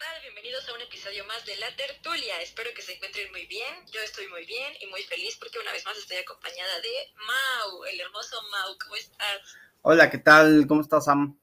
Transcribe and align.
tal? 0.00 0.22
Bienvenidos 0.22 0.66
a 0.66 0.72
un 0.72 0.80
episodio 0.80 1.26
más 1.26 1.44
de 1.44 1.56
La 1.56 1.68
Tertulia. 1.76 2.40
Espero 2.40 2.70
que 2.74 2.80
se 2.80 2.94
encuentren 2.94 3.30
muy 3.32 3.44
bien. 3.46 3.68
Yo 3.92 4.00
estoy 4.00 4.26
muy 4.28 4.46
bien 4.46 4.72
y 4.80 4.86
muy 4.86 5.02
feliz 5.02 5.36
porque 5.38 5.58
una 5.58 5.72
vez 5.72 5.84
más 5.84 5.98
estoy 5.98 6.16
acompañada 6.16 6.80
de 6.80 6.88
Mau, 7.28 7.84
el 7.84 8.00
hermoso 8.00 8.36
Mau. 8.50 8.78
¿Cómo 8.82 8.96
estás? 8.96 9.40
Hola, 9.82 10.08
¿qué 10.08 10.16
tal? 10.16 10.66
¿Cómo 10.66 10.80
estás, 10.80 11.04
Sam? 11.04 11.38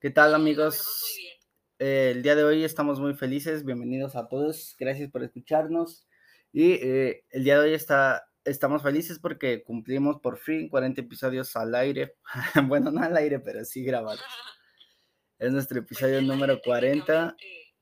¿Qué 0.00 0.08
tal, 0.08 0.34
amigos? 0.34 0.76
verdad, 0.78 1.00
muy 1.02 1.16
bien. 1.20 1.36
Eh, 1.78 2.10
el 2.12 2.22
día 2.22 2.36
de 2.36 2.44
hoy 2.44 2.64
estamos 2.64 3.00
muy 3.00 3.12
felices. 3.12 3.66
Bienvenidos 3.66 4.16
a 4.16 4.28
todos. 4.28 4.74
Gracias 4.78 5.10
por 5.10 5.22
escucharnos. 5.22 6.06
Y 6.52 6.72
eh, 6.80 7.26
el 7.28 7.44
día 7.44 7.60
de 7.60 7.68
hoy 7.68 7.74
está, 7.74 8.30
estamos 8.46 8.82
felices 8.82 9.18
porque 9.18 9.62
cumplimos 9.62 10.20
por 10.22 10.38
fin 10.38 10.70
40 10.70 11.02
episodios 11.02 11.54
al 11.56 11.74
aire. 11.74 12.16
bueno, 12.64 12.90
no 12.90 13.02
al 13.02 13.14
aire, 13.14 13.40
pero 13.40 13.62
sí 13.66 13.84
grabados. 13.84 14.24
Es 15.42 15.50
nuestro 15.50 15.80
episodio 15.80 16.22
número 16.22 16.52
imagínate, 16.52 16.62
40. 16.62 17.36
técnicamente, 17.36 17.74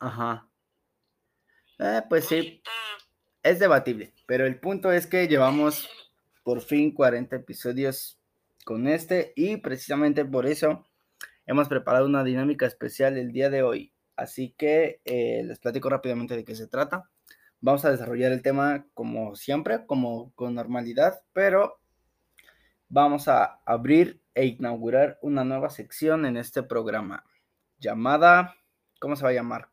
Ajá. 0.00 0.50
Eh, 1.78 2.02
pues 2.10 2.26
sí, 2.26 2.36
40. 2.36 2.70
es 3.42 3.58
debatible. 3.58 4.12
Pero 4.26 4.44
el 4.44 4.60
punto 4.60 4.92
es 4.92 5.06
que 5.06 5.28
llevamos 5.28 5.88
por 6.42 6.60
fin 6.60 6.92
40 6.92 7.36
episodios 7.36 8.20
con 8.66 8.86
este 8.86 9.32
y 9.34 9.56
precisamente 9.56 10.26
por 10.26 10.44
eso 10.44 10.86
hemos 11.46 11.68
preparado 11.68 12.04
una 12.04 12.22
dinámica 12.22 12.66
especial 12.66 13.16
el 13.16 13.32
día 13.32 13.48
de 13.48 13.62
hoy. 13.62 13.94
Así 14.14 14.54
que 14.58 15.00
eh, 15.06 15.42
les 15.44 15.60
platico 15.60 15.88
rápidamente 15.88 16.36
de 16.36 16.44
qué 16.44 16.54
se 16.54 16.66
trata. 16.66 17.08
Vamos 17.62 17.86
a 17.86 17.90
desarrollar 17.92 18.30
el 18.30 18.42
tema 18.42 18.84
como 18.92 19.36
siempre, 19.36 19.86
como 19.86 20.34
con 20.34 20.54
normalidad, 20.54 21.22
pero 21.32 21.80
vamos 22.90 23.26
a 23.26 23.58
abrir 23.64 24.20
e 24.38 24.46
inaugurar 24.46 25.18
una 25.20 25.42
nueva 25.42 25.68
sección 25.68 26.24
en 26.24 26.36
este 26.36 26.62
programa 26.62 27.24
llamada, 27.78 28.56
¿cómo 29.00 29.16
se 29.16 29.24
va 29.24 29.30
a 29.30 29.32
llamar? 29.32 29.68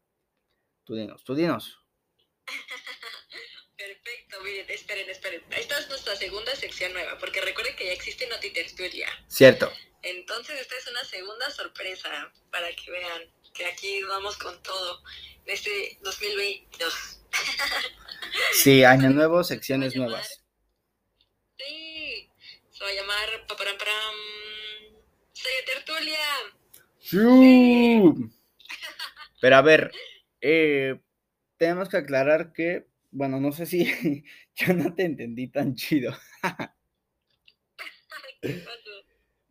Tú 0.86 0.96
dinos, 0.96 1.24
tú 1.24 1.36
dinos. 1.36 1.80
Perfecto, 3.78 4.38
miren, 4.44 4.66
esperen, 4.68 5.08
esperen. 5.08 5.44
Esta 5.52 5.78
es 5.78 5.88
nuestra 5.90 6.16
segunda 6.16 6.56
sección 6.56 6.94
nueva, 6.94 7.16
porque 7.20 7.42
recuerden 7.42 7.76
que 7.76 7.86
ya 7.86 7.92
existe 7.94 8.28
Tertulia. 8.54 9.08
Cierto. 9.28 9.72
Entonces, 10.02 10.60
esta 10.60 10.76
es 10.78 10.88
una 10.88 11.04
segunda 11.04 11.52
sorpresa 11.52 12.32
para 12.52 12.68
que 12.76 12.90
vean 12.90 13.22
que 13.54 13.68
aquí 13.68 14.02
vamos 14.04 14.36
con 14.38 14.64
todo 14.64 15.04
en 15.46 15.54
este 15.54 16.00
2022. 16.02 17.20
Sí, 18.54 18.84
año 18.84 19.10
nuevo, 19.12 19.44
secciones 19.44 19.96
nuevas. 19.96 20.45
Sí, 22.86 22.92
va 22.92 22.92
a 22.92 23.02
llamar 23.02 23.48
paparam, 23.48 23.78
param, 23.78 24.16
Serie 25.34 25.64
Tertulia. 25.66 26.18
¡Siu! 27.00 28.32
Pero 29.42 29.56
a 29.56 29.62
ver, 29.62 29.92
eh, 30.42 31.00
tenemos 31.58 31.90
que 31.90 31.98
aclarar 31.98 32.54
que, 32.54 32.88
bueno, 33.12 33.40
no 33.40 33.52
sé 33.52 33.66
si 33.66 33.86
yo 34.56 34.74
no 34.74 34.94
te 34.94 35.06
entendí 35.06 35.48
tan 35.48 35.76
chido. 35.76 36.14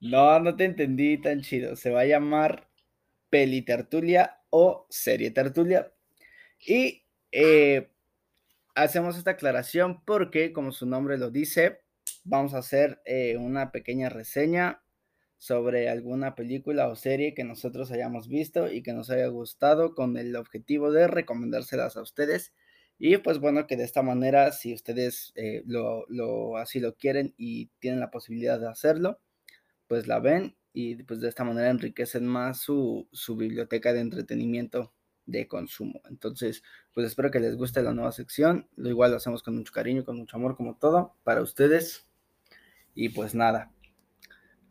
No, 0.01 0.39
no 0.39 0.55
te 0.55 0.65
entendí 0.65 1.17
tan 1.17 1.41
chido. 1.41 1.77
Se 1.77 1.91
va 1.91 2.03
a 2.03 2.05
llamar 2.05 2.69
Peli 3.31 3.63
Tertulia 3.63 4.39
o 4.51 4.87
Serie 4.91 5.31
Tertulia. 5.31 5.91
Y 6.61 7.07
eh, 7.33 7.91
hacemos 8.75 9.17
esta 9.17 9.31
aclaración 9.33 10.05
porque, 10.05 10.53
como 10.53 10.73
su 10.73 10.85
nombre 10.85 11.17
lo 11.17 11.31
dice, 11.31 11.84
vamos 12.25 12.55
a 12.55 12.59
hacer 12.59 13.01
eh, 13.05 13.37
una 13.37 13.71
pequeña 13.73 14.09
reseña 14.09 14.83
sobre 15.39 15.89
alguna 15.91 16.35
película 16.35 16.89
o 16.89 16.97
serie 16.97 17.35
que 17.35 17.45
nosotros 17.45 17.91
hayamos 17.93 18.29
visto 18.29 18.71
y 18.73 18.83
que 18.83 18.93
nos 18.95 19.11
haya 19.11 19.27
gustado 19.29 19.95
con 19.95 20.17
el 20.17 20.35
objetivo 20.37 20.91
de 20.93 21.07
recomendárselas 21.09 21.97
a 21.97 22.03
ustedes. 22.03 22.55
Y 22.99 23.19
pues 23.19 23.41
bueno, 23.41 23.67
que 23.67 23.77
de 23.77 23.85
esta 23.85 24.03
manera, 24.03 24.53
si 24.53 24.73
ustedes 24.75 25.33
eh, 25.37 25.63
lo, 25.67 26.05
lo- 26.09 26.57
así 26.57 26.81
lo 26.81 26.95
quieren 26.97 27.35
y 27.37 27.67
tienen 27.81 28.01
la 28.01 28.11
posibilidad 28.11 28.59
de 28.61 28.69
hacerlo, 28.69 29.21
pues 29.87 30.07
la 30.07 30.21
ven 30.21 30.57
y 30.73 31.03
pues 31.05 31.21
de 31.21 31.29
esta 31.29 31.45
manera 31.45 31.71
enriquecen 31.71 32.27
más 32.27 32.61
su, 32.61 33.09
su 33.13 33.37
biblioteca 33.37 33.93
de 33.93 34.01
entretenimiento 34.01 34.93
de 35.27 35.47
consumo. 35.49 36.01
Entonces, 36.11 36.63
pues 36.93 37.07
espero 37.07 37.31
que 37.31 37.41
les 37.41 37.57
guste 37.57 37.83
la 37.83 37.95
nueva 37.95 38.13
sección. 38.13 38.69
Lo 38.77 38.89
igual 38.91 39.11
lo 39.13 39.17
hacemos 39.19 39.43
con 39.43 39.57
mucho 39.57 39.73
cariño, 39.73 40.05
con 40.05 40.17
mucho 40.19 40.37
amor, 40.37 40.57
como 40.57 40.77
todo, 40.77 41.17
para 41.25 41.43
ustedes. 41.43 42.07
Y 42.95 43.11
pues 43.11 43.35
nada. 43.35 43.71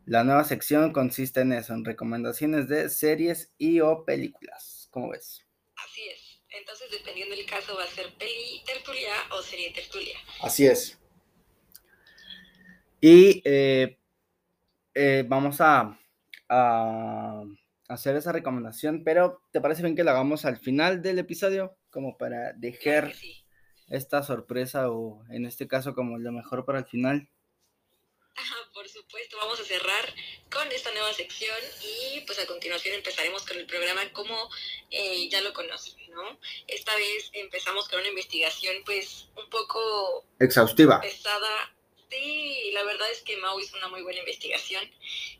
La 0.06 0.22
nueva 0.22 0.44
sección 0.44 0.92
consiste 0.92 1.40
en 1.40 1.52
eso, 1.52 1.72
en 1.72 1.84
recomendaciones 1.84 2.68
de 2.68 2.90
series 2.90 3.54
y 3.56 3.80
o 3.80 4.04
películas. 4.04 4.88
¿Cómo 4.90 5.10
ves? 5.10 5.46
Así 5.76 6.02
es. 6.08 6.42
Entonces, 6.50 6.90
dependiendo 6.90 7.34
del 7.34 7.46
caso, 7.46 7.74
va 7.76 7.84
a 7.84 7.88
ser 7.88 8.12
peli 8.18 8.62
tertulia 8.66 9.12
o 9.32 9.42
serie 9.42 9.72
tertulia. 9.72 10.16
Así 10.42 10.66
es. 10.66 10.98
Y 13.00 13.42
eh, 13.44 13.98
eh, 14.94 15.24
vamos 15.26 15.60
a, 15.60 15.98
a 16.48 17.42
hacer 17.88 18.16
esa 18.16 18.32
recomendación, 18.32 19.04
pero 19.04 19.42
¿te 19.52 19.60
parece 19.60 19.82
bien 19.82 19.96
que 19.96 20.04
la 20.04 20.12
hagamos 20.12 20.44
al 20.44 20.58
final 20.58 21.02
del 21.02 21.18
episodio? 21.18 21.76
Como 21.90 22.16
para 22.16 22.52
dejar 22.52 23.14
sí. 23.14 23.44
esta 23.88 24.22
sorpresa 24.22 24.90
o 24.90 25.24
en 25.30 25.46
este 25.46 25.66
caso 25.66 25.94
como 25.94 26.18
lo 26.18 26.30
mejor 26.30 26.64
para 26.64 26.80
el 26.80 26.86
final. 26.86 27.28
Ajá, 28.36 28.56
Por 28.72 28.88
supuesto, 28.88 29.36
vamos 29.36 29.60
a 29.60 29.64
cerrar 29.64 30.12
con 30.50 30.70
esta 30.72 30.90
nueva 30.92 31.12
sección 31.14 31.56
y 31.82 32.20
pues 32.22 32.38
a 32.40 32.46
continuación 32.46 32.94
empezaremos 32.96 33.44
con 33.46 33.56
el 33.56 33.66
programa 33.66 34.12
como 34.12 34.50
eh, 34.90 35.28
ya 35.28 35.40
lo 35.40 35.52
conocen, 35.52 35.94
¿no? 36.10 36.38
Esta 36.66 36.96
vez 36.96 37.30
empezamos 37.32 37.88
con 37.88 38.00
una 38.00 38.08
investigación 38.08 38.82
pues 38.84 39.28
un 39.36 39.48
poco 39.50 40.24
Exhaustiva. 40.40 41.00
pesada. 41.00 41.70
Sí, 42.10 42.70
la 42.72 42.82
verdad 42.84 43.10
es 43.10 43.22
que 43.22 43.36
Mau 43.38 43.58
hizo 43.60 43.76
una 43.76 43.88
muy 43.88 44.02
buena 44.02 44.20
investigación 44.20 44.88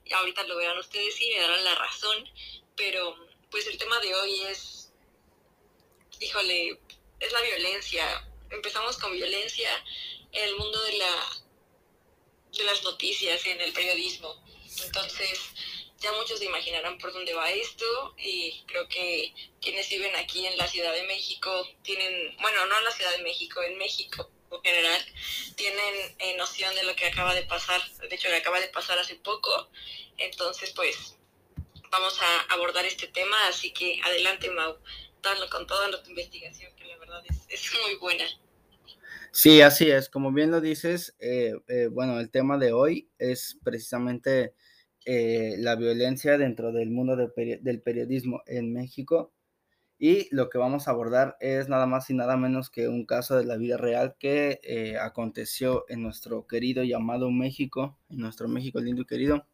y 0.05 0.13
ahorita 0.13 0.45
lo 0.45 0.57
verán 0.57 0.79
ustedes 0.79 1.21
y 1.21 1.31
me 1.31 1.41
darán 1.41 1.65
la 1.65 1.75
razón, 1.75 2.29
pero 2.77 3.17
pues 3.51 3.67
el 3.67 3.79
tema 3.79 3.99
de 4.01 4.15
hoy 4.15 4.41
es, 4.43 4.93
híjole, 6.21 6.79
es 7.21 7.33
la 7.33 7.41
violencia. 7.43 8.29
Empezamos 8.51 8.99
con 8.99 9.13
violencia 9.13 9.69
en 10.33 10.45
el 10.49 10.57
mundo 10.57 10.83
de 10.83 10.93
la 10.99 11.44
de 12.57 12.65
las 12.65 12.83
noticias, 12.83 13.45
en 13.47 13.61
el 13.61 13.73
periodismo. 13.73 14.35
Entonces, 14.85 15.41
ya 15.99 16.13
muchos 16.13 16.39
se 16.39 16.45
imaginarán 16.45 16.99
por 16.99 17.13
dónde 17.13 17.33
va 17.35 17.51
esto 17.51 18.15
y 18.19 18.63
creo 18.67 18.89
que 18.89 19.33
quienes 19.61 19.89
viven 19.89 20.15
aquí 20.17 20.47
en 20.47 20.57
la 20.57 20.69
Ciudad 20.69 20.93
de 20.93 21.05
México 21.05 21.67
tienen, 21.83 22.37
bueno, 22.41 22.67
no 22.67 22.79
en 22.79 22.85
la 22.85 22.91
Ciudad 22.91 23.13
de 23.13 23.23
México, 23.23 23.63
en 23.63 23.79
México 23.79 24.31
en 24.51 24.63
general, 24.63 25.05
tienen 25.57 26.17
eh, 26.19 26.37
noción 26.37 26.75
de 26.75 26.85
lo 26.85 26.95
que 26.95 27.07
acaba 27.07 27.35
de 27.35 27.43
pasar, 27.43 27.81
de 27.99 28.15
hecho 28.15 28.29
que 28.29 28.37
acaba 28.37 28.61
de 28.61 28.69
pasar 28.69 28.99
hace 28.99 29.17
poco. 29.17 29.69
Entonces, 30.19 30.73
pues, 30.73 31.17
vamos 31.91 32.21
a 32.21 32.41
abordar 32.53 32.85
este 32.85 33.09
tema, 33.09 33.49
así 33.49 33.73
que 33.73 34.01
adelante, 34.05 34.51
Mau, 34.51 34.77
dale 35.23 35.49
con 35.49 35.67
toda 35.67 35.89
nuestra 35.89 36.11
investigación, 36.11 36.75
que 36.77 36.85
la 36.85 36.97
verdad 36.99 37.25
es, 37.29 37.37
es 37.49 37.81
muy 37.83 37.95
buena. 37.97 38.27
Sí, 39.35 39.61
así 39.63 39.91
es. 39.91 40.09
Como 40.09 40.33
bien 40.33 40.51
lo 40.51 40.61
dices, 40.61 41.15
eh, 41.19 41.55
eh, 41.69 41.89
bueno, 41.89 42.21
el 42.21 42.31
tema 42.31 42.57
de 42.59 42.73
hoy 42.73 43.11
es 43.19 43.59
precisamente 43.65 44.55
eh, 45.05 45.57
la 45.59 45.75
violencia 45.77 46.39
dentro 46.39 46.73
del 46.73 46.91
mundo 46.91 47.17
del, 47.17 47.33
peri- 47.35 47.61
del 47.61 47.83
periodismo 47.83 48.43
en 48.47 48.73
México. 48.73 49.33
Y 49.99 50.35
lo 50.35 50.51
que 50.51 50.59
vamos 50.59 50.89
a 50.89 50.93
abordar 50.93 51.37
es 51.41 51.69
nada 51.69 51.87
más 51.87 52.11
y 52.11 52.15
nada 52.15 52.37
menos 52.37 52.71
que 52.71 52.89
un 52.89 53.07
caso 53.07 53.37
de 53.39 53.45
la 53.47 53.57
vida 53.59 53.79
real 53.79 54.17
que 54.19 54.61
aconteció 55.01 55.85
en 55.89 56.03
nuestro 56.03 56.47
querido 56.49 56.85
llamado 56.85 57.31
México, 57.31 57.99
en 58.11 58.19
nuestro 58.19 58.49
México 58.49 58.81
lindo 58.81 59.03
y 59.03 59.07
querido. 59.07 59.47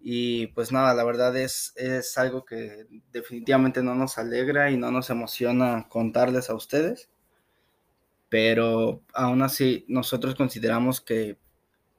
Y 0.00 0.48
pues 0.48 0.70
nada, 0.72 0.94
la 0.94 1.04
verdad 1.04 1.36
es, 1.36 1.72
es 1.76 2.16
algo 2.18 2.44
que 2.44 2.86
definitivamente 3.12 3.82
no 3.82 3.94
nos 3.94 4.18
alegra 4.18 4.70
y 4.70 4.76
no 4.76 4.90
nos 4.92 5.10
emociona 5.10 5.86
contarles 5.88 6.48
a 6.50 6.54
ustedes 6.54 7.08
pero 8.28 9.02
aún 9.14 9.42
así 9.42 9.84
nosotros 9.88 10.34
consideramos 10.34 11.00
que 11.00 11.38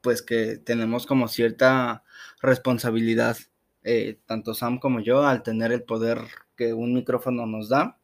pues 0.02 0.22
que 0.22 0.58
tenemos 0.58 1.06
como 1.06 1.28
cierta 1.28 2.04
responsabilidad, 2.42 3.38
eh, 3.84 4.20
tanto 4.26 4.54
Sam 4.54 4.80
como 4.80 5.00
yo, 5.02 5.26
al 5.28 5.44
tener 5.44 5.72
el 5.74 5.84
poder 5.84 6.20
que 6.58 6.74
un 6.74 6.94
micrófono 6.94 7.46
nos 7.48 7.70
da. 7.70 8.00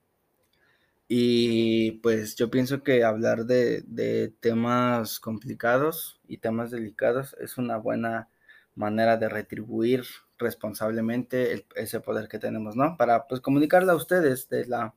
Y 1.07 1.91
pues 2.01 2.35
yo 2.35 2.49
pienso 2.49 2.81
que 2.83 3.03
hablar 3.03 3.45
de, 3.45 3.83
de 3.85 4.33
temas 4.39 5.19
complicados 5.19 6.19
y 6.27 6.37
temas 6.37 6.71
delicados 6.71 7.35
es 7.39 7.57
una 7.57 7.77
buena 7.77 8.29
manera 8.75 9.17
de 9.17 9.29
retribuir 9.29 10.03
responsablemente 10.39 11.51
el- 11.53 11.65
ese 11.75 11.99
poder 11.99 12.27
que 12.27 12.39
tenemos, 12.39 12.75
¿no? 12.75 12.97
Para 12.97 13.27
pues 13.27 13.41
comunicarle 13.41 13.91
a 13.91 13.95
ustedes 13.95 14.49
de 14.49 14.65
la, 14.65 14.95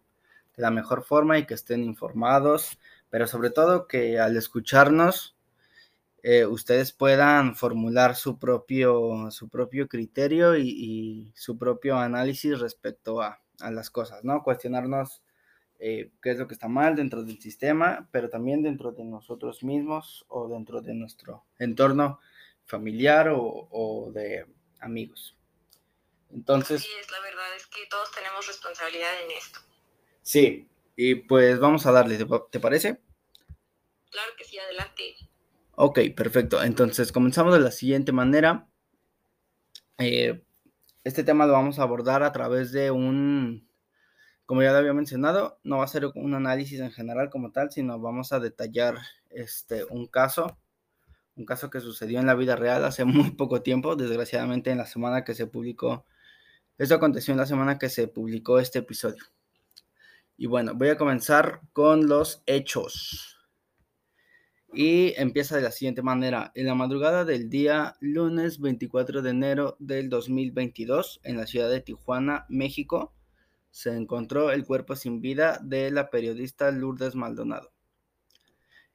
de 0.56 0.62
la 0.62 0.70
mejor 0.70 1.02
forma 1.04 1.38
y 1.38 1.46
que 1.46 1.54
estén 1.54 1.82
informados, 1.84 2.78
pero 3.16 3.26
sobre 3.26 3.48
todo 3.48 3.86
que 3.88 4.18
al 4.18 4.36
escucharnos 4.36 5.38
eh, 6.22 6.44
ustedes 6.44 6.92
puedan 6.92 7.56
formular 7.56 8.14
su 8.14 8.38
propio, 8.38 9.30
su 9.30 9.48
propio 9.48 9.88
criterio 9.88 10.54
y, 10.54 10.68
y 10.68 11.32
su 11.34 11.56
propio 11.56 11.96
análisis 11.96 12.60
respecto 12.60 13.22
a, 13.22 13.40
a 13.60 13.70
las 13.70 13.88
cosas, 13.88 14.22
¿no? 14.22 14.42
Cuestionarnos 14.42 15.22
eh, 15.78 16.10
qué 16.20 16.32
es 16.32 16.38
lo 16.38 16.46
que 16.46 16.52
está 16.52 16.68
mal 16.68 16.94
dentro 16.94 17.24
del 17.24 17.40
sistema, 17.40 18.06
pero 18.12 18.28
también 18.28 18.62
dentro 18.62 18.92
de 18.92 19.06
nosotros 19.06 19.64
mismos 19.64 20.26
o 20.28 20.46
dentro 20.48 20.82
de 20.82 20.92
nuestro 20.92 21.46
entorno 21.58 22.20
familiar 22.66 23.30
o, 23.34 24.10
de 24.12 24.44
amigos. 24.80 25.38
Entonces... 26.34 26.82
Sí, 26.82 26.90
es 27.00 27.10
la 27.10 27.20
verdad, 27.20 27.56
es 27.56 27.66
que 27.68 27.80
todos 27.88 28.10
tenemos 28.12 28.46
responsabilidad 28.46 29.22
en 29.24 29.30
esto. 29.30 29.60
Sí, 30.20 30.68
y 30.96 31.14
pues 31.14 31.58
vamos 31.60 31.84
a 31.84 31.92
darle, 31.92 32.18
¿te, 32.50 32.58
parece? 32.58 32.98
Claro 34.10 34.32
que 34.38 34.44
sí, 34.44 34.58
adelante. 34.58 35.16
Ok, 35.72 36.00
perfecto. 36.16 36.62
Entonces 36.62 37.12
comenzamos 37.12 37.54
de 37.54 37.60
la 37.60 37.70
siguiente 37.70 38.12
manera. 38.12 38.66
Eh, 39.98 40.42
este 41.04 41.24
tema 41.24 41.46
lo 41.46 41.52
vamos 41.52 41.78
a 41.78 41.82
abordar 41.82 42.22
a 42.22 42.32
través 42.32 42.72
de 42.72 42.90
un 42.90 43.66
como 44.46 44.62
ya 44.62 44.70
lo 44.70 44.78
había 44.78 44.92
mencionado, 44.92 45.58
no 45.64 45.78
va 45.78 45.84
a 45.84 45.88
ser 45.88 46.06
un 46.14 46.34
análisis 46.34 46.78
en 46.78 46.92
general 46.92 47.30
como 47.30 47.50
tal, 47.50 47.70
sino 47.72 47.98
vamos 47.98 48.32
a 48.32 48.38
detallar 48.38 48.98
este, 49.30 49.84
un 49.84 50.06
caso, 50.06 50.56
un 51.34 51.44
caso 51.44 51.68
que 51.68 51.80
sucedió 51.80 52.20
en 52.20 52.26
la 52.26 52.34
vida 52.34 52.54
real 52.54 52.84
hace 52.84 53.04
muy 53.04 53.32
poco 53.32 53.62
tiempo, 53.62 53.96
desgraciadamente 53.96 54.70
en 54.70 54.78
la 54.78 54.86
semana 54.86 55.24
que 55.24 55.34
se 55.34 55.48
publicó, 55.48 56.06
esto 56.78 56.94
aconteció 56.94 57.32
en 57.32 57.38
la 57.38 57.46
semana 57.46 57.78
que 57.78 57.88
se 57.88 58.06
publicó 58.06 58.60
este 58.60 58.78
episodio. 58.78 59.24
Y 60.36 60.46
bueno, 60.46 60.74
voy 60.74 60.90
a 60.90 60.98
comenzar 60.98 61.62
con 61.72 62.06
los 62.08 62.42
hechos. 62.46 63.35
Y 64.78 65.14
empieza 65.16 65.56
de 65.56 65.62
la 65.62 65.70
siguiente 65.70 66.02
manera. 66.02 66.52
En 66.54 66.66
la 66.66 66.74
madrugada 66.74 67.24
del 67.24 67.48
día 67.48 67.96
lunes 68.00 68.60
24 68.60 69.22
de 69.22 69.30
enero 69.30 69.76
del 69.78 70.10
2022, 70.10 71.20
en 71.24 71.38
la 71.38 71.46
ciudad 71.46 71.70
de 71.70 71.80
Tijuana, 71.80 72.44
México, 72.50 73.14
se 73.70 73.96
encontró 73.96 74.50
el 74.50 74.66
cuerpo 74.66 74.94
sin 74.94 75.22
vida 75.22 75.58
de 75.62 75.90
la 75.90 76.10
periodista 76.10 76.70
Lourdes 76.72 77.14
Maldonado. 77.14 77.72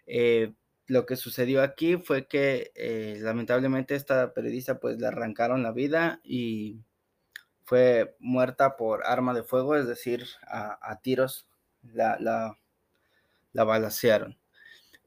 Eh, 0.05 0.53
lo 0.85 1.07
que 1.07 1.15
sucedió 1.15 1.63
aquí 1.63 1.97
fue 1.97 2.27
que 2.27 2.71
eh, 2.75 3.17
lamentablemente 3.19 3.95
esta 3.95 4.35
periodista 4.35 4.79
pues 4.79 4.99
le 4.99 5.07
arrancaron 5.07 5.63
la 5.63 5.71
vida 5.71 6.21
y 6.23 6.79
fue 7.63 8.15
muerta 8.19 8.77
por 8.77 9.03
arma 9.03 9.33
de 9.33 9.41
fuego, 9.41 9.75
es 9.75 9.87
decir, 9.87 10.27
a, 10.45 10.99
tiros 11.01 11.47
la, 11.81 12.17
la, 12.19 12.59
la 13.53 13.63
balacearon. 13.63 14.40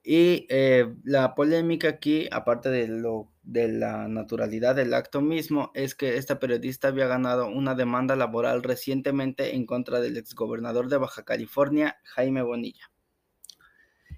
Y 0.07 0.47
eh, 0.51 0.95
la 1.03 1.35
polémica 1.35 1.89
aquí, 1.89 2.29
aparte 2.31 2.69
de, 2.69 2.89
lo, 2.89 3.33
de 3.43 3.69
la 3.69 4.07
naturalidad 4.07 4.75
del 4.75 4.93
acto 4.93 5.23
mismo, 5.23 5.73
es 5.75 5.95
que 5.95 6.19
esta 6.19 6.39
periodista 6.39 6.89
había 6.89 7.07
ganado 7.07 7.49
una 7.49 7.75
demanda 7.75 8.15
laboral 8.15 8.63
recientemente 8.63 9.55
en 9.55 9.65
contra 9.65 10.01
del 10.01 10.19
exgobernador 10.19 10.91
de 10.91 10.99
Baja 10.99 11.25
California, 11.25 11.97
Jaime 12.05 12.43
Bonilla. 12.43 12.91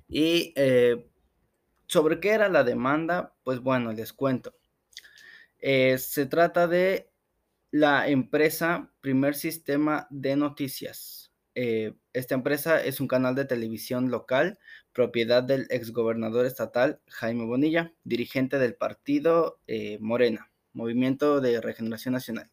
Y 0.09 0.53
eh, 0.57 1.09
sobre 1.87 2.19
qué 2.19 2.31
era 2.31 2.49
la 2.49 2.65
demanda, 2.65 3.37
pues 3.45 3.61
bueno, 3.61 3.93
les 3.93 4.13
cuento. 4.13 4.57
Eh, 5.61 5.99
se 5.99 6.27
trata 6.27 6.67
de 6.67 7.13
la 7.71 8.09
empresa 8.09 8.93
Primer 9.01 9.37
Sistema 9.37 10.09
de 10.11 10.35
Noticias. 10.35 11.33
Esta 12.13 12.35
empresa 12.35 12.85
es 12.85 13.01
un 13.01 13.09
canal 13.09 13.35
de 13.35 13.47
televisión 13.47 14.11
local 14.11 14.59
propiedad 14.93 15.43
del 15.43 15.67
exgobernador 15.71 16.45
estatal 16.45 17.01
Jaime 17.09 17.47
Bonilla, 17.47 17.95
dirigente 18.05 18.59
del 18.59 18.75
partido 18.75 19.59
eh, 19.67 19.99
Morena, 20.01 20.51
Movimiento 20.75 21.41
de 21.41 21.61
Regeneración 21.63 22.13
Nacional. 22.13 22.51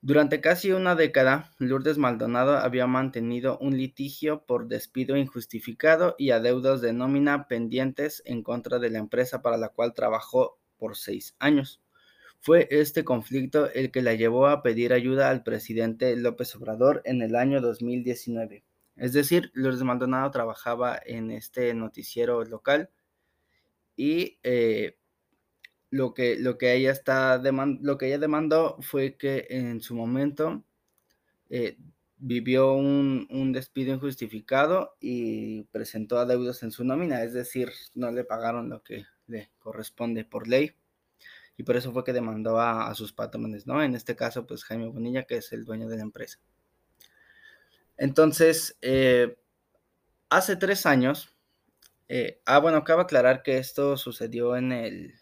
Durante 0.00 0.40
casi 0.40 0.72
una 0.72 0.96
década, 0.96 1.50
Lourdes 1.58 1.96
Maldonado 1.96 2.58
había 2.58 2.86
mantenido 2.86 3.56
un 3.58 3.78
litigio 3.78 4.44
por 4.44 4.68
despido 4.68 5.16
injustificado 5.16 6.14
y 6.18 6.30
adeudos 6.30 6.80
de 6.80 6.92
nómina 6.92 7.48
pendientes 7.48 8.22
en 8.26 8.42
contra 8.42 8.78
de 8.78 8.90
la 8.90 8.98
empresa 8.98 9.42
para 9.42 9.56
la 9.56 9.70
cual 9.70 9.94
trabajó 9.94 10.58
por 10.76 10.96
seis 10.96 11.36
años. 11.38 11.83
Fue 12.44 12.68
este 12.70 13.04
conflicto 13.04 13.70
el 13.72 13.90
que 13.90 14.02
la 14.02 14.14
llevó 14.14 14.46
a 14.46 14.62
pedir 14.62 14.92
ayuda 14.92 15.30
al 15.30 15.42
presidente 15.42 16.14
López 16.16 16.54
Obrador 16.54 17.02
en 17.04 17.22
el 17.22 17.36
año 17.36 17.60
2019 17.60 18.64
es 18.96 19.12
decir, 19.12 19.50
Lourdes 19.54 19.82
Maldonado 19.82 20.30
trabajaba 20.30 20.98
en 21.04 21.30
este 21.30 21.74
noticiero 21.74 22.44
local 22.44 22.90
y 23.96 24.38
eh, 24.42 24.96
lo, 25.90 26.14
que, 26.14 26.36
lo, 26.38 26.58
que 26.58 26.74
ella 26.74 26.92
está 26.92 27.38
lo 27.38 27.98
que 27.98 28.06
ella 28.06 28.18
demandó 28.18 28.76
fue 28.80 29.16
que 29.16 29.46
en 29.50 29.80
su 29.80 29.96
momento 29.96 30.64
eh, 31.50 31.76
vivió 32.18 32.74
un, 32.74 33.26
un, 33.30 33.52
despido 33.52 33.94
injustificado 33.94 34.96
y 35.00 35.64
presentó 35.64 36.18
adeudos 36.18 36.62
en 36.62 36.70
su 36.70 36.84
nómina, 36.84 37.22
es 37.22 37.32
decir, 37.34 37.70
no 37.94 38.10
le 38.12 38.24
pagaron 38.24 38.68
lo 38.68 38.82
que 38.82 39.04
le 39.26 39.50
corresponde 39.58 40.24
por 40.24 40.48
ley. 40.48 40.72
Y 41.56 41.62
por 41.62 41.76
eso 41.76 41.92
fue 41.92 42.04
que 42.04 42.12
demandó 42.12 42.60
a, 42.60 42.92
sus 42.94 43.12
patrones, 43.12 43.66
¿no? 43.66 43.82
En 43.82 43.94
este 43.94 44.16
caso, 44.16 44.46
pues 44.46 44.64
Jaime 44.64 44.88
Bonilla, 44.88 45.22
que 45.24 45.36
es 45.36 45.52
el 45.52 45.64
dueño 45.64 45.88
de 45.88 45.96
la 45.96 46.02
empresa. 46.02 46.38
Entonces, 47.96 48.76
eh, 48.82 49.36
hace 50.30 50.56
tres 50.56 50.84
años, 50.84 51.34
eh, 52.08 52.40
ah, 52.44 52.58
bueno, 52.58 52.82
cabe 52.82 53.02
aclarar 53.02 53.42
que 53.42 53.58
esto 53.58 53.96
sucedió 53.96 54.56
en 54.56 54.72
el, 54.72 55.14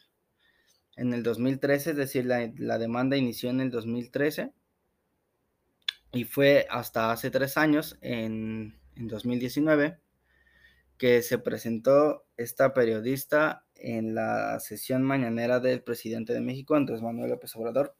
en 0.96 1.12
el 1.12 1.22
2013, 1.22 1.90
es 1.90 1.96
decir, 1.96 2.26
la, 2.26 2.78
demanda 2.78 3.16
inició 3.16 3.50
en 3.50 3.60
el 3.60 3.70
2013 3.70 4.52
y 6.12 6.24
fue 6.24 6.66
hasta 6.70 7.12
hace 7.12 7.30
tres 7.30 7.56
años, 7.56 7.98
en, 8.00 8.78
en 8.96 9.08
2019, 9.08 9.98
que 11.02 11.20
se 11.22 11.36
presentó 11.36 12.26
esta 12.36 12.72
periodista 12.74 13.66
en 13.74 14.14
la 14.14 14.60
sesión 14.60 15.02
mañanera 15.02 15.58
del 15.58 15.82
presidente 15.82 16.32
de 16.32 16.40
México, 16.40 16.76
Andrés 16.76 17.02
Manuel 17.02 17.30
López 17.30 17.56
Obrador. 17.56 17.96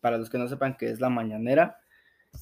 Para 0.00 0.18
los 0.18 0.30
que 0.30 0.38
no 0.38 0.48
sepan 0.48 0.76
qué 0.76 0.90
es 0.90 0.98
la 0.98 1.10
mañanera, 1.10 1.78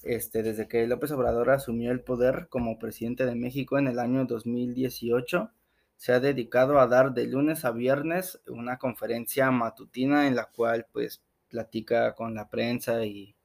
este, 0.04 0.42
desde 0.42 0.66
que 0.66 0.86
López 0.86 1.10
Obrador 1.10 1.50
asumió 1.50 1.92
el 1.92 2.00
poder 2.00 2.48
como 2.48 2.78
presidente 2.78 3.26
de 3.26 3.34
México 3.34 3.78
en 3.78 3.86
el 3.86 3.98
año 3.98 4.24
2018, 4.24 5.52
se 5.98 6.12
ha 6.14 6.20
dedicado 6.20 6.80
a 6.80 6.86
dar 6.86 7.12
de 7.12 7.26
lunes 7.26 7.66
a 7.66 7.72
viernes 7.72 8.40
una 8.46 8.78
conferencia 8.78 9.50
matutina 9.50 10.26
en 10.26 10.36
la 10.36 10.46
cual 10.46 10.86
pues 10.90 11.22
platica 11.50 12.14
con 12.14 12.34
la 12.34 12.48
prensa 12.48 13.04
y 13.04 13.36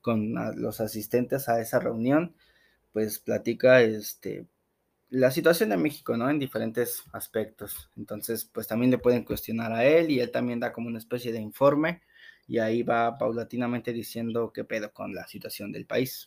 con 0.00 0.32
los 0.62 0.80
asistentes 0.80 1.50
a 1.50 1.60
esa 1.60 1.78
reunión, 1.78 2.34
pues 2.94 3.18
platica 3.18 3.82
este, 3.82 4.46
la 5.10 5.30
situación 5.30 5.70
de 5.70 5.76
México, 5.76 6.16
¿no? 6.16 6.28
En 6.28 6.38
diferentes 6.38 7.02
aspectos. 7.12 7.90
Entonces, 7.96 8.44
pues 8.44 8.66
también 8.66 8.90
le 8.90 8.98
pueden 8.98 9.24
cuestionar 9.24 9.72
a 9.72 9.84
él 9.84 10.10
y 10.10 10.20
él 10.20 10.30
también 10.30 10.60
da 10.60 10.72
como 10.72 10.88
una 10.88 10.98
especie 10.98 11.32
de 11.32 11.40
informe 11.40 12.02
y 12.48 12.58
ahí 12.58 12.82
va 12.82 13.18
paulatinamente 13.18 13.92
diciendo 13.92 14.52
qué 14.52 14.64
pedo 14.64 14.92
con 14.92 15.14
la 15.14 15.26
situación 15.26 15.72
del 15.72 15.86
país. 15.86 16.26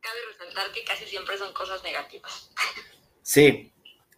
Cabe 0.00 0.18
resaltar 0.32 0.72
que 0.72 0.84
casi 0.84 1.06
siempre 1.06 1.36
son 1.38 1.52
cosas 1.52 1.82
negativas. 1.82 2.50
Sí. 3.22 3.72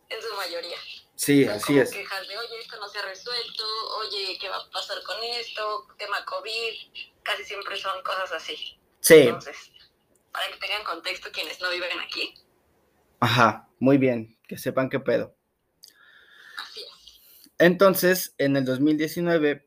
En 0.09 0.23
su 0.23 0.35
mayoría. 0.37 0.77
Sí, 1.15 1.45
así 1.45 1.79
es. 1.79 1.91
Quejas 1.91 2.29
de, 2.29 2.37
oye, 2.37 2.61
esto 2.61 2.79
no 2.81 2.89
se 2.89 2.99
ha 2.99 3.03
resuelto, 3.03 3.65
oye, 3.99 4.37
¿qué 4.41 4.49
va 4.49 4.57
a 4.57 4.71
pasar 4.71 5.03
con 5.05 5.23
esto? 5.23 5.87
Tema 5.97 6.25
COVID, 6.25 6.75
casi 7.23 7.45
siempre 7.45 7.77
son 7.77 8.03
cosas 8.03 8.33
así. 8.33 8.79
Sí. 9.01 9.15
Entonces, 9.15 9.71
para 10.33 10.49
que 10.49 10.57
tengan 10.59 10.85
contexto 10.85 11.31
quienes 11.33 11.61
no 11.61 11.71
viven 11.71 11.99
aquí. 12.01 12.35
Ajá, 13.25 13.71
muy 13.79 13.97
bien, 13.97 14.37
que 14.47 14.59
sepan 14.59 14.91
qué 14.91 15.01
pedo. 15.01 15.35
Entonces, 17.57 18.35
en 18.37 18.55
el 18.55 18.67
2019 18.67 19.67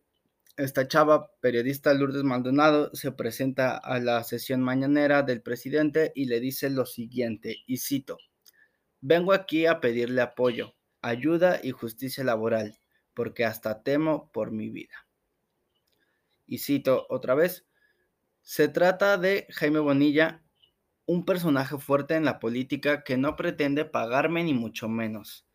esta 0.58 0.88
chava, 0.88 1.32
periodista 1.42 1.92
Lourdes 1.96 2.22
Maldonado, 2.22 2.94
se 2.94 3.12
presenta 3.12 3.76
a 3.76 4.00
la 4.00 4.24
sesión 4.24 4.62
mañanera 4.62 5.24
del 5.24 5.42
presidente 5.42 6.12
y 6.14 6.26
le 6.26 6.40
dice 6.40 6.70
lo 6.70 6.86
siguiente, 6.86 7.64
y 7.66 7.78
cito, 7.78 8.20
vengo 9.02 9.34
aquí 9.34 9.66
a 9.66 9.80
pedirle 9.80 10.22
apoyo, 10.22 10.76
ayuda 11.02 11.60
y 11.64 11.72
justicia 11.72 12.24
laboral, 12.24 12.78
porque 13.16 13.44
hasta 13.44 13.82
temo 13.82 14.32
por 14.32 14.52
mi 14.52 14.70
vida. 14.70 15.08
Y 16.46 16.60
cito 16.60 17.08
otra 17.10 17.34
vez, 17.34 17.66
se 18.44 18.68
trata 18.68 19.18
de 19.18 19.48
Jaime 19.50 19.80
Bonilla, 19.80 20.44
un 21.08 21.26
personaje 21.26 21.80
fuerte 21.80 22.14
en 22.14 22.26
la 22.26 22.38
política 22.40 23.04
que 23.04 23.18
no 23.18 23.36
pretende 23.36 23.86
pagarme 23.86 24.44
ni 24.44 24.54
mucho 24.54 24.88
menos 24.88 25.48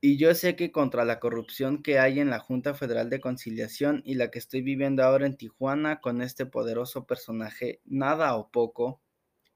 y 0.00 0.18
yo 0.18 0.34
sé 0.34 0.54
que 0.54 0.70
contra 0.70 1.04
la 1.04 1.18
corrupción 1.18 1.82
que 1.82 1.98
hay 1.98 2.20
en 2.20 2.30
la 2.30 2.38
Junta 2.38 2.74
Federal 2.74 3.10
de 3.10 3.20
Conciliación 3.20 4.02
y 4.04 4.14
la 4.14 4.30
que 4.30 4.38
estoy 4.38 4.62
viviendo 4.62 5.02
ahora 5.02 5.26
en 5.26 5.36
Tijuana 5.36 6.00
con 6.00 6.22
este 6.22 6.46
poderoso 6.46 7.06
personaje, 7.06 7.80
nada 7.84 8.36
o 8.36 8.50
poco 8.50 9.00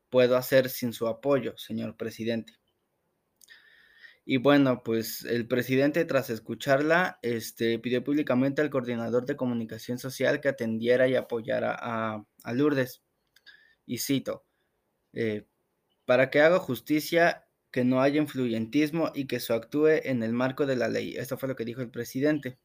puedo 0.08 0.36
hacer 0.36 0.68
sin 0.68 0.92
su 0.92 1.06
apoyo, 1.06 1.56
señor 1.56 1.96
presidente. 1.96 2.54
Y 4.24 4.38
bueno, 4.38 4.82
pues 4.82 5.24
el 5.24 5.46
presidente 5.46 6.04
tras 6.04 6.30
escucharla, 6.30 7.20
este, 7.22 7.78
pidió 7.78 8.02
públicamente 8.02 8.60
al 8.60 8.70
coordinador 8.70 9.26
de 9.26 9.36
comunicación 9.36 9.98
social 9.98 10.40
que 10.40 10.48
atendiera 10.48 11.06
y 11.06 11.14
apoyara 11.16 11.76
a, 11.78 12.24
a 12.42 12.52
Lourdes. 12.52 13.02
y 13.86 13.98
cito, 13.98 14.46
eh, 15.12 15.44
para 16.04 16.30
que 16.30 16.40
haga 16.40 16.58
justicia, 16.58 17.46
que 17.70 17.84
no 17.84 18.00
haya 18.00 18.20
influyentismo 18.20 19.12
y 19.14 19.26
que 19.26 19.40
se 19.40 19.52
actúe 19.52 19.88
en 20.04 20.22
el 20.22 20.32
marco 20.32 20.66
de 20.66 20.76
la 20.76 20.88
ley. 20.88 21.16
Esto 21.16 21.36
fue 21.38 21.48
lo 21.48 21.56
que 21.56 21.64
dijo 21.64 21.82
el 21.82 21.90
presidente. 21.90 22.58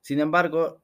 Sin 0.00 0.20
embargo, 0.20 0.82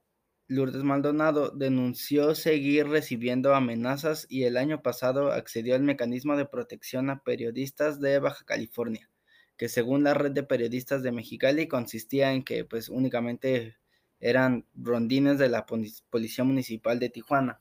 Lourdes 0.49 0.83
Maldonado 0.83 1.51
denunció 1.51 2.35
seguir 2.35 2.89
recibiendo 2.89 3.55
amenazas 3.55 4.27
y 4.29 4.45
el 4.45 4.57
año 4.57 4.83
pasado 4.83 5.33
accedió 5.33 5.75
al 5.75 5.83
mecanismo 5.83 6.37
de 6.37 6.45
protección 6.45 7.11
a 7.11 7.23
periodistas 7.23 8.01
de 8.01 8.19
Baja 8.19 8.45
California, 8.45 9.09
que 9.57 9.69
según 9.69 10.05
la 10.05 10.15
red 10.15 10.33
de 10.33 10.43
periodistas 10.43 11.03
de 11.03 11.13
Mexicali 11.13 11.69
consistía 11.69 12.33
en 12.33 12.45
que 12.45 12.65
pues 12.65 12.89
únicamente 12.89 13.77
eran 14.21 14.67
rondines 14.75 15.39
de 15.39 15.49
la 15.49 15.65
Policía 15.65 16.45
Municipal 16.45 16.99
de 16.99 17.09
Tijuana. 17.09 17.61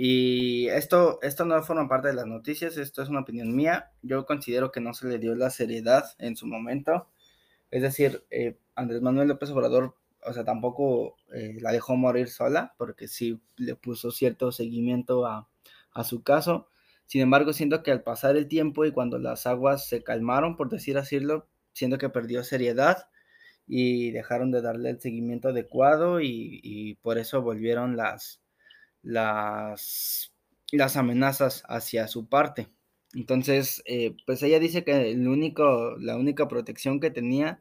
Y 0.00 0.68
esto, 0.68 1.18
esto 1.22 1.44
no 1.44 1.60
forma 1.62 1.88
parte 1.88 2.08
de 2.08 2.14
las 2.14 2.26
noticias, 2.26 2.76
esto 2.76 3.02
es 3.02 3.08
una 3.08 3.20
opinión 3.20 3.54
mía. 3.56 3.90
Yo 4.02 4.26
considero 4.26 4.70
que 4.70 4.80
no 4.80 4.94
se 4.94 5.08
le 5.08 5.18
dio 5.18 5.34
la 5.34 5.50
seriedad 5.50 6.04
en 6.18 6.36
su 6.36 6.46
momento. 6.46 7.08
Es 7.70 7.82
decir, 7.82 8.24
eh, 8.30 8.58
Andrés 8.76 9.02
Manuel 9.02 9.28
López 9.28 9.50
Obrador 9.50 9.96
o 10.24 10.32
sea, 10.32 10.44
tampoco 10.44 11.16
eh, 11.32 11.58
la 11.60 11.72
dejó 11.72 11.96
morir 11.96 12.28
sola, 12.28 12.74
porque 12.78 13.08
sí 13.08 13.40
le 13.56 13.74
puso 13.74 14.10
cierto 14.10 14.52
seguimiento 14.52 15.26
a, 15.26 15.48
su 16.04 16.22
caso. 16.22 16.68
Sin 17.06 17.22
embargo, 17.22 17.52
siento 17.52 17.82
que 17.82 17.90
al 17.90 18.02
pasar 18.02 18.36
el 18.36 18.46
tiempo 18.46 18.84
y 18.84 18.92
cuando 18.92 19.18
las 19.18 19.46
aguas 19.48 19.88
se 19.88 20.04
calmaron, 20.04 20.56
por 20.56 20.68
decir 20.68 20.96
asílo, 20.96 21.48
siento 21.72 21.98
que 21.98 22.08
perdió 22.08 22.44
seriedad 22.44 23.08
y 23.66 24.12
dejaron 24.12 24.52
de 24.52 24.62
darle 24.62 24.90
el 24.90 25.00
seguimiento 25.00 25.48
adecuado 25.48 26.20
y, 26.20 26.98
por 27.02 27.18
eso 27.18 27.42
volvieron 27.42 27.96
las, 27.96 28.40
las, 29.02 30.32
las 30.72 30.96
amenazas 30.96 31.62
hacia 31.68 32.08
su 32.08 32.28
parte. 32.28 32.68
Entonces, 33.14 33.82
eh, 33.86 34.16
pues 34.26 34.42
ella 34.42 34.58
dice 34.58 34.84
que 34.84 35.10
el 35.10 35.26
único, 35.28 35.96
la 35.98 36.16
única 36.16 36.48
protección 36.48 37.00
que 37.00 37.10
tenía 37.10 37.60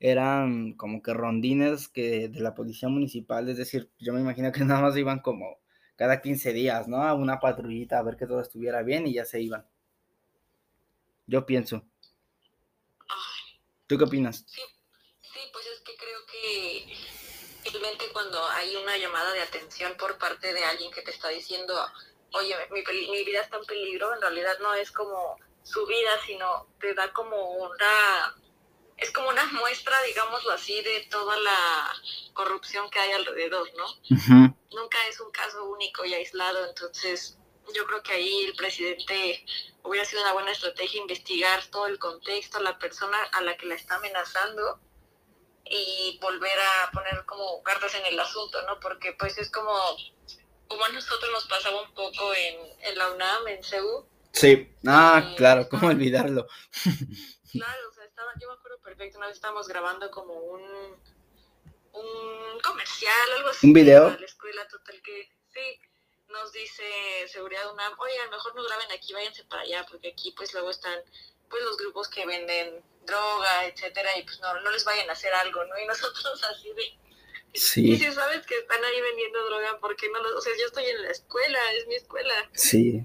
eran 0.00 0.72
como 0.72 1.02
que 1.02 1.14
rondines 1.14 1.88
que 1.88 2.28
de 2.28 2.40
la 2.40 2.54
policía 2.54 2.88
municipal, 2.88 3.48
es 3.48 3.58
decir, 3.58 3.90
yo 3.98 4.12
me 4.12 4.20
imagino 4.20 4.50
que 4.52 4.60
nada 4.64 4.80
más 4.82 4.96
iban 4.96 5.20
como 5.20 5.58
cada 5.96 6.22
15 6.22 6.52
días, 6.52 6.88
¿no? 6.88 7.02
A 7.02 7.14
una 7.14 7.40
patrullita 7.40 7.98
a 7.98 8.02
ver 8.02 8.16
que 8.16 8.26
todo 8.26 8.40
estuviera 8.40 8.82
bien 8.82 9.06
y 9.06 9.14
ya 9.14 9.24
se 9.24 9.40
iban. 9.40 9.66
Yo 11.26 11.46
pienso. 11.46 11.84
¿Tú 13.86 13.98
qué 13.98 14.04
opinas? 14.04 14.44
Sí, 14.46 14.62
sí, 15.20 15.40
pues 15.52 15.66
es 15.66 15.80
que 15.82 15.92
creo 15.96 16.20
que 16.26 17.09
simplemente 17.80 18.12
cuando 18.12 18.46
hay 18.50 18.76
una 18.76 18.96
llamada 18.98 19.32
de 19.32 19.40
atención 19.40 19.96
por 19.96 20.18
parte 20.18 20.52
de 20.52 20.64
alguien 20.64 20.90
que 20.92 21.00
te 21.00 21.10
está 21.12 21.28
diciendo, 21.28 21.74
oye, 22.34 22.54
mi, 22.70 22.82
mi 23.08 23.24
vida 23.24 23.40
está 23.40 23.56
en 23.56 23.64
peligro, 23.64 24.14
en 24.14 24.20
realidad 24.20 24.58
no 24.60 24.74
es 24.74 24.92
como 24.92 25.38
su 25.62 25.86
vida, 25.86 26.10
sino 26.26 26.66
te 26.78 26.92
da 26.94 27.10
como 27.12 27.36
una 27.54 28.36
es 28.98 29.10
como 29.12 29.30
una 29.30 29.46
muestra, 29.46 29.96
digámoslo 30.02 30.52
así, 30.52 30.82
de 30.82 31.08
toda 31.10 31.34
la 31.38 31.90
corrupción 32.34 32.90
que 32.90 32.98
hay 32.98 33.12
alrededor, 33.12 33.66
¿no? 33.74 33.86
Nunca 34.72 34.98
es 35.08 35.18
un 35.20 35.30
caso 35.30 35.64
único 35.64 36.04
y 36.04 36.12
aislado, 36.12 36.66
entonces 36.66 37.38
yo 37.74 37.86
creo 37.86 38.02
que 38.02 38.12
ahí 38.12 38.44
el 38.44 38.54
presidente 38.56 39.46
hubiera 39.84 40.04
sido 40.04 40.20
una 40.20 40.34
buena 40.34 40.52
estrategia 40.52 41.00
investigar 41.00 41.64
todo 41.68 41.86
el 41.86 41.98
contexto, 41.98 42.60
la 42.60 42.78
persona 42.78 43.16
a 43.32 43.40
la 43.40 43.56
que 43.56 43.64
la 43.64 43.74
está 43.74 43.94
amenazando 43.94 44.80
y 45.70 46.18
volver 46.20 46.58
a 46.58 46.90
poner 46.90 47.24
como 47.24 47.62
cartas 47.62 47.94
en 47.94 48.04
el 48.06 48.18
asunto, 48.18 48.60
¿no? 48.62 48.80
Porque 48.80 49.12
pues 49.12 49.38
es 49.38 49.50
como, 49.50 49.72
como 50.66 50.84
a 50.84 50.88
nosotros 50.88 51.30
nos 51.32 51.46
pasaba 51.46 51.82
un 51.82 51.94
poco 51.94 52.34
en, 52.34 52.56
en 52.82 52.98
la 52.98 53.12
UNAM, 53.12 53.46
en 53.48 53.62
CEU. 53.62 54.04
Sí, 54.32 54.68
ah, 54.86 55.32
claro, 55.36 55.68
¿cómo 55.68 55.88
olvidarlo? 55.88 56.48
claro, 57.52 57.88
o 57.88 57.92
sea, 57.92 58.04
estaba, 58.04 58.32
yo 58.40 58.48
me 58.48 58.54
acuerdo 58.54 58.80
perfecto, 58.80 59.18
una 59.18 59.28
vez 59.28 59.36
estábamos 59.36 59.68
grabando 59.68 60.10
como 60.10 60.34
un, 60.34 60.62
un 61.92 62.60
comercial, 62.64 63.32
algo 63.36 63.50
así. 63.50 63.68
¿Un 63.68 63.72
video? 63.72 64.10
la 64.18 64.26
escuela 64.26 64.66
total 64.66 65.00
que, 65.02 65.30
sí, 65.54 65.80
nos 66.30 66.52
dice 66.52 66.84
seguridad 67.28 67.72
UNAM, 67.72 67.94
oigan, 67.96 68.28
mejor 68.30 68.56
no 68.56 68.64
graben 68.64 68.90
aquí, 68.90 69.12
váyanse 69.12 69.44
para 69.44 69.62
allá, 69.62 69.86
porque 69.88 70.08
aquí 70.08 70.32
pues 70.36 70.52
luego 70.52 70.70
están 70.70 70.98
pues 71.48 71.62
los 71.64 71.76
grupos 71.76 72.08
que 72.08 72.26
venden 72.26 72.82
droga, 73.10 73.66
etcétera, 73.66 74.16
y 74.18 74.22
pues 74.22 74.40
no, 74.40 74.60
no 74.60 74.70
les 74.70 74.84
vayan 74.84 75.08
a 75.10 75.12
hacer 75.12 75.32
algo, 75.34 75.64
¿no? 75.64 75.78
Y 75.78 75.86
nosotros 75.86 76.42
así 76.50 76.72
de... 76.72 76.98
Sí. 77.52 77.92
Y 77.92 77.98
si 77.98 78.12
sabes 78.12 78.46
que 78.46 78.56
están 78.56 78.82
ahí 78.84 79.00
vendiendo 79.00 79.44
droga, 79.46 79.78
¿por 79.80 79.96
qué 79.96 80.08
no 80.08 80.20
lo...? 80.22 80.38
O 80.38 80.40
sea, 80.40 80.52
yo 80.58 80.66
estoy 80.66 80.84
en 80.84 81.02
la 81.02 81.10
escuela, 81.10 81.58
es 81.72 81.86
mi 81.88 81.96
escuela. 81.96 82.48
Sí. 82.54 83.04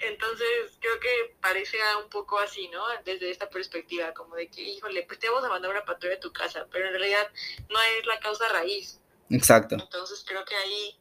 Entonces, 0.00 0.78
creo 0.80 0.98
que 1.00 1.36
parece 1.40 1.76
un 2.02 2.08
poco 2.08 2.38
así, 2.38 2.68
¿no? 2.68 2.82
Desde 3.04 3.30
esta 3.30 3.50
perspectiva, 3.50 4.14
como 4.14 4.36
de 4.36 4.48
que, 4.48 4.62
híjole, 4.62 5.04
pues 5.04 5.18
te 5.18 5.28
vamos 5.28 5.44
a 5.44 5.48
mandar 5.48 5.70
una 5.70 5.84
patrulla 5.84 6.14
a 6.16 6.20
tu 6.20 6.32
casa, 6.32 6.66
pero 6.70 6.86
en 6.86 6.92
realidad 6.92 7.30
no 7.68 7.80
es 7.80 8.06
la 8.06 8.20
causa 8.20 8.48
raíz. 8.48 9.00
Exacto. 9.30 9.74
Entonces, 9.74 10.24
creo 10.26 10.44
que 10.44 10.56
ahí, 10.56 10.98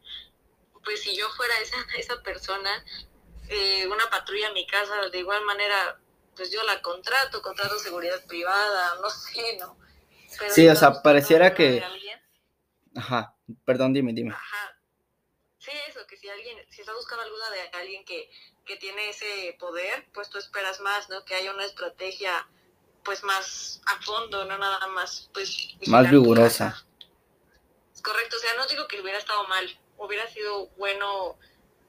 pues 0.84 1.02
si 1.02 1.16
yo 1.16 1.30
fuera 1.30 1.58
esa, 1.60 1.78
esa 1.98 2.22
persona, 2.22 2.84
eh, 3.50 3.88
una 3.88 4.10
patrulla 4.10 4.48
en 4.48 4.54
mi 4.54 4.68
casa, 4.68 5.10
de 5.10 5.20
igual 5.20 5.44
manera, 5.46 6.00
pues 6.38 6.52
yo 6.52 6.64
la 6.64 6.82
contrato, 6.82 7.42
contrato 7.42 7.78
seguridad 7.80 8.24
privada, 8.26 8.96
no 9.02 9.10
sé, 9.10 9.58
¿no? 9.60 9.78
sí, 10.50 10.68
o 10.70 10.76
sea, 10.76 11.02
pareciera 11.02 11.54
que... 11.54 11.84
Ajá, 12.96 13.36
perdón, 13.66 13.94
dime, 13.94 14.14
dime. 14.14 14.32
Ajá. 14.32 14.80
Sí, 15.58 15.72
eso, 15.90 16.06
que 16.08 16.16
si 16.16 16.30
alguien, 16.30 16.58
si 16.70 16.82
está 16.82 16.94
buscando 16.94 17.24
ayuda 17.26 17.50
de 17.50 17.78
alguien 17.78 18.06
que 18.06 18.30
que 18.68 18.76
tiene 18.76 19.10
ese 19.10 19.56
poder, 19.60 20.06
pues 20.14 20.30
tú 20.30 20.38
esperas 20.38 20.80
más, 20.82 21.10
¿no? 21.10 21.24
Que 21.26 21.36
haya 21.36 21.54
una 21.54 21.66
estrategia 21.66 22.48
pues 23.04 23.24
más 23.24 23.82
a 23.86 24.02
fondo, 24.02 24.44
no 24.46 24.58
nada 24.58 24.86
más 24.88 25.30
pues 25.34 25.76
más 25.88 26.10
rigurosa. 26.12 26.86
Correcto, 28.04 28.36
o 28.36 28.40
sea, 28.40 28.54
no 28.56 28.68
digo 28.68 28.88
que 28.88 29.02
hubiera 29.02 29.18
estado 29.18 29.48
mal, 29.48 29.66
hubiera 29.98 30.28
sido 30.28 30.68
bueno 30.78 31.38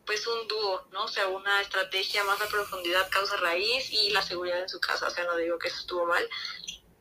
pues 0.08 0.26
un 0.26 0.48
dúo, 0.48 0.88
¿no? 0.90 1.04
O 1.04 1.08
sea, 1.08 1.28
una 1.28 1.60
estrategia 1.60 2.24
más 2.24 2.40
a 2.40 2.48
profundidad, 2.48 3.10
causa 3.10 3.36
raíz 3.36 3.92
y 3.92 4.10
la 4.10 4.22
seguridad 4.22 4.62
en 4.62 4.68
su 4.68 4.80
casa, 4.80 5.06
o 5.06 5.10
sea, 5.10 5.24
no 5.24 5.36
digo 5.36 5.58
que 5.58 5.68
eso 5.68 5.80
estuvo 5.80 6.06
mal, 6.06 6.24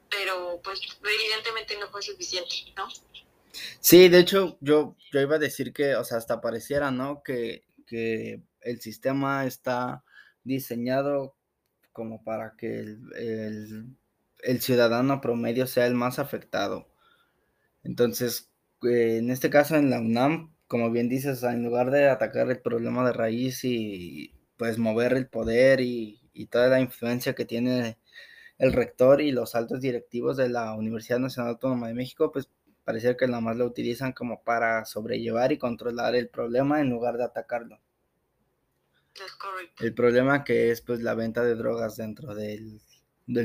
pero 0.10 0.60
pues 0.62 0.82
evidentemente 1.02 1.78
no 1.80 1.90
fue 1.90 2.02
suficiente, 2.02 2.54
¿no? 2.76 2.90
Sí, 3.80 4.10
de 4.10 4.20
hecho, 4.20 4.58
yo, 4.60 4.98
yo 5.14 5.22
iba 5.22 5.38
a 5.38 5.40
decir 5.40 5.72
que, 5.72 5.96
o 5.96 6.04
sea, 6.04 6.18
hasta 6.18 6.42
pareciera, 6.42 6.92
¿no? 6.92 7.24
Que, 7.24 7.64
que 7.86 8.42
el 8.60 8.82
sistema 8.82 9.46
está 9.46 10.04
diseñado 10.44 11.38
como 11.94 12.26
para 12.26 12.58
que 12.58 12.98
el, 13.16 14.62
ciudadano 14.62 15.22
promedio 15.22 15.66
sea 15.66 15.88
el 15.88 15.96
más 15.96 16.20
afectado. 16.20 16.90
Entonces, 17.86 18.52
eh, 18.84 19.18
en 19.20 19.32
este 19.32 19.50
caso 19.50 19.78
en 19.78 19.90
la 19.90 20.00
UNAM, 20.00 20.57
como 20.68 20.92
bien 20.92 21.10
dices, 21.10 21.44
en 21.44 21.64
lugar 21.64 21.92
de 21.92 22.10
atacar 22.10 22.50
el 22.50 22.62
problema 22.62 23.06
de 23.06 23.14
raíz 23.14 23.64
y 23.64 24.34
pues 24.58 24.78
mover 24.78 25.14
el 25.14 25.28
poder 25.28 25.82
y, 25.82 26.20
y 26.34 26.48
toda 26.48 26.68
la 26.70 26.80
influencia 26.80 27.36
que 27.36 27.46
tiene 27.46 27.98
el 28.58 28.74
rector 28.74 29.22
y 29.22 29.32
los 29.32 29.56
altos 29.56 29.82
directivos 29.82 30.38
de 30.38 30.50
la 30.50 30.74
Universidad 30.74 31.20
Nacional 31.20 31.52
Autónoma 31.54 31.88
de 31.88 31.94
México, 31.94 32.32
pues 32.32 32.50
parece 32.84 33.18
que 33.18 33.28
nada 33.28 33.42
más 33.42 33.58
lo 33.58 33.66
utilizan 33.66 34.14
como 34.14 34.44
para 34.44 34.86
sobrellevar 34.86 35.52
y 35.52 35.58
controlar 35.58 36.16
el 36.16 36.30
problema 36.30 36.80
en 36.82 36.90
lugar 36.90 37.18
de 37.18 37.26
atacarlo. 37.26 37.80
El 39.80 39.94
problema 39.94 40.44
que 40.44 40.72
es 40.72 40.82
pues 40.82 41.02
la 41.02 41.16
venta 41.16 41.44
de 41.44 41.56
drogas 41.56 41.98
dentro 41.98 42.36
del, 42.36 42.82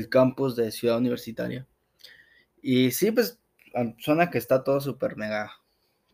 campus 0.09 0.55
de 0.55 0.71
Ciudad 0.71 0.97
Universitaria. 0.97 1.67
Y 2.61 2.91
sí, 2.91 3.11
pues 3.11 3.39
suena 3.97 4.29
que 4.29 4.37
está 4.37 4.63
todo 4.63 4.79
súper 4.79 5.17
mega 5.17 5.51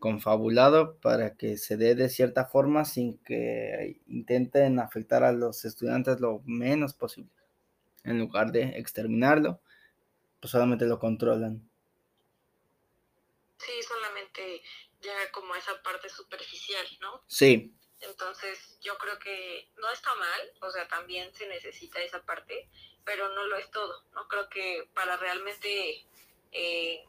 confabulado 0.00 0.96
para 0.98 1.36
que 1.36 1.58
se 1.58 1.76
dé 1.76 1.94
de 1.94 2.08
cierta 2.08 2.46
forma 2.46 2.84
sin 2.84 3.18
que 3.18 4.00
intenten 4.08 4.80
afectar 4.80 5.22
a 5.22 5.30
los 5.30 5.64
estudiantes 5.64 6.20
lo 6.20 6.40
menos 6.46 6.94
posible. 6.94 7.30
En 8.02 8.18
lugar 8.18 8.50
de 8.50 8.78
exterminarlo, 8.78 9.60
pues 10.40 10.50
solamente 10.50 10.86
lo 10.86 10.98
controlan. 10.98 11.70
Sí, 13.58 13.72
solamente 13.86 14.62
llega 15.02 15.30
como 15.32 15.54
esa 15.54 15.80
parte 15.82 16.08
superficial, 16.08 16.86
¿no? 17.02 17.22
Sí. 17.26 17.74
Entonces, 18.00 18.78
yo 18.80 18.96
creo 18.96 19.18
que 19.18 19.68
no 19.76 19.90
está 19.90 20.14
mal, 20.14 20.40
o 20.62 20.70
sea, 20.70 20.88
también 20.88 21.32
se 21.34 21.46
necesita 21.46 22.00
esa 22.00 22.24
parte, 22.24 22.70
pero 23.04 23.28
no 23.34 23.44
lo 23.44 23.56
es 23.56 23.70
todo, 23.70 24.06
¿no? 24.14 24.26
Creo 24.28 24.48
que 24.48 24.88
para 24.94 25.18
realmente, 25.18 26.06
eh, 26.52 27.04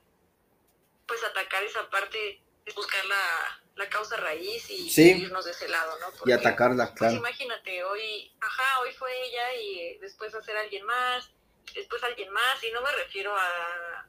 pues, 1.08 1.24
atacar 1.24 1.64
esa 1.64 1.90
parte 1.90 2.44
buscar 2.76 3.06
la, 3.06 3.62
la 3.76 3.90
causa 3.90 4.18
raíz 4.18 4.70
y 4.70 4.92
irnos 5.02 5.46
de 5.46 5.52
ese 5.52 5.68
lado, 5.68 5.98
¿no? 6.00 6.08
y 6.26 6.32
atacarla, 6.32 6.88
pues, 6.88 6.98
claro. 6.98 7.16
imagínate, 7.16 7.84
hoy, 7.84 8.32
ajá, 8.40 8.80
hoy 8.82 8.94
fue 8.94 9.12
ella 9.26 9.54
y 9.56 9.98
después 10.00 10.34
hacer 10.36 10.56
alguien 10.58 10.86
más, 10.86 11.32
después 11.74 12.04
alguien 12.04 12.32
más, 12.32 12.64
y 12.64 12.72
no 12.72 12.82
me 12.82 12.92
refiero 12.92 13.36
a, 13.36 14.08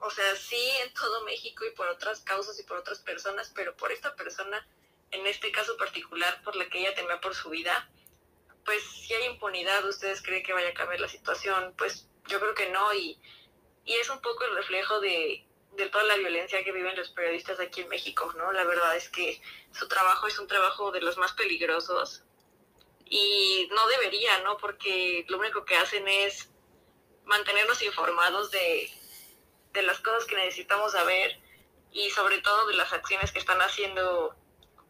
o 0.00 0.10
sea, 0.10 0.36
sí 0.36 0.70
en 0.84 0.92
todo 0.94 1.24
México 1.24 1.64
y 1.66 1.70
por 1.72 1.88
otras 1.88 2.20
causas 2.20 2.58
y 2.58 2.62
por 2.62 2.78
otras 2.78 3.00
personas, 3.00 3.52
pero 3.54 3.76
por 3.76 3.92
esta 3.92 4.14
persona 4.14 4.66
en 5.10 5.26
este 5.26 5.50
caso 5.50 5.76
particular 5.76 6.42
por 6.42 6.56
la 6.56 6.68
que 6.68 6.80
ella 6.80 6.94
temía 6.94 7.20
por 7.20 7.34
su 7.34 7.50
vida, 7.50 7.90
pues 8.64 8.82
si 8.82 9.14
hay 9.14 9.24
impunidad, 9.26 9.84
¿ustedes 9.86 10.22
creen 10.22 10.42
que 10.42 10.52
vaya 10.52 10.68
a 10.68 10.74
cambiar 10.74 11.00
la 11.00 11.08
situación? 11.08 11.74
Pues 11.76 12.08
yo 12.26 12.38
creo 12.38 12.54
que 12.54 12.68
no 12.68 12.92
y, 12.92 13.18
y 13.84 13.94
es 13.94 14.10
un 14.10 14.20
poco 14.20 14.44
el 14.44 14.54
reflejo 14.56 15.00
de, 15.00 15.47
de 15.78 15.88
toda 15.88 16.04
la 16.04 16.16
violencia 16.16 16.62
que 16.64 16.72
viven 16.72 16.96
los 16.96 17.10
periodistas 17.10 17.60
aquí 17.60 17.82
en 17.82 17.88
México, 17.88 18.32
¿no? 18.36 18.52
La 18.52 18.64
verdad 18.64 18.96
es 18.96 19.08
que 19.08 19.40
su 19.72 19.88
trabajo 19.88 20.26
es 20.26 20.38
un 20.38 20.48
trabajo 20.48 20.90
de 20.90 21.00
los 21.00 21.16
más 21.16 21.32
peligrosos 21.32 22.24
y 23.06 23.68
no 23.72 23.86
debería, 23.88 24.40
¿no? 24.40 24.58
Porque 24.58 25.24
lo 25.28 25.38
único 25.38 25.64
que 25.64 25.76
hacen 25.76 26.06
es 26.08 26.50
mantenernos 27.24 27.80
informados 27.82 28.50
de, 28.50 28.90
de 29.72 29.82
las 29.82 30.00
cosas 30.00 30.24
que 30.24 30.36
necesitamos 30.36 30.92
saber 30.92 31.40
y 31.92 32.10
sobre 32.10 32.38
todo 32.38 32.66
de 32.66 32.74
las 32.74 32.92
acciones 32.92 33.32
que 33.32 33.38
están 33.38 33.60
haciendo 33.60 34.36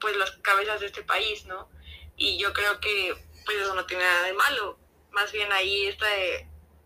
pues 0.00 0.16
las 0.16 0.30
cabezas 0.38 0.80
de 0.80 0.86
este 0.86 1.02
país, 1.02 1.44
¿no? 1.44 1.70
Y 2.16 2.38
yo 2.38 2.52
creo 2.52 2.80
que 2.80 3.14
pues 3.44 3.58
eso 3.58 3.74
no 3.74 3.86
tiene 3.86 4.04
nada 4.04 4.22
de 4.22 4.32
malo, 4.32 4.78
más 5.10 5.32
bien 5.32 5.52
ahí 5.52 5.86
esta, 5.86 6.06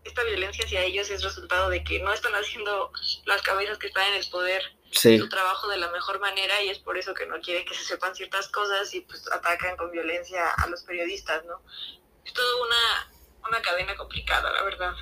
esta 0.03 0.23
violencia 0.23 0.65
hacia 0.65 0.83
ellos 0.83 1.09
es 1.09 1.23
resultado 1.23 1.69
de 1.69 1.83
que 1.83 1.99
no 1.99 2.13
están 2.13 2.33
haciendo 2.33 2.91
las 3.25 3.41
cabezas 3.41 3.77
que 3.77 3.87
están 3.87 4.07
en 4.07 4.15
el 4.15 4.29
poder 4.29 4.61
su 4.91 5.29
trabajo 5.29 5.69
de 5.69 5.77
la 5.77 5.91
mejor 5.91 6.19
manera 6.19 6.61
y 6.63 6.69
es 6.69 6.79
por 6.79 6.97
eso 6.97 7.13
que 7.13 7.25
no 7.25 7.39
quieren 7.41 7.65
que 7.65 7.73
se 7.73 7.83
sepan 7.83 8.15
ciertas 8.15 8.47
cosas 8.49 8.93
y 8.93 9.01
pues 9.01 9.25
atacan 9.31 9.75
con 9.75 9.91
violencia 9.91 10.49
a 10.49 10.67
los 10.67 10.83
periodistas, 10.83 11.43
¿no? 11.45 11.61
Es 12.23 12.31
toda 12.33 12.47
una, 12.65 13.49
una 13.49 13.61
cadena 13.61 13.95
complicada, 13.95 14.51
la 14.51 14.63
verdad. 14.63 14.93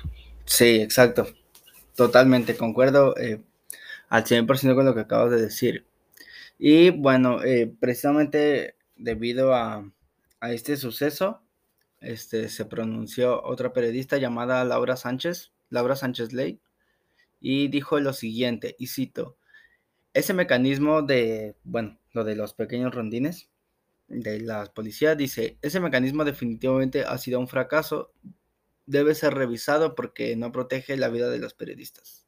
Sí, 0.46 0.80
exacto. 0.80 1.26
Totalmente, 1.94 2.56
concuerdo 2.56 3.14
eh, 3.18 3.42
al 4.08 4.24
100% 4.24 4.74
con 4.74 4.86
lo 4.86 4.94
que 4.94 5.00
acabas 5.00 5.30
de 5.30 5.42
decir. 5.42 5.86
Y 6.58 6.90
bueno, 6.90 7.42
eh, 7.42 7.72
precisamente 7.80 8.76
debido 8.96 9.54
a, 9.54 9.84
este 10.42 10.76
suceso, 10.76 11.40
este, 12.02 12.48
se 12.48 12.64
pronunció 12.64 13.42
otra 13.42 13.72
periodista 13.72 14.18
llamada 14.18 14.64
Laura 14.64 14.96
Sánchez, 14.96 15.52
Laura 15.70 15.96
Sánchez 15.96 16.32
Ley, 16.32 16.60
y 17.40 17.68
dijo 17.68 17.98
lo 18.00 18.12
siguiente, 18.12 18.76
y 18.78 18.88
cito, 18.88 19.36
ese 20.14 20.34
mecanismo 20.34 21.02
de, 21.02 21.56
bueno, 21.64 21.98
lo 22.12 22.24
de 22.24 22.36
los 22.36 22.54
pequeños 22.54 22.94
rondines 22.94 23.48
de 24.08 24.40
la 24.40 24.64
policía, 24.66 25.14
dice, 25.14 25.58
ese 25.62 25.80
mecanismo 25.80 26.24
definitivamente 26.24 27.04
ha 27.04 27.16
sido 27.18 27.40
un 27.40 27.48
fracaso, 27.48 28.12
debe 28.86 29.14
ser 29.14 29.34
revisado 29.34 29.94
porque 29.94 30.36
no 30.36 30.52
protege 30.52 30.96
la 30.96 31.08
vida 31.08 31.30
de 31.30 31.38
los 31.38 31.54
periodistas. 31.54 32.26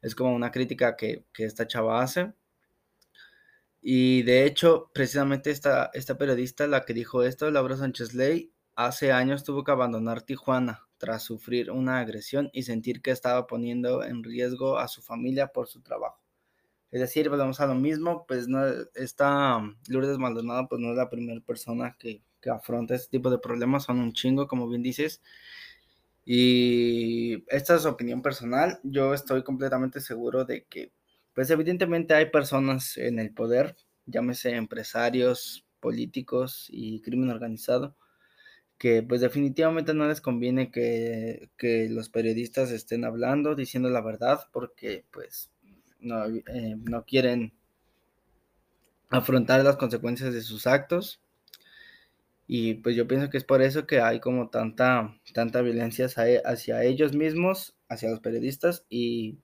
Es 0.00 0.14
como 0.14 0.34
una 0.34 0.50
crítica 0.50 0.96
que, 0.96 1.24
esta 1.36 1.66
chava 1.66 2.02
hace. 2.02 2.32
Y 3.80 4.22
de 4.22 4.44
hecho, 4.44 4.90
precisamente 4.94 5.50
esta, 5.50 5.90
esta 5.94 6.16
periodista, 6.18 6.66
la 6.66 6.84
que 6.84 6.94
dijo 6.94 7.22
esto, 7.24 7.50
Laura 7.50 7.76
Sánchez 7.76 8.14
Ley, 8.14 8.52
hace 8.78 9.10
años 9.10 9.42
tuvo 9.42 9.64
que 9.64 9.72
abandonar 9.72 10.22
Tijuana 10.22 10.86
tras 10.98 11.24
sufrir 11.24 11.72
una 11.72 11.98
agresión 11.98 12.48
y 12.52 12.62
sentir 12.62 13.02
que 13.02 13.10
estaba 13.10 13.48
poniendo 13.48 14.04
en 14.04 14.22
riesgo 14.22 14.78
a 14.78 14.86
su 14.86 15.02
familia 15.02 15.48
por 15.48 15.66
su 15.66 15.80
trabajo. 15.80 16.22
Es 16.92 17.00
decir, 17.00 17.28
volvemos 17.28 17.60
a 17.60 17.66
lo 17.66 17.74
mismo, 17.74 18.24
pues 18.28 18.46
no, 18.46 18.60
esta 18.94 19.60
Lourdes 19.88 20.18
Maldonado 20.18 20.68
pues 20.68 20.80
no 20.80 20.92
es 20.92 20.96
la 20.96 21.10
primera 21.10 21.40
persona 21.40 21.96
que, 21.98 22.22
que 22.40 22.50
afronta 22.50 22.94
este 22.94 23.10
tipo 23.10 23.30
de 23.30 23.38
problemas, 23.40 23.82
son 23.82 23.98
un 23.98 24.12
chingo, 24.12 24.46
como 24.46 24.68
bien 24.68 24.84
dices, 24.84 25.22
y 26.24 27.44
esta 27.48 27.74
es 27.74 27.84
opinión 27.84 28.22
personal. 28.22 28.78
Yo 28.84 29.12
estoy 29.12 29.42
completamente 29.42 30.00
seguro 30.00 30.44
de 30.44 30.66
que, 30.66 30.92
pues 31.34 31.50
evidentemente 31.50 32.14
hay 32.14 32.26
personas 32.26 32.96
en 32.96 33.18
el 33.18 33.34
poder, 33.34 33.76
llámese 34.06 34.54
empresarios, 34.54 35.66
políticos 35.80 36.68
y 36.70 37.00
crimen 37.02 37.30
organizado, 37.30 37.96
que 38.78 39.02
pues 39.02 39.20
definitivamente 39.20 39.92
no 39.92 40.06
les 40.06 40.20
conviene 40.20 40.70
que, 40.70 41.50
los 41.90 42.08
periodistas 42.08 42.70
estén 42.70 43.04
hablando, 43.04 43.54
diciendo 43.54 43.90
la 43.90 44.00
verdad, 44.00 44.46
porque 44.52 45.04
pues 45.10 45.50
no, 46.00 46.26
eh, 46.26 46.76
no 46.84 47.04
quieren 47.04 47.52
afrontar 49.10 49.64
las 49.64 49.76
consecuencias 49.76 50.32
de 50.32 50.42
sus 50.42 50.66
actos. 50.66 51.20
Y 52.46 52.74
pues 52.74 52.96
yo 52.96 53.06
pienso 53.06 53.28
que 53.28 53.36
es 53.36 53.44
por 53.44 53.60
eso 53.62 53.86
que 53.86 54.00
hay 54.00 54.20
como 54.20 54.48
tanta, 54.48 55.18
tanta 55.34 55.60
violencia 55.60 56.06
hacia, 56.06 56.84
ellos 56.84 57.14
mismos, 57.14 57.76
hacia 57.88 58.10
los 58.10 58.20
periodistas 58.20 58.86
y 58.88 59.38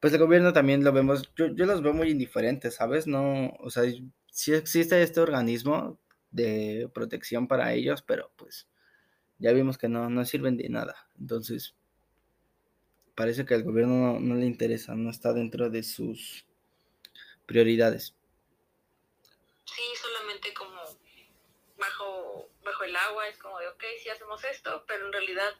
pues 0.00 0.12
el 0.12 0.18
gobierno 0.18 0.52
también 0.52 0.84
lo 0.84 0.92
vemos, 0.92 1.32
yo, 1.36 1.46
yo 1.54 1.64
los 1.64 1.80
veo 1.82 1.94
muy 1.94 2.10
indiferentes, 2.10 2.74
¿sabes? 2.74 3.06
No, 3.06 3.50
o 3.60 3.70
sea, 3.70 3.84
sí 4.30 4.52
existe 4.52 5.00
este 5.02 5.20
organismo 5.20 5.98
de 6.30 6.90
protección 6.92 7.46
para 7.48 7.72
ellos, 7.72 8.02
pero 8.02 8.32
pues 8.36 8.66
ya 9.42 9.52
vimos 9.52 9.76
que 9.76 9.88
no, 9.88 10.08
no 10.08 10.24
sirven 10.24 10.56
de 10.56 10.68
nada. 10.68 10.94
Entonces, 11.18 11.74
parece 13.16 13.44
que 13.44 13.54
al 13.54 13.64
gobierno 13.64 14.20
no, 14.20 14.34
le 14.36 14.46
interesa, 14.46 14.94
no 14.94 15.10
está 15.10 15.32
dentro 15.32 15.68
de 15.68 15.82
sus 15.82 16.46
prioridades. 17.44 18.14
Sí, 19.64 19.82
solamente 20.00 20.54
como 20.54 20.80
bajo, 21.76 22.50
bajo 22.64 22.84
el 22.84 22.94
agua, 22.94 23.26
es 23.28 23.36
como 23.38 23.58
de, 23.58 23.66
ok, 23.66 23.82
sí 24.00 24.08
hacemos 24.10 24.44
esto, 24.44 24.84
pero 24.86 25.06
en 25.06 25.12
realidad 25.12 25.52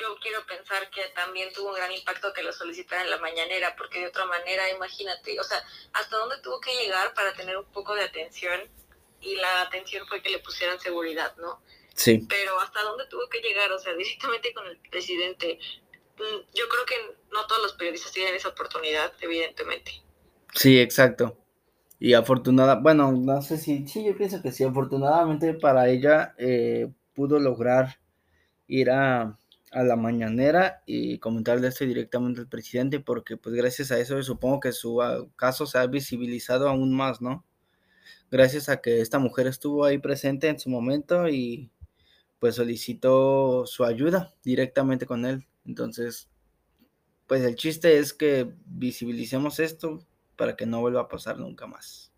yo 0.00 0.18
quiero 0.20 0.44
pensar 0.44 0.90
que 0.90 1.02
también 1.14 1.52
tuvo 1.52 1.68
un 1.68 1.76
gran 1.76 1.92
impacto 1.92 2.32
que 2.32 2.42
lo 2.42 2.52
solicitaran 2.52 3.04
en 3.04 3.12
la 3.12 3.18
mañanera, 3.18 3.76
porque 3.76 4.00
de 4.00 4.08
otra 4.08 4.24
manera, 4.24 4.68
imagínate, 4.70 5.38
o 5.38 5.44
sea, 5.44 5.62
hasta 5.92 6.16
dónde 6.16 6.38
tuvo 6.42 6.60
que 6.60 6.74
llegar 6.74 7.14
para 7.14 7.32
tener 7.34 7.56
un 7.56 7.70
poco 7.72 7.94
de 7.94 8.02
atención 8.02 8.60
y 9.20 9.36
la 9.36 9.62
atención 9.62 10.06
fue 10.08 10.20
que 10.22 10.30
le 10.30 10.40
pusieran 10.40 10.80
seguridad, 10.80 11.36
¿no? 11.36 11.62
Sí. 11.96 12.26
Pero 12.28 12.60
hasta 12.60 12.82
dónde 12.82 13.06
tuvo 13.08 13.28
que 13.28 13.40
llegar, 13.40 13.72
o 13.72 13.78
sea, 13.78 13.94
directamente 13.94 14.52
con 14.52 14.66
el 14.66 14.78
presidente. 14.90 15.58
Mm, 16.18 16.54
yo 16.54 16.68
creo 16.68 16.86
que 16.86 17.16
no 17.32 17.46
todos 17.46 17.62
los 17.62 17.72
periodistas 17.72 18.12
tienen 18.12 18.34
esa 18.34 18.50
oportunidad, 18.50 19.12
evidentemente. 19.20 19.92
Sí, 20.54 20.78
exacto. 20.78 21.36
Y 21.98 22.12
afortunada, 22.12 22.74
bueno, 22.76 23.12
no 23.12 23.40
sé 23.40 23.56
si, 23.56 23.88
sí, 23.88 24.04
yo 24.04 24.16
pienso 24.16 24.42
que 24.42 24.52
sí, 24.52 24.64
afortunadamente 24.64 25.54
para 25.54 25.88
ella 25.88 26.34
eh, 26.36 26.92
pudo 27.14 27.40
lograr 27.40 27.98
ir 28.66 28.90
a, 28.90 29.38
a, 29.72 29.82
la 29.82 29.96
mañanera 29.96 30.82
y 30.84 31.18
comentarle 31.18 31.68
esto 31.68 31.86
directamente 31.86 32.40
al 32.40 32.48
presidente, 32.48 33.00
porque 33.00 33.38
pues 33.38 33.54
gracias 33.54 33.90
a 33.92 33.98
eso 33.98 34.22
supongo 34.22 34.60
que 34.60 34.72
su 34.72 35.00
ah, 35.00 35.26
caso 35.36 35.64
se 35.66 35.78
ha 35.78 35.86
visibilizado 35.86 36.68
aún 36.68 36.94
más, 36.94 37.22
¿no? 37.22 37.46
Gracias 38.30 38.68
a 38.68 38.80
que 38.82 39.00
esta 39.00 39.18
mujer 39.18 39.46
estuvo 39.46 39.84
ahí 39.84 39.98
presente 39.98 40.48
en 40.48 40.58
su 40.58 40.68
momento 40.68 41.28
y 41.28 41.70
pues 42.38 42.56
solicitó 42.56 43.66
su 43.66 43.84
ayuda 43.84 44.34
directamente 44.42 45.06
con 45.06 45.24
él. 45.24 45.46
Entonces, 45.64 46.28
pues 47.26 47.42
el 47.42 47.56
chiste 47.56 47.98
es 47.98 48.12
que 48.12 48.52
visibilicemos 48.66 49.58
esto, 49.58 50.06
para 50.36 50.54
que 50.54 50.66
no 50.66 50.80
vuelva 50.80 51.02
a 51.02 51.08
pasar 51.08 51.38
nunca 51.38 51.66
más. 51.66 52.12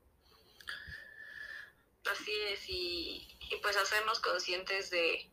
Así 2.11 2.33
es, 2.53 2.61
y, 2.69 3.29
pues 3.63 3.77
hacernos 3.77 4.21
conscientes 4.21 4.91
de, 4.91 5.31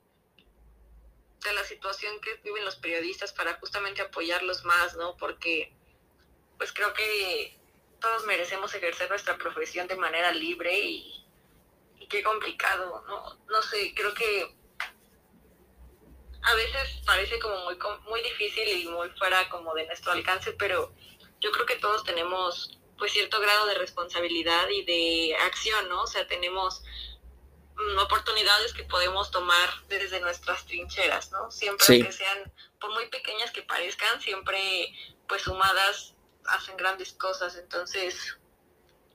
de 1.43 1.53
la 1.53 1.63
situación 1.63 2.19
que 2.21 2.35
viven 2.43 2.65
los 2.65 2.75
periodistas 2.75 3.33
para 3.33 3.55
justamente 3.55 4.01
apoyarlos 4.01 4.63
más, 4.65 4.95
¿no? 4.95 5.15
Porque 5.17 5.73
pues 6.57 6.71
creo 6.71 6.93
que 6.93 7.57
todos 7.99 8.25
merecemos 8.25 8.73
ejercer 8.73 9.09
nuestra 9.09 9.37
profesión 9.37 9.87
de 9.87 9.95
manera 9.95 10.31
libre 10.31 10.79
y, 10.79 11.25
y 11.99 12.07
qué 12.07 12.23
complicado, 12.23 13.03
¿no? 13.07 13.35
No 13.47 13.61
sé, 13.61 13.93
creo 13.95 14.13
que 14.13 14.55
a 16.45 16.55
veces 16.55 17.01
parece 17.05 17.39
como 17.39 17.57
muy, 17.63 17.77
muy 18.07 18.21
difícil 18.21 18.67
y 18.67 18.87
muy 18.87 19.09
fuera 19.11 19.49
como 19.49 19.73
de 19.73 19.85
nuestro 19.87 20.11
alcance, 20.11 20.53
pero 20.53 20.93
yo 21.41 21.51
creo 21.51 21.65
que 21.65 21.77
todos 21.77 22.03
tenemos 22.03 22.79
pues 22.97 23.11
cierto 23.11 23.39
grado 23.41 23.65
de 23.65 23.75
responsabilidad 23.75 24.69
y 24.69 24.83
de 24.85 25.35
acción, 25.35 25.89
¿no? 25.89 26.03
O 26.03 26.07
sea, 26.07 26.27
tenemos 26.27 26.81
mm, 27.75 27.99
oportunidades 27.99 28.73
que 28.73 28.83
podemos 28.83 29.31
tomar 29.31 29.69
desde 29.87 30.19
nuestras 30.19 30.65
trincheras, 30.65 31.31
¿no? 31.31 31.51
Siempre 31.51 32.03
que 32.03 32.11
sean, 32.11 32.53
por 32.79 32.91
muy 32.93 33.07
pequeñas 33.09 33.51
que 33.51 33.63
parezcan, 33.63 34.21
siempre 34.21 34.93
pues 35.27 35.41
sumadas 35.41 36.13
hacen 36.45 36.77
grandes 36.77 37.13
cosas. 37.13 37.55
Entonces, 37.55 38.37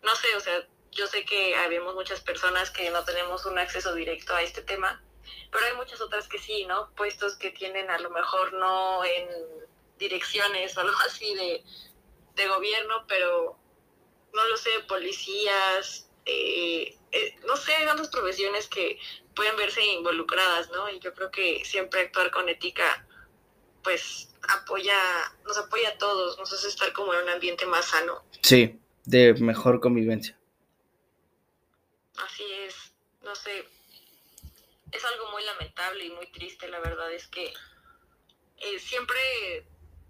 no 0.02 0.14
sé, 0.16 0.34
o 0.36 0.40
sea, 0.40 0.66
yo 0.90 1.06
sé 1.06 1.24
que 1.24 1.54
habemos 1.54 1.94
muchas 1.94 2.20
personas 2.20 2.70
que 2.70 2.90
no 2.90 3.04
tenemos 3.04 3.46
un 3.46 3.58
acceso 3.58 3.94
directo 3.94 4.34
a 4.34 4.42
este 4.42 4.62
tema, 4.62 5.02
pero 5.50 5.66
hay 5.66 5.74
muchas 5.74 6.00
otras 6.00 6.28
que 6.28 6.38
sí, 6.38 6.64
¿no? 6.66 6.90
Puestos 6.96 7.36
que 7.36 7.50
tienen 7.50 7.90
a 7.90 7.98
lo 7.98 8.10
mejor 8.10 8.52
no 8.52 9.04
en 9.04 9.28
direcciones 9.98 10.76
o 10.76 10.80
algo 10.80 10.96
así 11.06 11.34
de, 11.34 11.62
de 12.34 12.48
gobierno, 12.48 13.04
pero 13.06 13.58
no 14.32 14.48
lo 14.48 14.56
sé, 14.56 14.70
policías, 14.88 16.08
eh, 16.24 16.96
eh, 17.12 17.36
no 17.46 17.56
sé, 17.56 17.72
tantas 17.84 18.08
profesiones 18.08 18.68
que 18.68 18.98
pueden 19.34 19.56
verse 19.56 19.84
involucradas, 19.84 20.70
¿no? 20.70 20.88
Y 20.90 21.00
yo 21.00 21.14
creo 21.14 21.30
que 21.30 21.64
siempre 21.64 22.02
actuar 22.02 22.30
con 22.30 22.48
ética, 22.48 23.06
pues 23.82 24.28
apoya, 24.48 24.98
nos 25.44 25.58
apoya 25.58 25.90
a 25.90 25.98
todos, 25.98 26.38
nos 26.38 26.52
hace 26.52 26.68
estar 26.68 26.92
como 26.92 27.14
en 27.14 27.24
un 27.24 27.30
ambiente 27.30 27.66
más 27.66 27.86
sano. 27.86 28.24
Sí, 28.42 28.78
de 29.04 29.34
mejor 29.34 29.80
convivencia. 29.80 30.38
así 32.16 32.44
es, 32.66 32.92
no 33.22 33.34
sé, 33.34 33.64
es 34.92 35.04
algo 35.04 35.30
muy 35.30 35.42
lamentable 35.44 36.04
y 36.04 36.10
muy 36.10 36.26
triste, 36.28 36.68
la 36.68 36.80
verdad 36.80 37.12
es 37.12 37.26
que 37.28 37.52
eh, 38.58 38.78
siempre 38.78 39.18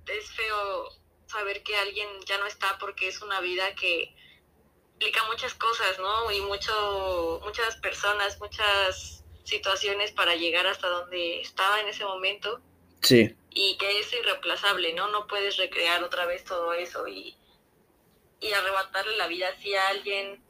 es 0.07 0.31
feo 0.33 0.89
saber 1.27 1.63
que 1.63 1.77
alguien 1.77 2.09
ya 2.27 2.39
no 2.39 2.47
está 2.47 2.79
porque 2.79 3.09
es 3.09 3.23
una 3.23 3.41
vida 3.41 3.75
que 3.75 4.15
implica 4.95 5.25
muchas 5.25 5.55
cosas, 5.55 5.99
¿no? 5.99 6.31
Y 6.31 6.41
mucho, 6.43 7.41
muchas 7.45 7.77
personas, 7.77 8.39
muchas 8.41 9.25
situaciones 9.45 10.13
para 10.13 10.35
llegar 10.35 10.67
hasta 10.67 10.89
donde 10.89 11.41
estaba 11.41 11.81
en 11.81 11.89
ese 11.89 12.05
momento. 12.05 12.61
Sí. 13.03 13.35
Y 13.51 13.79
que 13.79 14.01
es 14.01 14.13
irreemplazable, 14.13 14.93
¿no? 14.93 15.09
No 15.09 15.27
puedes 15.27 15.57
recrear 15.57 16.03
otra 16.05 16.27
vez 16.27 16.45
todo 16.45 16.73
eso 16.75 17.09
y, 17.09 17.37
y 18.41 18.53
arrebatarle 18.53 19.17
la 19.17 19.27
vida 19.27 19.49
así 19.49 19.75
a 19.75 19.89
alguien 19.89 20.43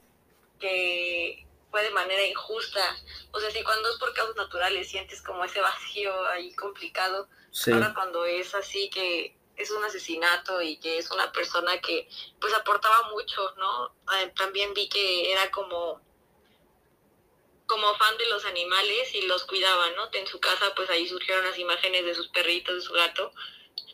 que 0.58 1.46
fue 1.70 1.82
de 1.82 1.90
manera 1.90 2.24
injusta. 2.24 2.96
O 3.32 3.40
sea, 3.40 3.50
si 3.50 3.62
cuando 3.62 3.88
es 3.88 3.96
por 3.96 4.12
causas 4.12 4.36
naturales 4.36 4.88
sientes 4.88 5.22
como 5.22 5.44
ese 5.44 5.60
vacío 5.60 6.26
ahí 6.28 6.54
complicado, 6.54 7.28
ahora 7.72 7.94
cuando 7.94 8.24
es 8.24 8.54
así 8.54 8.90
que 8.90 9.36
es 9.56 9.70
un 9.70 9.84
asesinato 9.84 10.62
y 10.62 10.78
que 10.78 10.98
es 10.98 11.10
una 11.10 11.30
persona 11.32 11.80
que 11.80 12.08
pues 12.40 12.54
aportaba 12.54 13.10
mucho, 13.10 13.54
¿no? 13.56 13.94
Eh, 14.18 14.32
también 14.36 14.72
vi 14.74 14.88
que 14.88 15.32
era 15.32 15.50
como 15.50 16.00
como 17.66 17.94
fan 17.94 18.18
de 18.18 18.26
los 18.26 18.44
animales 18.46 19.14
y 19.14 19.22
los 19.28 19.44
cuidaba, 19.44 19.90
¿no? 19.90 20.08
En 20.12 20.26
su 20.26 20.40
casa 20.40 20.74
pues 20.74 20.90
ahí 20.90 21.06
surgieron 21.08 21.44
las 21.44 21.58
imágenes 21.58 22.04
de 22.04 22.14
sus 22.14 22.28
perritos, 22.28 22.74
de 22.74 22.80
su 22.80 22.92
gato, 22.92 23.32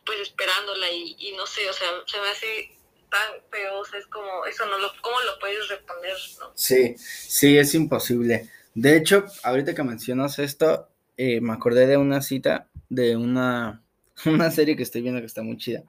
pues 0.07 0.21
esperándola 0.21 0.91
y, 0.91 1.15
y 1.19 1.33
no 1.33 1.47
sé, 1.47 1.69
o 1.69 1.73
sea, 1.75 1.91
se 2.07 2.21
me 2.21 2.29
hace 2.29 2.76
tan 3.11 3.43
feo, 3.51 3.81
o 3.81 3.85
sea, 3.85 3.99
es 3.99 4.07
como, 4.07 4.45
eso 4.47 4.67
no 4.67 4.79
lo, 4.79 4.89
¿cómo 5.03 5.17
lo 5.21 5.39
puedes 5.39 5.69
responder, 5.69 6.15
no? 6.41 6.53
Sí, 6.55 6.95
sí, 6.99 7.57
es 7.57 7.75
imposible. 7.75 8.51
De 8.75 8.97
hecho, 8.97 9.25
ahorita 9.43 9.75
que 9.75 9.83
mencionas 9.83 10.39
esto, 10.39 10.89
eh, 11.17 11.41
me 11.41 11.53
acordé 11.53 11.87
de 11.87 11.97
una 11.97 12.21
cita 12.23 12.69
de 12.89 13.17
una 13.17 13.83
una 14.27 14.51
serie 14.51 14.77
que 14.77 14.83
estoy 14.83 15.03
viendo 15.03 15.21
que 15.21 15.27
está 15.27 15.43
muy 15.43 15.57
chida, 15.57 15.85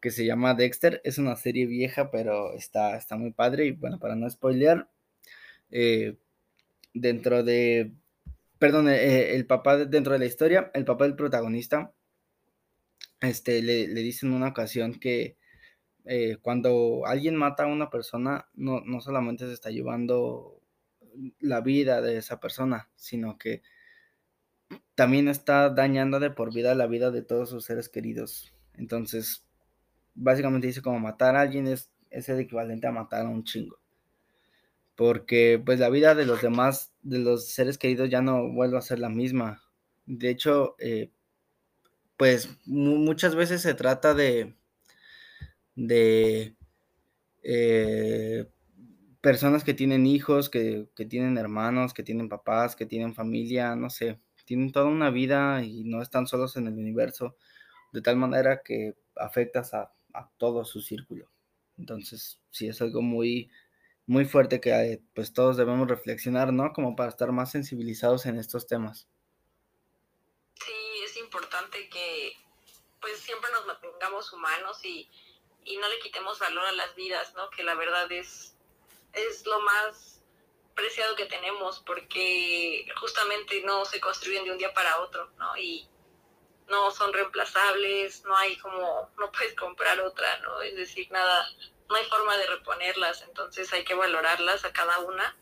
que 0.00 0.10
se 0.10 0.24
llama 0.24 0.54
Dexter. 0.54 1.00
Es 1.04 1.18
una 1.18 1.36
serie 1.36 1.66
vieja, 1.66 2.10
pero 2.10 2.54
está, 2.54 2.96
está 2.96 3.16
muy 3.16 3.32
padre. 3.32 3.66
Y 3.66 3.72
bueno, 3.72 3.98
para 3.98 4.16
no 4.16 4.28
spoilear, 4.28 4.88
eh, 5.70 6.16
dentro 6.94 7.42
de, 7.44 7.92
perdón, 8.58 8.88
eh, 8.88 9.34
el 9.34 9.46
papá 9.46 9.76
dentro 9.84 10.12
de 10.12 10.18
la 10.18 10.26
historia, 10.26 10.70
el 10.74 10.84
papá 10.84 11.04
del 11.04 11.16
protagonista, 11.16 11.92
este, 13.20 13.62
le, 13.62 13.88
le 13.88 14.00
dice 14.02 14.26
en 14.26 14.32
una 14.32 14.48
ocasión 14.48 14.98
que 14.98 15.36
eh, 16.04 16.36
cuando 16.40 17.02
alguien 17.06 17.36
mata 17.36 17.64
a 17.64 17.66
una 17.66 17.90
persona, 17.90 18.48
no, 18.54 18.80
no 18.80 19.00
solamente 19.00 19.46
se 19.46 19.52
está 19.52 19.70
llevando 19.70 20.60
la 21.40 21.60
vida 21.60 22.00
de 22.00 22.16
esa 22.16 22.40
persona, 22.40 22.88
sino 22.96 23.38
que 23.38 23.62
también 24.94 25.28
está 25.28 25.70
dañando 25.70 26.20
de 26.20 26.30
por 26.30 26.52
vida 26.52 26.74
la 26.74 26.86
vida 26.86 27.10
de 27.10 27.22
todos 27.22 27.50
sus 27.50 27.64
seres 27.64 27.88
queridos. 27.88 28.54
Entonces, 28.74 29.44
básicamente 30.14 30.66
dice 30.68 30.82
como 30.82 31.00
matar 31.00 31.36
a 31.36 31.40
alguien 31.40 31.66
es, 31.66 31.90
es 32.10 32.28
el 32.28 32.40
equivalente 32.40 32.86
a 32.86 32.92
matar 32.92 33.26
a 33.26 33.28
un 33.28 33.44
chingo. 33.44 33.78
Porque 34.94 35.60
pues 35.64 35.80
la 35.80 35.88
vida 35.88 36.14
de 36.14 36.26
los 36.26 36.42
demás, 36.42 36.92
de 37.02 37.18
los 37.18 37.48
seres 37.48 37.78
queridos 37.78 38.10
ya 38.10 38.20
no 38.20 38.52
vuelve 38.52 38.76
a 38.76 38.82
ser 38.82 38.98
la 38.98 39.08
misma. 39.08 39.62
De 40.06 40.28
hecho, 40.28 40.76
eh, 40.78 41.10
pues 42.16 42.50
muchas 42.66 43.34
veces 43.34 43.62
se 43.62 43.72
trata 43.72 44.12
de, 44.12 44.54
de 45.74 46.56
eh, 47.42 48.46
personas 49.20 49.64
que 49.64 49.74
tienen 49.74 50.06
hijos, 50.06 50.50
que, 50.50 50.88
que 50.96 51.04
tienen 51.06 51.38
hermanos, 51.38 51.94
que 51.94 52.02
tienen 52.02 52.28
papás, 52.28 52.76
que 52.76 52.86
tienen 52.86 53.14
familia, 53.14 53.76
no 53.76 53.90
sé 53.90 54.18
tienen 54.50 54.72
toda 54.72 54.86
una 54.86 55.10
vida 55.10 55.62
y 55.62 55.84
no 55.84 56.02
están 56.02 56.26
solos 56.26 56.56
en 56.56 56.66
el 56.66 56.72
universo, 56.72 57.36
de 57.92 58.02
tal 58.02 58.16
manera 58.16 58.62
que 58.64 58.96
afectas 59.14 59.74
a, 59.74 59.92
todo 60.38 60.64
su 60.64 60.80
círculo. 60.80 61.30
Entonces, 61.78 62.40
sí 62.50 62.66
es 62.66 62.82
algo 62.82 63.00
muy, 63.00 63.48
muy 64.06 64.24
fuerte 64.24 64.60
que 64.60 64.70
eh, 64.72 65.00
pues 65.14 65.32
todos 65.32 65.56
debemos 65.56 65.86
reflexionar, 65.86 66.52
¿no? 66.52 66.72
Como 66.72 66.96
para 66.96 67.10
estar 67.10 67.30
más 67.30 67.52
sensibilizados 67.52 68.26
en 68.26 68.40
estos 68.40 68.66
temas. 68.66 69.06
Sí, 70.56 71.04
es 71.04 71.16
importante 71.18 71.88
que 71.88 72.32
pues 73.00 73.18
siempre 73.20 73.50
nos 73.52 73.66
mantengamos 73.66 74.32
humanos 74.32 74.84
y, 74.84 75.08
y 75.70 75.76
no 75.76 75.88
le 75.88 76.00
quitemos 76.00 76.38
valor 76.38 76.64
a 76.66 76.72
las 76.72 76.94
vidas, 76.94 77.32
¿no? 77.34 77.48
Que 77.50 77.62
la 77.62 77.74
verdad 77.74 78.10
es, 78.10 78.56
es 79.12 79.46
lo 79.46 79.60
más 79.60 80.22
preciado 80.74 81.14
que 81.14 81.26
tenemos 81.26 81.80
porque 81.80 82.86
justamente 82.98 83.62
no 83.62 83.84
se 83.84 84.00
construyen 84.00 84.44
de 84.44 84.52
un 84.52 84.58
día 84.58 84.74
para 84.74 85.00
otro, 85.00 85.30
¿no? 85.36 85.56
Y 85.56 85.88
no 86.68 86.90
son 86.90 87.12
reemplazables, 87.12 88.24
no 88.24 88.36
hay 88.36 88.56
como, 88.58 89.10
no 89.18 89.30
puedes 89.32 89.54
comprar 89.54 90.00
otra, 90.00 90.38
¿no? 90.38 90.60
Es 90.62 90.76
decir, 90.76 91.10
nada, 91.10 91.48
no 91.88 91.96
hay 91.96 92.04
forma 92.06 92.36
de 92.36 92.46
reponerlas, 92.46 93.22
entonces 93.22 93.72
hay 93.72 93.84
que 93.84 93.94
valorarlas 93.94 94.64
a 94.64 94.72
cada 94.72 94.98
una 95.00 95.36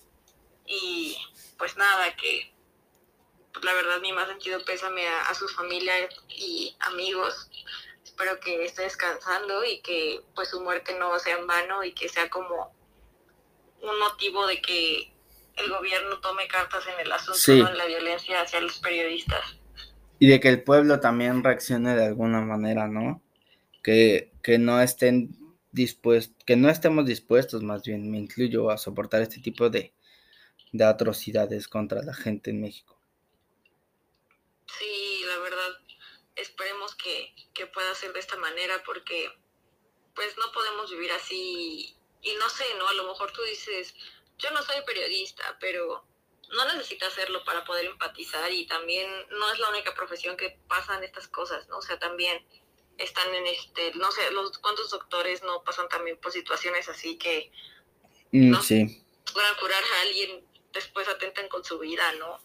y 0.66 1.16
pues 1.56 1.76
nada, 1.76 2.14
que 2.16 2.52
la 3.62 3.72
verdad 3.72 4.00
mi 4.00 4.12
más 4.12 4.28
sentido 4.28 4.64
pésame 4.64 5.06
a, 5.08 5.22
a 5.22 5.34
su 5.34 5.48
familia 5.48 6.08
y 6.28 6.76
amigos. 6.80 7.48
Espero 8.18 8.40
que 8.40 8.64
esté 8.64 8.82
descansando 8.82 9.64
y 9.64 9.80
que 9.80 10.20
pues 10.34 10.48
su 10.48 10.60
muerte 10.60 10.92
no 10.98 11.16
sea 11.20 11.38
en 11.38 11.46
vano 11.46 11.84
y 11.84 11.92
que 11.92 12.08
sea 12.08 12.28
como 12.28 12.74
un 13.80 13.98
motivo 14.00 14.44
de 14.48 14.60
que 14.60 15.12
el 15.54 15.70
gobierno 15.70 16.18
tome 16.18 16.48
cartas 16.48 16.84
en 16.88 17.06
el 17.06 17.12
asunto 17.12 17.64
de 17.70 17.76
la 17.76 17.86
violencia 17.86 18.40
hacia 18.42 18.60
los 18.60 18.80
periodistas. 18.80 19.56
Y 20.18 20.26
de 20.26 20.40
que 20.40 20.48
el 20.48 20.64
pueblo 20.64 20.98
también 20.98 21.44
reaccione 21.44 21.94
de 21.94 22.06
alguna 22.06 22.40
manera, 22.40 22.88
¿no? 22.88 23.22
Que, 23.84 24.32
que 24.42 24.58
no 24.58 24.80
estén 24.80 25.38
dispuestos, 25.70 26.34
que 26.44 26.56
no 26.56 26.70
estemos 26.70 27.06
dispuestos, 27.06 27.62
más 27.62 27.84
bien, 27.84 28.10
me 28.10 28.18
incluyo, 28.18 28.68
a 28.68 28.78
soportar 28.78 29.22
este 29.22 29.40
tipo 29.40 29.70
de, 29.70 29.92
de 30.72 30.84
atrocidades 30.84 31.68
contra 31.68 32.02
la 32.02 32.14
gente 32.14 32.50
en 32.50 32.62
México. 32.62 32.98
Sí, 34.76 35.22
la 35.24 35.38
verdad, 35.38 35.78
esperemos 36.34 36.96
que, 36.96 37.32
que 37.58 37.66
pueda 37.66 37.92
ser 37.94 38.12
de 38.12 38.20
esta 38.20 38.36
manera 38.36 38.82
porque 38.84 39.30
pues 40.14 40.36
no 40.38 40.50
podemos 40.52 40.90
vivir 40.90 41.10
así 41.12 41.96
y 42.22 42.34
no 42.36 42.48
sé, 42.48 42.64
¿no? 42.78 42.88
A 42.88 42.94
lo 42.94 43.08
mejor 43.08 43.32
tú 43.32 43.42
dices, 43.42 43.94
yo 44.38 44.50
no 44.52 44.62
soy 44.62 44.76
periodista, 44.86 45.58
pero 45.60 46.04
no 46.50 46.64
necesito 46.66 47.06
hacerlo 47.06 47.44
para 47.44 47.64
poder 47.64 47.86
empatizar 47.86 48.50
y 48.52 48.66
también 48.66 49.10
no 49.30 49.52
es 49.52 49.58
la 49.58 49.70
única 49.70 49.94
profesión 49.94 50.36
que 50.36 50.58
pasan 50.68 51.02
estas 51.04 51.28
cosas, 51.28 51.68
¿no? 51.68 51.78
O 51.78 51.82
sea, 51.82 51.98
también 51.98 52.46
están 52.96 53.32
en 53.34 53.46
este, 53.48 53.92
no 53.94 54.10
sé, 54.12 54.30
los 54.30 54.58
cuántos 54.58 54.90
doctores 54.90 55.42
no 55.42 55.62
pasan 55.64 55.88
también 55.88 56.16
por 56.18 56.32
situaciones 56.32 56.88
así 56.88 57.18
que 57.18 57.50
mm, 58.32 58.50
no 58.50 58.62
sí. 58.62 59.04
curar 59.32 59.82
a 59.84 60.00
alguien, 60.02 60.44
después 60.72 61.08
atentan 61.08 61.48
con 61.48 61.64
su 61.64 61.78
vida, 61.78 62.12
¿no? 62.14 62.40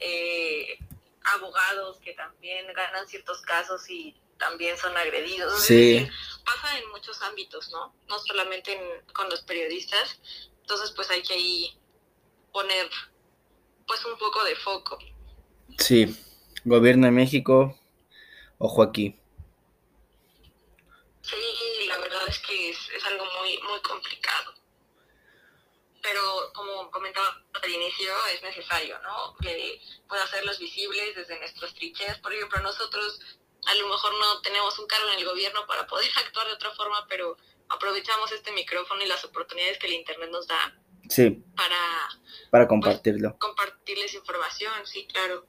Eh, 0.00 0.78
abogados 1.24 1.98
que 2.00 2.14
también 2.14 2.72
ganan 2.72 3.08
ciertos 3.08 3.40
casos 3.42 3.88
y 3.90 4.14
también 4.38 4.76
son 4.76 4.96
agredidos. 4.96 5.62
Sí. 5.62 6.08
pasa 6.44 6.78
en 6.78 6.88
muchos 6.90 7.20
ámbitos, 7.22 7.70
¿no? 7.70 7.94
No 8.08 8.18
solamente 8.20 9.04
con 9.12 9.28
los 9.28 9.42
periodistas, 9.42 10.18
entonces, 10.66 10.90
pues 10.92 11.08
hay 11.10 11.22
que 11.22 11.34
ahí 11.34 11.78
poner 12.52 12.90
pues 13.86 14.04
un 14.04 14.18
poco 14.18 14.42
de 14.42 14.56
foco. 14.56 14.98
Sí, 15.78 16.16
gobierno 16.64 17.06
de 17.06 17.12
México, 17.12 17.78
ojo 18.58 18.82
aquí. 18.82 19.16
Sí, 21.22 21.86
la 21.86 21.98
verdad 21.98 22.22
es 22.26 22.38
que 22.40 22.70
es, 22.70 22.78
algo 23.04 23.24
muy, 23.38 23.58
muy 23.58 23.80
complicado. 23.80 24.54
Pero 26.02 26.52
como 26.52 26.90
comentaba 26.90 27.44
al 27.62 27.70
inicio, 27.70 28.12
es 28.34 28.42
necesario, 28.42 28.98
¿no? 29.02 29.36
Que 29.40 29.80
pueda 30.08 30.24
hacerlos 30.24 30.58
visibles 30.58 31.14
desde 31.14 31.38
nuestros 31.38 31.74
trincheras. 31.74 32.18
Por 32.18 32.34
ejemplo, 32.34 32.60
nosotros 32.60 33.20
a 33.66 33.74
lo 33.74 33.88
mejor 33.88 34.12
no 34.18 34.40
tenemos 34.42 34.78
un 34.78 34.86
cargo 34.86 35.08
en 35.12 35.18
el 35.18 35.24
gobierno 35.24 35.66
para 35.66 35.86
poder 35.86 36.08
actuar 36.24 36.46
de 36.46 36.54
otra 36.54 36.70
forma, 36.72 37.06
pero 37.08 37.36
aprovechamos 37.68 38.30
este 38.32 38.52
micrófono 38.52 39.02
y 39.02 39.08
las 39.08 39.24
oportunidades 39.24 39.78
que 39.78 39.86
el 39.86 39.94
Internet 39.94 40.30
nos 40.30 40.46
da. 40.46 40.78
Sí. 41.08 41.44
Para, 41.56 41.76
para 42.50 42.66
compartirlo. 42.66 43.36
compartirles 43.38 44.14
información, 44.14 44.72
sí, 44.84 45.06
claro. 45.06 45.46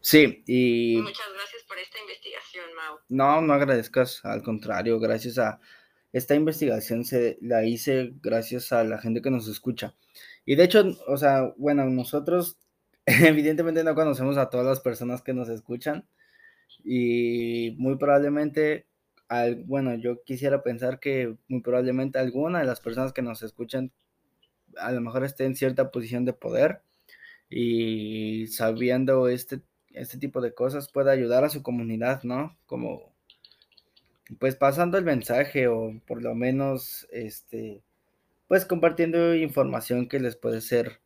Sí, 0.00 0.44
y... 0.46 0.98
Muchas 0.98 1.32
gracias 1.32 1.64
por 1.64 1.78
esta 1.78 1.98
investigación, 1.98 2.72
Mau. 2.74 3.00
No, 3.08 3.40
no 3.40 3.54
agradezcas, 3.54 4.24
al 4.24 4.42
contrario, 4.42 5.00
gracias 5.00 5.38
a 5.38 5.58
esta 6.12 6.34
investigación 6.34 7.04
se 7.04 7.36
la 7.42 7.64
hice 7.66 8.12
gracias 8.22 8.72
a 8.72 8.84
la 8.84 8.98
gente 8.98 9.20
que 9.20 9.30
nos 9.30 9.48
escucha. 9.48 9.94
Y 10.46 10.54
de 10.54 10.64
hecho, 10.64 10.84
o 11.08 11.16
sea, 11.18 11.52
bueno, 11.58 11.84
nosotros 11.86 12.56
evidentemente 13.06 13.84
no 13.84 13.94
conocemos 13.94 14.38
a 14.38 14.48
todas 14.48 14.66
las 14.66 14.80
personas 14.80 15.22
que 15.22 15.34
nos 15.34 15.48
escuchan 15.48 16.08
y 16.86 17.74
muy 17.78 17.96
probablemente 17.96 18.86
bueno, 19.66 19.94
yo 19.96 20.22
quisiera 20.22 20.62
pensar 20.62 21.00
que 21.00 21.36
muy 21.48 21.60
probablemente 21.60 22.18
alguna 22.18 22.60
de 22.60 22.64
las 22.64 22.80
personas 22.80 23.12
que 23.12 23.22
nos 23.22 23.42
escuchan 23.42 23.92
a 24.78 24.92
lo 24.92 25.00
mejor 25.00 25.24
esté 25.24 25.44
en 25.44 25.56
cierta 25.56 25.90
posición 25.90 26.24
de 26.24 26.32
poder 26.32 26.82
y 27.50 28.46
sabiendo 28.48 29.28
este, 29.28 29.62
este 29.90 30.18
tipo 30.18 30.40
de 30.40 30.54
cosas 30.54 30.90
pueda 30.90 31.12
ayudar 31.12 31.44
a 31.44 31.48
su 31.48 31.62
comunidad, 31.62 32.22
¿no? 32.22 32.56
Como 32.66 33.12
pues 34.38 34.56
pasando 34.56 34.98
el 34.98 35.04
mensaje 35.04 35.68
o 35.68 36.00
por 36.06 36.22
lo 36.22 36.34
menos 36.34 37.06
este 37.10 37.82
pues 38.48 38.64
compartiendo 38.64 39.34
información 39.34 40.08
que 40.08 40.20
les 40.20 40.36
puede 40.36 40.60
ser 40.60 41.00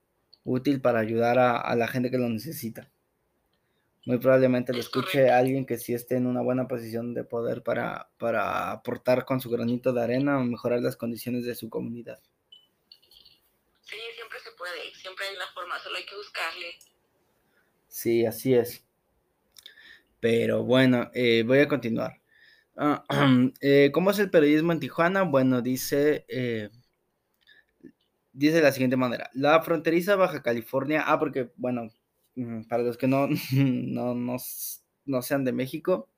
útil 0.44 0.80
para 0.80 1.00
ayudar 1.00 1.38
a, 1.38 1.74
la 1.76 1.88
gente 1.88 2.10
que 2.10 2.18
lo 2.18 2.28
necesita. 2.28 2.90
Muy 4.06 4.18
probablemente 4.18 4.72
lo 4.72 4.80
escuche 4.80 5.30
alguien 5.30 5.66
que 5.66 5.76
sí 5.76 5.92
esté 5.92 6.16
en 6.16 6.26
una 6.26 6.40
buena 6.40 6.66
posición 6.66 7.12
de 7.12 7.24
poder 7.24 7.62
para, 7.62 8.10
para 8.18 8.72
aportar 8.72 9.24
con 9.24 9.40
su 9.40 9.50
granito 9.50 9.92
de 9.92 10.02
arena 10.02 10.38
o 10.38 10.44
mejorar 10.44 10.80
las 10.80 10.96
condiciones 10.96 11.44
de 11.44 11.54
su 11.54 11.68
comunidad. 11.68 12.18
Sí, 13.82 13.96
siempre 14.14 14.38
se 14.40 14.52
puede, 14.56 14.94
siempre 14.94 15.26
hay 15.26 15.36
una 15.36 15.46
forma, 15.52 15.78
solo 15.78 15.96
hay 15.96 16.06
que 16.06 16.16
buscarle. 16.16 16.66
Sí, 17.88 18.24
así 18.24 18.54
es. 18.54 18.86
Pero 20.20 20.64
bueno, 20.64 21.10
eh, 21.12 21.44
voy 21.46 21.58
a 21.58 21.68
continuar. 21.68 22.20
Ah, 22.76 23.04
eh, 23.60 23.90
¿Cómo 23.92 24.10
es 24.10 24.18
el 24.18 24.30
periodismo 24.30 24.72
en 24.72 24.80
Tijuana? 24.80 25.22
Bueno, 25.22 25.60
dice 25.60 26.24
eh, 26.28 26.70
dice 28.32 28.56
de 28.56 28.62
la 28.62 28.72
siguiente 28.72 28.96
manera, 28.96 29.30
la 29.34 29.60
fronteriza 29.62 30.16
Baja 30.16 30.42
California, 30.42 31.04
ah, 31.06 31.18
porque, 31.18 31.50
bueno, 31.56 31.88
para 32.68 32.82
los 32.82 32.96
que 32.96 33.06
no, 33.06 33.28
no, 33.52 34.14
no, 34.14 35.22
sean 35.22 35.44
de 35.44 35.52
México, 35.52 36.08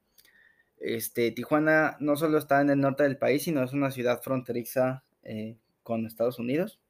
este, 0.78 1.30
Tijuana 1.30 1.96
no 2.00 2.16
solo 2.16 2.38
está 2.38 2.60
en 2.60 2.70
el 2.70 2.80
norte 2.80 3.04
del 3.04 3.18
país, 3.18 3.44
sino 3.44 3.62
es 3.62 3.72
una 3.72 3.90
ciudad 3.90 4.20
fronteriza 4.22 5.04
eh, 5.22 5.56
con 5.82 6.06
Estados 6.06 6.38
Unidos. 6.38 6.80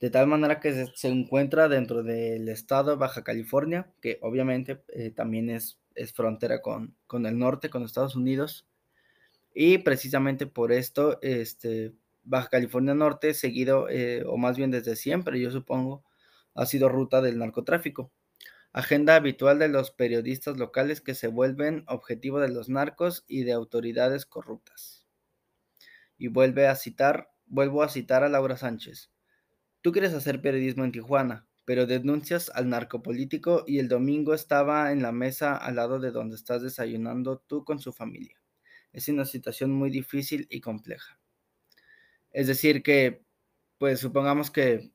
De 0.00 0.10
tal 0.10 0.26
manera 0.26 0.58
que 0.58 0.88
se, 0.94 1.08
encuentra 1.08 1.68
dentro 1.68 2.02
del 2.02 2.48
estado 2.48 2.96
Baja 2.96 3.22
California, 3.22 3.88
que 4.00 4.18
obviamente 4.20 4.82
eh, 4.88 5.10
también 5.10 5.48
es, 5.48 5.78
es 5.94 6.12
frontera 6.12 6.60
con, 6.60 6.96
con, 7.06 7.24
el 7.24 7.38
norte, 7.38 7.70
con 7.70 7.84
Estados 7.84 8.16
Unidos. 8.16 8.66
Y 9.54 9.78
precisamente 9.78 10.46
por 10.46 10.72
esto, 10.72 11.20
este, 11.22 11.92
Baja 12.24 12.48
California 12.48 12.94
Norte, 12.94 13.34
seguido, 13.34 13.88
eh, 13.88 14.24
o 14.26 14.36
más 14.36 14.56
bien 14.56 14.70
desde 14.70 14.96
siempre, 14.96 15.40
yo 15.40 15.50
supongo, 15.50 16.04
ha 16.54 16.66
sido 16.66 16.88
ruta 16.88 17.20
del 17.20 17.38
narcotráfico. 17.38 18.12
Agenda 18.72 19.16
habitual 19.16 19.58
de 19.58 19.68
los 19.68 19.90
periodistas 19.90 20.56
locales 20.56 21.00
que 21.00 21.14
se 21.14 21.28
vuelven 21.28 21.84
objetivo 21.88 22.40
de 22.40 22.48
los 22.48 22.68
narcos 22.68 23.24
y 23.28 23.44
de 23.44 23.52
autoridades 23.52 24.24
corruptas. 24.24 25.06
Y 26.16 26.28
vuelve 26.28 26.68
a 26.68 26.76
citar, 26.76 27.30
vuelvo 27.46 27.82
a 27.82 27.88
citar 27.88 28.24
a 28.24 28.28
Laura 28.28 28.56
Sánchez. 28.56 29.10
Tú 29.82 29.92
quieres 29.92 30.14
hacer 30.14 30.40
periodismo 30.40 30.84
en 30.84 30.92
Tijuana, 30.92 31.46
pero 31.64 31.86
denuncias 31.86 32.50
al 32.54 32.68
narcopolítico 32.68 33.64
y 33.66 33.78
el 33.78 33.88
domingo 33.88 34.32
estaba 34.32 34.92
en 34.92 35.02
la 35.02 35.12
mesa 35.12 35.56
al 35.56 35.76
lado 35.76 35.98
de 36.00 36.10
donde 36.10 36.36
estás 36.36 36.62
desayunando 36.62 37.38
tú 37.38 37.64
con 37.64 37.78
su 37.78 37.92
familia. 37.92 38.40
Es 38.92 39.08
una 39.08 39.24
situación 39.24 39.72
muy 39.72 39.90
difícil 39.90 40.46
y 40.50 40.60
compleja. 40.60 41.18
Es 42.30 42.46
decir, 42.46 42.82
que, 42.82 43.24
pues 43.78 44.00
supongamos 44.00 44.50
que, 44.50 44.91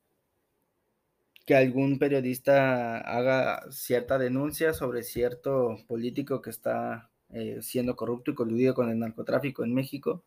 que 1.48 1.56
algún 1.56 1.98
periodista 1.98 2.98
haga 2.98 3.62
cierta 3.70 4.18
denuncia 4.18 4.74
sobre 4.74 5.02
cierto 5.02 5.78
político 5.86 6.42
que 6.42 6.50
está 6.50 7.10
eh, 7.30 7.60
siendo 7.62 7.96
corrupto 7.96 8.32
y 8.32 8.34
coludido 8.34 8.74
con 8.74 8.90
el 8.90 8.98
narcotráfico 8.98 9.64
en 9.64 9.72
México. 9.72 10.22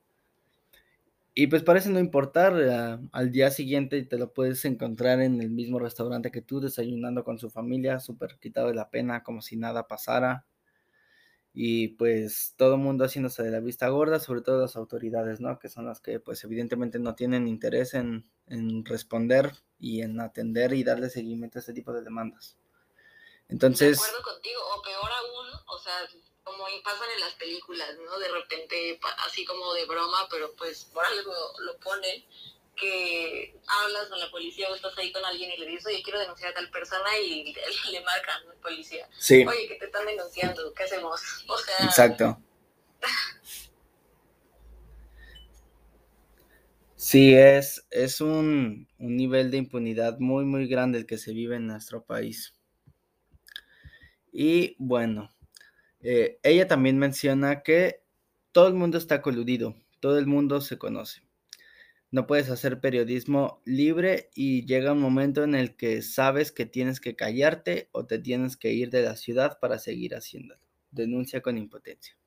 Y 1.35 1.45
pues 1.45 1.61
parece 1.61 1.91
no 1.91 1.99
importar, 1.99 2.59
eh, 2.59 3.07
al 3.11 3.31
día 3.31 3.51
siguiente 3.51 4.01
te 4.01 4.17
lo 4.17 4.33
puedes 4.33 4.65
encontrar 4.65 5.21
en 5.21 5.39
el 5.41 5.51
mismo 5.51 5.77
restaurante 5.77 6.31
que 6.31 6.41
tú, 6.41 6.59
desayunando 6.59 7.23
con 7.23 7.37
su 7.37 7.51
familia, 7.51 7.99
súper 7.99 8.39
quitado 8.39 8.69
de 8.69 8.73
la 8.73 8.89
pena, 8.89 9.21
como 9.21 9.43
si 9.43 9.57
nada 9.57 9.85
pasara 9.87 10.47
y 11.53 11.89
pues 11.89 12.53
todo 12.57 12.75
el 12.75 12.81
mundo 12.81 13.03
haciéndose 13.03 13.43
de 13.43 13.51
la 13.51 13.59
vista 13.59 13.89
gorda, 13.89 14.19
sobre 14.19 14.41
todo 14.41 14.61
las 14.61 14.75
autoridades, 14.75 15.41
¿no? 15.41 15.59
Que 15.59 15.67
son 15.67 15.85
las 15.85 15.99
que 15.99 16.19
pues 16.19 16.43
evidentemente 16.43 16.97
no 16.97 17.15
tienen 17.15 17.47
interés 17.47 17.93
en, 17.93 18.29
responder 18.85 19.53
y 19.79 20.01
en 20.01 20.19
atender 20.19 20.73
y 20.73 20.83
darle 20.83 21.09
seguimiento 21.09 21.57
a 21.57 21.61
este 21.61 21.73
tipo 21.73 21.93
de 21.93 22.01
demandas. 22.01 22.57
Entonces... 23.49 23.97
De 23.99 24.07
acuerdo 24.07 24.23
contigo, 24.23 24.61
o 24.75 24.81
peor 24.81 25.11
aún, 25.11 25.47
o 25.67 25.79
sea, 25.79 25.93
como 26.43 26.65
pasan 26.83 27.09
en 27.15 27.19
las 27.21 27.33
películas, 27.35 27.97
¿no? 28.05 28.17
De 28.19 28.27
repente, 28.29 28.99
así 29.25 29.45
como 29.45 29.73
de 29.73 29.85
broma, 29.85 30.27
pero 30.29 30.53
pues 30.55 30.85
por 30.85 31.05
algo 31.05 31.33
lo 31.59 31.77
ponen 31.79 32.25
que 32.81 33.55
hablas 33.67 34.09
con 34.09 34.19
la 34.19 34.29
policía 34.31 34.67
o 34.69 34.75
estás 34.75 34.97
ahí 34.97 35.11
con 35.11 35.23
alguien 35.23 35.51
y 35.51 35.57
le 35.57 35.67
dices, 35.67 35.85
oye, 35.85 36.01
quiero 36.03 36.19
denunciar 36.19 36.51
a 36.51 36.55
tal 36.55 36.69
persona 36.71 37.17
y 37.23 37.53
le, 37.91 38.01
marcan 38.01 38.41
al 38.49 38.57
policía. 38.57 39.07
Sí. 39.17 39.45
Oye, 39.45 39.67
que 39.67 39.75
te 39.75 39.85
están 39.85 40.05
denunciando, 40.05 40.73
¿qué 40.73 40.83
hacemos? 40.83 41.21
O 41.47 41.57
sea... 41.57 41.85
Exacto. 41.85 42.41
Sí, 46.95 47.33
es, 47.33 47.85
es 47.89 48.21
un, 48.21 48.87
nivel 48.97 49.51
de 49.51 49.57
impunidad 49.57 50.19
muy, 50.19 50.45
muy 50.45 50.67
grande 50.67 50.99
el 50.99 51.05
que 51.05 51.17
se 51.17 51.33
vive 51.33 51.55
en 51.57 51.67
nuestro 51.67 52.03
país. 52.03 52.53
Y 54.31 54.75
bueno, 54.79 55.29
eh, 56.01 56.39
ella 56.43 56.67
también 56.67 56.97
menciona 56.97 57.63
que 57.63 58.03
todo 58.51 58.67
el 58.67 58.75
mundo 58.75 58.97
está 58.97 59.21
coludido, 59.21 59.75
todo 59.99 60.17
el 60.17 60.25
mundo 60.27 60.61
se 60.61 60.77
conoce 60.77 61.21
no 62.11 62.27
puedes 62.27 62.49
hacer 62.49 62.81
periodismo 62.81 63.61
libre 63.65 64.29
y 64.35 64.65
llega 64.65 64.91
un 64.91 64.99
momento 64.99 65.43
en 65.43 65.55
el 65.55 65.77
que 65.77 66.01
sabes 66.01 66.51
que 66.51 66.65
tienes 66.65 66.99
que 66.99 67.15
callarte 67.15 67.89
o 67.93 68.05
te 68.05 68.19
tienes 68.19 68.57
que 68.57 68.73
ir 68.73 68.89
de 68.89 69.01
la 69.01 69.15
ciudad 69.15 69.59
para 69.59 69.79
seguir 69.79 70.13
haciéndolo. 70.13 70.61
Denuncia 70.91 71.41
con 71.41 71.57
impotencia. 71.57 72.17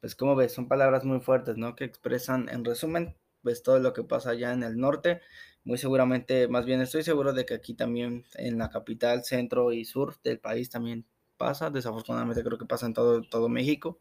Pues 0.00 0.16
como 0.16 0.34
ves, 0.34 0.52
son 0.52 0.66
palabras 0.66 1.04
muy 1.04 1.20
fuertes, 1.20 1.56
¿no? 1.56 1.76
Que 1.76 1.84
expresan, 1.84 2.48
en 2.48 2.64
resumen, 2.64 3.16
pues 3.42 3.62
todo 3.62 3.78
lo 3.78 3.92
que 3.92 4.02
pasa 4.02 4.30
allá 4.30 4.52
en 4.52 4.64
el 4.64 4.76
norte. 4.78 5.20
Muy 5.62 5.78
seguramente, 5.78 6.48
más 6.48 6.66
bien 6.66 6.80
estoy 6.80 7.04
seguro 7.04 7.32
de 7.32 7.46
que 7.46 7.54
aquí 7.54 7.74
también 7.74 8.24
en 8.34 8.58
la 8.58 8.68
capital, 8.68 9.24
centro 9.24 9.72
y 9.72 9.84
sur 9.84 10.20
del 10.22 10.40
país 10.40 10.70
también 10.70 11.06
pasa. 11.36 11.70
Desafortunadamente 11.70 12.42
creo 12.42 12.58
que 12.58 12.66
pasa 12.66 12.86
en 12.86 12.94
todo, 12.94 13.22
todo 13.22 13.48
México. 13.48 14.00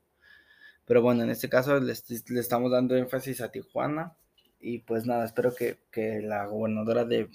Pero 0.85 1.01
bueno, 1.01 1.23
en 1.23 1.29
este 1.29 1.49
caso 1.49 1.79
le, 1.79 1.93
le 2.29 2.39
estamos 2.39 2.71
dando 2.71 2.95
énfasis 2.95 3.41
a 3.41 3.51
Tijuana, 3.51 4.17
y 4.63 4.79
pues 4.79 5.05
nada, 5.05 5.25
espero 5.25 5.53
que, 5.53 5.77
la 6.23 6.45
gobernadora 6.45 7.03
de, 7.03 7.29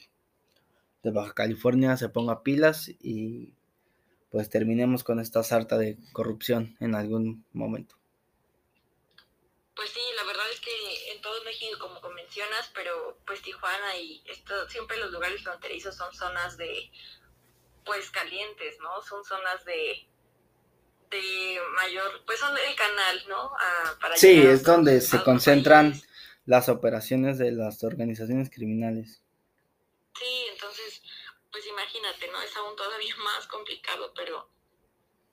Baja 1.04 1.32
California 1.32 1.96
se 1.96 2.08
ponga 2.08 2.42
pilas 2.42 2.90
y 3.00 3.54
pues 4.30 4.50
terminemos 4.50 5.04
con 5.04 5.20
esta 5.20 5.42
sarta 5.42 5.78
de 5.78 5.96
corrupción 6.12 6.76
en 6.80 6.94
algún 6.94 7.46
momento. 7.52 7.96
Pues 9.74 9.90
sí, 9.90 10.00
la 10.16 10.24
verdad 10.24 10.44
es 10.52 10.60
que 10.60 11.12
en 11.12 11.22
todo 11.22 11.42
México, 11.44 11.78
como 11.78 12.10
mencionas, 12.10 12.70
pero 12.74 13.18
pues 13.26 13.40
Tijuana 13.40 13.96
y 13.96 14.22
esto, 14.26 14.68
siempre 14.68 14.98
los 14.98 15.12
lugares 15.12 15.42
fronterizos 15.42 15.94
son 15.94 16.12
zonas 16.12 16.58
de, 16.58 16.90
pues 17.86 18.10
calientes, 18.10 18.78
¿no? 18.80 19.00
Son 19.02 19.24
zonas 19.24 19.64
de, 19.64 20.06
de 21.10 21.58
mayor, 21.76 22.22
pues 22.26 22.38
son 22.38 22.54
el 22.58 22.74
canal, 22.74 23.24
¿no? 23.28 23.52
para 23.98 24.16
sí, 24.16 24.42
es 24.42 24.62
donde 24.62 25.00
se 25.00 25.22
concentran 25.22 25.94
las 26.48 26.70
operaciones 26.70 27.36
de 27.36 27.52
las 27.52 27.84
organizaciones 27.84 28.48
criminales. 28.48 29.22
Sí, 30.18 30.46
entonces, 30.50 31.02
pues 31.52 31.66
imagínate, 31.66 32.26
¿no? 32.32 32.40
Es 32.40 32.56
aún 32.56 32.74
todavía 32.74 33.14
más 33.22 33.46
complicado, 33.48 34.14
pero 34.16 34.48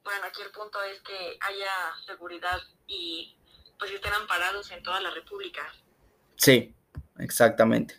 bueno, 0.04 0.26
aquí 0.26 0.42
el 0.42 0.52
punto 0.52 0.78
es 0.84 1.00
que 1.04 1.38
haya 1.40 1.72
seguridad 2.06 2.60
y 2.86 3.34
pues 3.80 3.92
estén 3.92 4.12
amparados 4.12 4.70
en 4.72 4.84
toda 4.84 5.00
la 5.00 5.10
República. 5.10 5.62
Sí, 6.36 6.76
exactamente. 7.20 7.96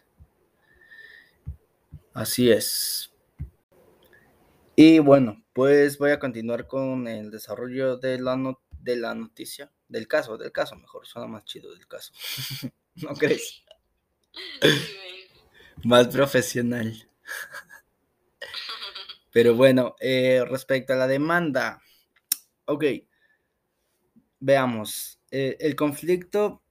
Así 2.13 2.51
es. 2.51 3.11
Y 4.77 4.99
bueno, 4.99 5.43
pues 5.55 5.97
voy 5.97 6.11
a 6.11 6.19
continuar 6.19 6.67
con 6.67 7.09
el 7.09 7.31
desarrollo 7.31 7.97
de 7.97 8.19
la, 8.19 8.59
de 8.73 8.97
la 8.97 9.15
noticia, 9.15 9.73
del 9.89 10.07
caso, 10.07 10.37
del 10.37 10.53
caso 10.53 10.77
mejor, 10.77 11.07
suena 11.07 11.27
más 11.27 11.47
chido 11.47 11.73
del 11.73 11.89
caso. 11.89 12.13
¿No 13.03 13.15
crees? 13.15 13.63
Más 15.85 16.09
profesional. 16.09 17.09
Pero 19.33 19.55
bueno, 19.55 19.97
eh, 20.01 20.43
respecto 20.49 20.95
a 20.95 20.97
la 20.97 21.07
demanda, 21.07 21.83
ok, 22.65 22.85
veamos. 24.41 25.21
Eh, 25.31 25.57
el 25.61 25.77
conflicto 25.77 26.63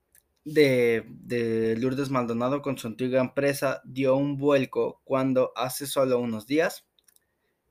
de, 0.44 1.06
de, 1.08 1.76
Lourdes 1.78 2.10
Maldonado 2.10 2.62
con 2.62 2.78
su 2.78 2.88
antigua 2.88 3.20
empresa 3.20 3.82
dio 3.86 4.16
un 4.16 4.38
vuelco 4.38 5.02
cuando 5.04 5.52
hace 5.56 5.86
solo 5.86 6.20
unos 6.20 6.48
días, 6.48 6.86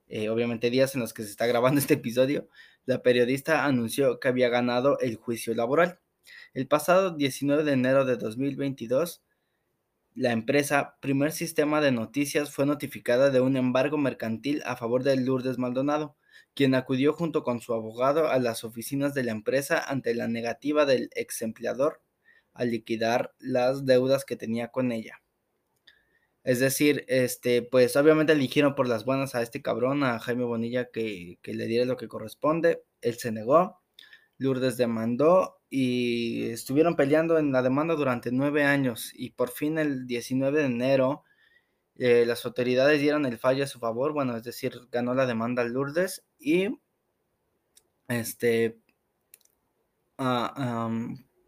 eh, 0.07 0.29
obviamente 0.29 0.69
días 0.69 0.95
en 0.95 1.01
los 1.01 1.13
que 1.13 1.23
se 1.23 1.29
está 1.29 1.45
grabando 1.45 1.79
este 1.81 1.95
episodio, 1.95 2.47
la 2.85 3.01
periodista 3.01 3.65
anunció 3.65 4.19
que 4.19 4.29
había 4.29 4.47
ganado 4.47 4.99
el 4.99 5.15
juicio 5.15 5.53
laboral. 5.53 5.99
El 6.55 6.69
pasado 6.69 7.11
19 7.11 7.65
de 7.65 7.73
enero 7.73 8.05
de 8.05 8.15
2022, 8.15 9.21
la 10.13 10.31
empresa 10.31 10.95
Primer 11.01 11.33
Sistema 11.33 11.81
de 11.81 11.91
Noticias 11.91 12.49
fue 12.49 12.65
notificada 12.65 13.29
de 13.29 13.41
un 13.41 13.57
embargo 13.57 13.97
mercantil 13.97 14.61
a 14.65 14.77
favor 14.77 15.03
de 15.03 15.17
Lourdes 15.17 15.57
Maldonado, 15.57 16.15
quien 16.53 16.73
acudió 16.73 17.11
junto 17.11 17.43
con 17.43 17.59
su 17.59 17.73
abogado 17.73 18.29
a 18.29 18.39
las 18.39 18.63
oficinas 18.63 19.13
de 19.13 19.25
la 19.25 19.33
empresa 19.33 19.83
ante 19.85 20.15
la 20.15 20.29
negativa 20.29 20.85
del 20.85 21.09
ex 21.13 21.41
empleador 21.41 22.01
a 22.53 22.63
liquidar 22.63 23.35
las 23.37 23.85
deudas 23.85 24.23
que 24.23 24.37
tenía 24.37 24.69
con 24.69 24.93
ella. 24.93 25.21
Es 26.45 26.61
decir, 26.61 27.03
este, 27.09 27.63
pues 27.63 27.97
obviamente 27.97 28.31
eligieron 28.31 28.75
por 28.75 28.87
las 28.87 29.03
buenas 29.03 29.35
a 29.35 29.41
este 29.41 29.61
cabrón, 29.61 30.05
a 30.05 30.19
Jaime 30.19 30.45
Bonilla, 30.45 30.89
que, 30.89 31.37
que 31.41 31.53
le 31.53 31.67
diera 31.67 31.83
lo 31.83 31.97
que 31.97 32.07
corresponde. 32.07 32.81
Él 33.01 33.15
se 33.15 33.33
negó, 33.33 33.81
Lourdes 34.37 34.77
demandó 34.77 35.61
y 35.69 36.49
estuvieron 36.49 36.95
peleando 36.95 37.37
en 37.37 37.51
la 37.51 37.61
demanda 37.61 37.95
durante 37.95 38.31
nueve 38.31 38.63
años 38.63 39.11
y 39.13 39.31
por 39.31 39.49
fin 39.49 39.77
el 39.77 40.07
19 40.07 40.59
de 40.59 40.65
enero 40.65 41.23
eh, 41.97 42.25
las 42.25 42.45
autoridades 42.45 42.99
dieron 42.99 43.25
el 43.25 43.37
fallo 43.37 43.63
a 43.63 43.67
su 43.67 43.79
favor, 43.79 44.11
bueno, 44.11 44.35
es 44.35 44.43
decir, 44.43 44.81
ganó 44.91 45.13
la 45.13 45.25
demanda 45.25 45.63
Lourdes 45.63 46.25
y 46.39 46.79
este 48.09 48.77
ah, 50.17 50.89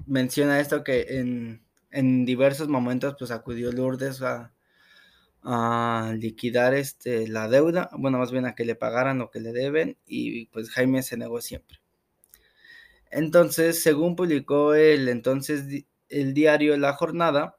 menciona 0.06 0.60
esto 0.60 0.84
que 0.84 1.20
en, 1.20 1.64
en, 1.92 2.26
diversos 2.26 2.70
momentos 2.70 3.16
pues 3.20 3.32
acudió 3.32 3.72
Lourdes 3.74 4.22
a, 4.22 4.54
a, 5.44 6.14
liquidar 6.18 6.74
este, 6.74 7.28
la 7.28 7.50
deuda, 7.50 7.90
bueno, 7.98 8.18
más 8.18 8.32
bien 8.32 8.46
a 8.46 8.56
que 8.56 8.66
le 8.66 8.76
pagaran 8.76 9.20
lo 9.20 9.30
que 9.32 9.42
le 9.42 9.52
deben 9.52 9.98
y 10.06 10.46
pues 10.48 10.70
Jaime 10.72 11.04
se 11.04 11.18
negó 11.18 11.42
siempre. 11.42 11.80
Entonces, 13.12 13.82
según 13.82 14.16
publicó 14.16 14.74
el 14.74 15.10
entonces 15.10 15.86
el 16.10 16.34
diario 16.34 16.78
La 16.78 16.94
Jornada, 16.94 17.58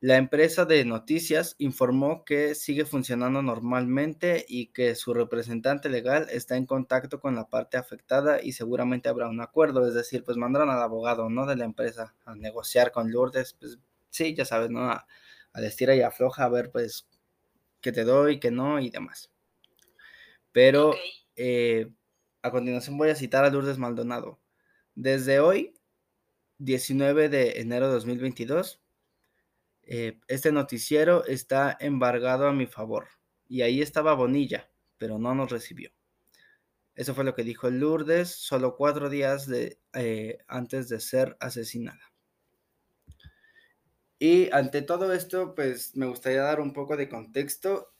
la 0.00 0.16
empresa 0.16 0.64
de 0.64 0.84
noticias 0.84 1.56
informó 1.58 2.24
que 2.24 2.54
sigue 2.54 2.84
funcionando 2.84 3.42
normalmente 3.42 4.44
y 4.48 4.68
que 4.68 4.94
su 4.94 5.12
representante 5.12 5.88
legal 5.88 6.28
está 6.30 6.56
en 6.56 6.66
contacto 6.66 7.20
con 7.20 7.34
la 7.34 7.48
parte 7.48 7.76
afectada 7.78 8.40
y 8.40 8.52
seguramente 8.52 9.08
habrá 9.08 9.28
un 9.28 9.40
acuerdo, 9.40 9.88
es 9.88 9.94
decir, 9.94 10.22
pues 10.22 10.36
mandaron 10.36 10.70
al 10.70 10.80
abogado, 10.82 11.28
¿no? 11.30 11.46
De 11.46 11.56
la 11.56 11.64
empresa 11.64 12.14
a 12.24 12.36
negociar 12.36 12.92
con 12.92 13.10
Lourdes, 13.10 13.54
pues 13.58 13.78
sí, 14.10 14.34
ya 14.36 14.44
sabes, 14.44 14.70
¿no? 14.70 14.88
A, 14.88 15.06
a 15.52 15.60
y 15.94 16.00
afloja 16.02 16.44
a 16.44 16.48
ver, 16.48 16.70
pues, 16.70 17.08
qué 17.80 17.90
te 17.92 18.04
doy, 18.04 18.38
qué 18.38 18.50
no 18.52 18.78
y 18.80 18.90
demás. 18.90 19.32
Pero 20.52 20.94
eh, 21.36 21.88
a 22.48 22.52
continuación 22.52 22.98
voy 22.98 23.10
a 23.10 23.14
citar 23.14 23.44
a 23.44 23.50
Lourdes 23.50 23.78
Maldonado. 23.78 24.40
Desde 24.94 25.38
hoy, 25.40 25.74
19 26.58 27.28
de 27.28 27.60
enero 27.60 27.86
de 27.86 27.94
2022, 27.94 28.82
eh, 29.82 30.18
este 30.26 30.50
noticiero 30.50 31.24
está 31.26 31.76
embargado 31.80 32.48
a 32.48 32.52
mi 32.52 32.66
favor. 32.66 33.08
Y 33.48 33.62
ahí 33.62 33.80
estaba 33.80 34.14
Bonilla, 34.14 34.70
pero 34.98 35.18
no 35.18 35.34
nos 35.34 35.50
recibió. 35.50 35.90
Eso 36.94 37.14
fue 37.14 37.24
lo 37.24 37.34
que 37.34 37.44
dijo 37.44 37.70
Lourdes 37.70 38.28
solo 38.28 38.76
cuatro 38.76 39.08
días 39.08 39.48
eh, 39.92 40.38
antes 40.48 40.88
de 40.88 41.00
ser 41.00 41.36
asesinada. 41.40 42.12
Y 44.18 44.50
ante 44.50 44.82
todo 44.82 45.12
esto, 45.12 45.54
pues 45.54 45.94
me 45.96 46.06
gustaría 46.06 46.42
dar 46.42 46.60
un 46.60 46.72
poco 46.72 46.96
de 46.96 47.08
contexto. 47.08 47.94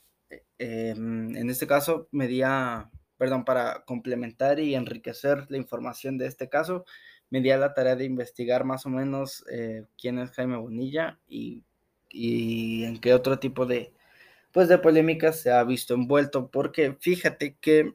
Em, 0.58 1.36
en 1.36 1.48
este 1.48 1.66
caso, 1.66 2.08
me 2.10 2.26
di 2.26 2.42
a, 2.42 2.90
perdón, 3.18 3.44
para 3.44 3.84
complementar 3.84 4.60
y 4.60 4.74
enriquecer 4.74 5.46
la 5.50 5.58
información 5.58 6.16
de 6.18 6.26
este 6.26 6.48
caso, 6.48 6.84
me 7.30 7.40
di 7.40 7.50
a 7.50 7.58
la 7.58 7.74
tarea 7.74 7.96
de 7.96 8.04
investigar 8.04 8.64
más 8.64 8.86
o 8.86 8.88
menos 8.90 9.44
eh, 9.50 9.84
quién 10.00 10.18
es 10.18 10.30
Jaime 10.30 10.56
Bonilla 10.56 11.18
y, 11.28 11.62
en 12.10 12.98
qué 13.00 13.12
otro 13.12 13.38
tipo 13.38 13.66
de, 13.66 13.92
pues, 14.52 14.68
de 14.68 14.78
polémicas 14.78 15.40
se 15.40 15.50
ha 15.50 15.62
visto 15.64 15.94
envuelto, 15.94 16.48
porque 16.50 16.96
fíjate 17.00 17.56
que 17.60 17.94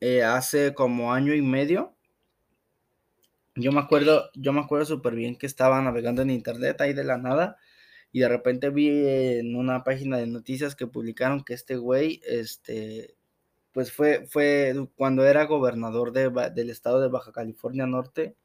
eh, 0.00 0.22
hace 0.22 0.74
como 0.74 1.12
año 1.12 1.34
y 1.34 1.42
medio, 1.42 1.96
yo 3.56 3.72
me 3.72 3.80
acuerdo, 3.80 4.30
yo 4.34 4.52
me 4.52 4.60
acuerdo 4.60 4.86
súper 4.86 5.14
bien 5.14 5.36
que 5.36 5.46
estaba 5.46 5.82
navegando 5.82 6.22
en 6.22 6.30
internet 6.30 6.80
ahí 6.80 6.92
de 6.92 7.04
la 7.04 7.18
nada 7.18 7.56
y 8.12 8.20
de 8.20 8.28
repente 8.28 8.70
vi 8.70 8.88
en 8.88 9.56
una 9.56 9.84
página 9.84 10.16
de 10.18 10.26
noticias 10.26 10.76
que 10.76 10.86
publicaron 10.86 11.42
que 11.44 11.54
este 11.54 11.76
güey, 11.76 12.20
este, 12.24 13.16
pues 13.72 13.92
fue, 13.92 14.26
fue 14.26 14.74
cuando 14.96 15.26
era 15.26 15.44
gobernador 15.44 16.12
del 16.12 16.70
estado 16.70 17.00
de 17.00 17.08
Baja 17.08 17.32
California 17.32 17.86
Norte, 17.86 18.36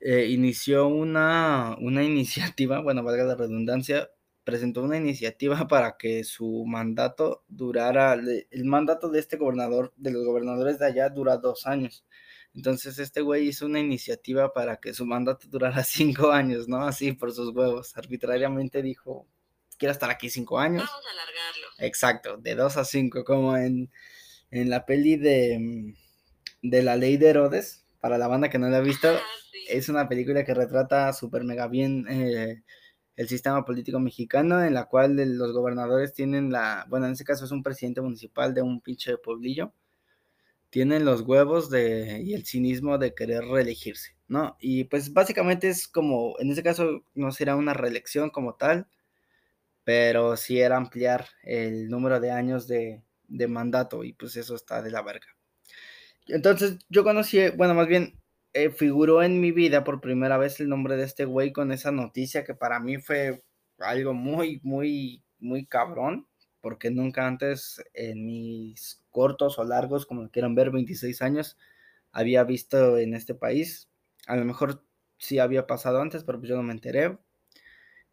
eh, 0.00 0.26
inició 0.26 0.88
una, 0.88 1.76
una 1.80 2.04
iniciativa, 2.04 2.80
bueno, 2.80 3.02
valga 3.02 3.24
la 3.24 3.34
redundancia, 3.34 4.10
presentó 4.44 4.82
una 4.82 4.96
iniciativa 4.96 5.68
para 5.68 5.96
que 5.98 6.24
su 6.24 6.64
mandato 6.66 7.44
durara, 7.48 8.14
el 8.14 8.64
mandato 8.64 9.10
de 9.10 9.20
este 9.20 9.36
gobernador, 9.36 9.92
de 9.96 10.10
los 10.10 10.24
gobernadores 10.24 10.78
de 10.78 10.86
allá, 10.86 11.08
dura 11.10 11.36
dos 11.36 11.66
años. 11.66 12.04
Entonces 12.54 12.98
este 12.98 13.20
güey 13.20 13.46
hizo 13.48 13.66
una 13.66 13.78
iniciativa 13.78 14.52
para 14.52 14.78
que 14.78 14.94
su 14.94 15.04
mandato 15.06 15.46
durara 15.48 15.84
cinco 15.84 16.32
años, 16.32 16.68
¿no? 16.68 16.82
Así 16.82 17.12
por 17.12 17.32
sus 17.32 17.54
huevos. 17.54 17.96
Arbitrariamente 17.96 18.82
dijo, 18.82 19.26
quiero 19.76 19.92
estar 19.92 20.10
aquí 20.10 20.30
cinco 20.30 20.58
años. 20.58 20.84
Vamos 20.86 21.06
a 21.06 21.10
alargarlo. 21.10 21.66
Exacto, 21.78 22.36
de 22.38 22.54
dos 22.54 22.76
a 22.76 22.84
cinco, 22.84 23.24
como 23.24 23.56
en 23.56 23.90
en 24.50 24.70
la 24.70 24.86
peli 24.86 25.16
de, 25.16 25.58
mm, 25.58 26.68
de 26.70 26.82
La 26.82 26.96
Ley 26.96 27.16
de 27.16 27.28
Herodes, 27.28 27.86
para 28.00 28.18
la 28.18 28.28
banda 28.28 28.50
que 28.50 28.58
no 28.58 28.68
la 28.68 28.78
ha 28.78 28.80
visto, 28.80 29.08
es 29.68 29.88
una 29.88 30.08
película 30.08 30.44
que 30.44 30.54
retrata 30.54 31.12
súper 31.12 31.44
mega 31.44 31.68
bien 31.68 32.06
eh, 32.08 32.62
el 33.16 33.28
sistema 33.28 33.64
político 33.64 33.98
mexicano, 34.00 34.62
en 34.62 34.74
la 34.74 34.86
cual 34.86 35.16
los 35.16 35.52
gobernadores 35.52 36.14
tienen 36.14 36.50
la, 36.52 36.86
bueno, 36.88 37.06
en 37.06 37.12
ese 37.12 37.24
caso 37.24 37.44
es 37.44 37.50
un 37.50 37.62
presidente 37.62 38.00
municipal 38.00 38.54
de 38.54 38.62
un 38.62 38.80
pinche 38.80 39.18
pueblillo, 39.18 39.72
tienen 40.70 41.04
los 41.04 41.22
huevos 41.22 41.70
de, 41.70 42.20
y 42.22 42.34
el 42.34 42.46
cinismo 42.46 42.98
de 42.98 43.14
querer 43.14 43.44
reelegirse, 43.44 44.16
¿no? 44.28 44.56
Y 44.60 44.84
pues 44.84 45.12
básicamente 45.12 45.68
es 45.68 45.88
como, 45.88 46.36
en 46.38 46.50
ese 46.50 46.62
caso 46.62 47.02
no 47.14 47.32
será 47.32 47.56
una 47.56 47.74
reelección 47.74 48.30
como 48.30 48.54
tal, 48.54 48.86
pero 49.84 50.36
sí 50.36 50.60
era 50.60 50.76
ampliar 50.76 51.26
el 51.42 51.88
número 51.88 52.20
de 52.20 52.30
años 52.30 52.68
de, 52.68 53.02
de 53.28 53.48
mandato 53.48 54.04
y 54.04 54.12
pues 54.12 54.36
eso 54.36 54.54
está 54.54 54.82
de 54.82 54.90
la 54.90 55.02
verga. 55.02 55.26
Entonces 56.26 56.78
yo 56.88 57.04
conocí, 57.04 57.38
bueno, 57.56 57.74
más 57.74 57.86
bien 57.86 58.20
eh, 58.54 58.70
figuró 58.70 59.22
en 59.22 59.40
mi 59.40 59.52
vida 59.52 59.84
por 59.84 60.00
primera 60.00 60.36
vez 60.38 60.60
el 60.60 60.68
nombre 60.68 60.96
de 60.96 61.04
este 61.04 61.24
güey 61.24 61.52
con 61.52 61.72
esa 61.72 61.92
noticia 61.92 62.44
que 62.44 62.54
para 62.54 62.80
mí 62.80 62.98
fue 62.98 63.42
algo 63.78 64.14
muy, 64.14 64.60
muy, 64.62 65.24
muy 65.38 65.66
cabrón, 65.66 66.26
porque 66.60 66.90
nunca 66.90 67.26
antes 67.26 67.82
en 67.94 68.26
mis 68.26 69.02
cortos 69.10 69.58
o 69.58 69.64
largos, 69.64 70.06
como 70.06 70.30
quieran 70.30 70.54
ver, 70.54 70.70
26 70.70 71.22
años, 71.22 71.56
había 72.12 72.44
visto 72.44 72.98
en 72.98 73.14
este 73.14 73.34
país. 73.34 73.88
A 74.26 74.36
lo 74.36 74.44
mejor 74.44 74.84
sí 75.18 75.38
había 75.38 75.66
pasado 75.66 76.00
antes, 76.00 76.24
pero 76.24 76.38
pues 76.38 76.50
yo 76.50 76.56
no 76.56 76.62
me 76.62 76.72
enteré. 76.72 77.18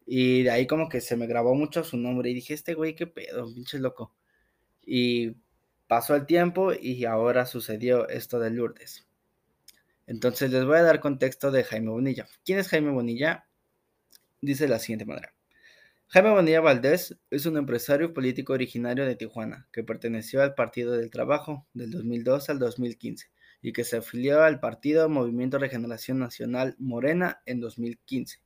Y 0.06 0.44
de 0.44 0.50
ahí 0.50 0.66
como 0.66 0.88
que 0.88 1.00
se 1.00 1.16
me 1.16 1.26
grabó 1.26 1.54
mucho 1.54 1.84
su 1.84 1.96
nombre 1.98 2.30
y 2.30 2.34
dije, 2.34 2.54
este 2.54 2.74
güey, 2.74 2.94
qué 2.94 3.06
pedo, 3.06 3.52
pinche 3.52 3.78
loco. 3.78 4.15
Y 4.86 5.36
pasó 5.88 6.14
el 6.14 6.24
tiempo 6.24 6.72
y 6.72 7.04
ahora 7.04 7.44
sucedió 7.44 8.08
esto 8.08 8.38
de 8.38 8.50
Lourdes. 8.50 9.06
Entonces 10.06 10.50
les 10.52 10.64
voy 10.64 10.78
a 10.78 10.82
dar 10.82 11.00
contexto 11.00 11.50
de 11.50 11.64
Jaime 11.64 11.90
Bonilla. 11.90 12.26
¿Quién 12.44 12.58
es 12.58 12.68
Jaime 12.68 12.92
Bonilla? 12.92 13.46
Dice 14.40 14.64
de 14.64 14.70
la 14.70 14.78
siguiente 14.78 15.04
manera. 15.04 15.34
Jaime 16.08 16.30
Bonilla 16.30 16.60
Valdés 16.60 17.18
es 17.30 17.46
un 17.46 17.56
empresario 17.56 18.14
político 18.14 18.52
originario 18.52 19.04
de 19.04 19.16
Tijuana 19.16 19.68
que 19.72 19.82
perteneció 19.82 20.40
al 20.40 20.54
Partido 20.54 20.92
del 20.92 21.10
Trabajo 21.10 21.66
del 21.74 21.90
2002 21.90 22.48
al 22.48 22.60
2015 22.60 23.26
y 23.60 23.72
que 23.72 23.82
se 23.82 23.96
afilió 23.96 24.44
al 24.44 24.60
Partido 24.60 25.08
Movimiento 25.08 25.58
Regeneración 25.58 26.20
Nacional 26.20 26.76
Morena 26.78 27.42
en 27.44 27.58
2015 27.58 28.45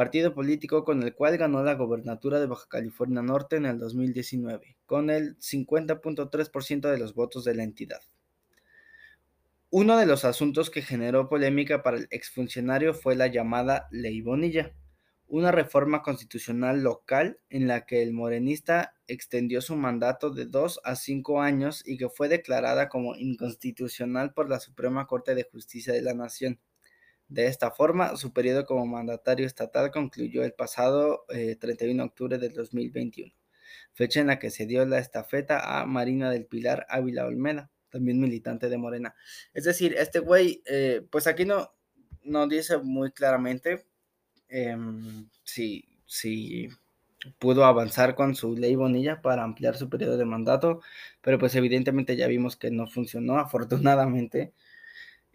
partido 0.00 0.32
político 0.32 0.82
con 0.82 1.02
el 1.02 1.14
cual 1.14 1.36
ganó 1.36 1.62
la 1.62 1.74
gobernatura 1.74 2.40
de 2.40 2.46
Baja 2.46 2.64
California 2.70 3.20
Norte 3.20 3.56
en 3.56 3.66
el 3.66 3.78
2019, 3.78 4.78
con 4.86 5.10
el 5.10 5.36
50.3% 5.36 6.90
de 6.90 6.96
los 6.96 7.12
votos 7.12 7.44
de 7.44 7.54
la 7.54 7.64
entidad. 7.64 8.00
Uno 9.68 9.98
de 9.98 10.06
los 10.06 10.24
asuntos 10.24 10.70
que 10.70 10.80
generó 10.80 11.28
polémica 11.28 11.82
para 11.82 11.98
el 11.98 12.08
exfuncionario 12.12 12.94
fue 12.94 13.14
la 13.14 13.26
llamada 13.26 13.88
Ley 13.90 14.22
Bonilla, 14.22 14.72
una 15.26 15.52
reforma 15.52 16.02
constitucional 16.02 16.82
local 16.82 17.38
en 17.50 17.68
la 17.68 17.84
que 17.84 18.02
el 18.02 18.14
morenista 18.14 18.94
extendió 19.06 19.60
su 19.60 19.76
mandato 19.76 20.30
de 20.30 20.46
dos 20.46 20.80
a 20.82 20.96
cinco 20.96 21.42
años 21.42 21.82
y 21.84 21.98
que 21.98 22.08
fue 22.08 22.30
declarada 22.30 22.88
como 22.88 23.16
inconstitucional 23.16 24.32
por 24.32 24.48
la 24.48 24.60
Suprema 24.60 25.06
Corte 25.06 25.34
de 25.34 25.46
Justicia 25.52 25.92
de 25.92 26.00
la 26.00 26.14
Nación. 26.14 26.58
De 27.30 27.46
esta 27.46 27.70
forma, 27.70 28.16
su 28.16 28.32
periodo 28.32 28.66
como 28.66 28.84
mandatario 28.86 29.46
estatal 29.46 29.92
concluyó 29.92 30.42
el 30.42 30.52
pasado 30.52 31.24
31 31.28 31.92
eh, 31.92 31.96
de 31.96 32.02
octubre 32.02 32.38
del 32.38 32.52
2021, 32.52 33.32
fecha 33.92 34.20
en 34.20 34.26
la 34.26 34.40
que 34.40 34.50
se 34.50 34.66
dio 34.66 34.84
la 34.84 34.98
estafeta 34.98 35.80
a 35.80 35.86
Marina 35.86 36.28
del 36.28 36.46
Pilar 36.46 36.86
Ávila 36.88 37.26
Olmeda, 37.26 37.70
también 37.88 38.18
militante 38.18 38.68
de 38.68 38.78
Morena. 38.78 39.14
Es 39.54 39.62
decir, 39.62 39.94
este 39.96 40.18
güey, 40.18 40.60
eh, 40.66 41.06
pues 41.08 41.28
aquí 41.28 41.44
no, 41.44 41.72
no 42.24 42.48
dice 42.48 42.78
muy 42.78 43.12
claramente 43.12 43.86
em, 44.48 45.28
si, 45.44 45.84
si 46.06 46.68
pudo 47.38 47.64
avanzar 47.64 48.16
con 48.16 48.34
su 48.34 48.56
ley 48.56 48.74
Bonilla 48.74 49.22
para 49.22 49.44
ampliar 49.44 49.76
su 49.76 49.88
periodo 49.88 50.16
de 50.16 50.24
mandato, 50.24 50.80
pero 51.20 51.38
pues 51.38 51.54
evidentemente 51.54 52.16
ya 52.16 52.26
vimos 52.26 52.56
que 52.56 52.72
no 52.72 52.88
funcionó, 52.88 53.38
afortunadamente. 53.38 54.52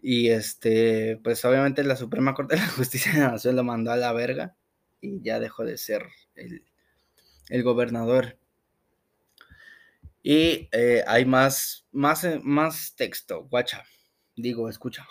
Y 0.08 0.30
este, 0.30 1.18
pues 1.24 1.44
obviamente 1.44 1.82
la 1.82 1.96
Suprema 1.96 2.32
Corte 2.32 2.54
de 2.54 2.60
la 2.60 2.68
Justicia 2.68 3.10
de 3.10 3.18
la 3.18 3.32
Nación 3.32 3.56
lo 3.56 3.64
mandó 3.64 3.90
a 3.90 3.96
la 3.96 4.12
verga 4.12 4.56
y 5.00 5.20
ya 5.20 5.40
dejó 5.40 5.64
de 5.64 5.76
ser 5.76 6.06
el, 6.36 6.64
el 7.48 7.64
gobernador. 7.64 8.38
Y 10.22 10.68
eh, 10.70 11.02
hay 11.08 11.24
más, 11.24 11.88
más, 11.90 12.22
eh, 12.22 12.38
más 12.40 12.94
texto, 12.94 13.48
guacha. 13.48 13.82
Digo, 14.36 14.68
escucha. 14.68 15.08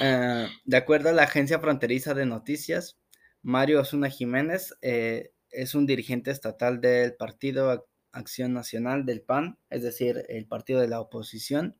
Eh, 0.00 0.48
de 0.64 0.76
acuerdo 0.76 1.10
a 1.10 1.12
la 1.12 1.22
agencia 1.22 1.60
fronteriza 1.60 2.14
de 2.14 2.26
noticias, 2.26 2.98
Mario 3.42 3.82
Osuna 3.82 4.10
Jiménez 4.10 4.74
es 4.82 5.74
un 5.76 5.86
dirigente 5.86 6.32
estatal 6.32 6.80
del 6.80 7.14
Partido 7.14 7.86
Acción 8.10 8.54
Nacional 8.54 9.06
del 9.06 9.22
PAN, 9.22 9.56
es 9.70 9.84
decir, 9.84 10.24
el 10.28 10.48
partido 10.48 10.80
de 10.80 10.88
la 10.88 11.00
oposición, 11.00 11.78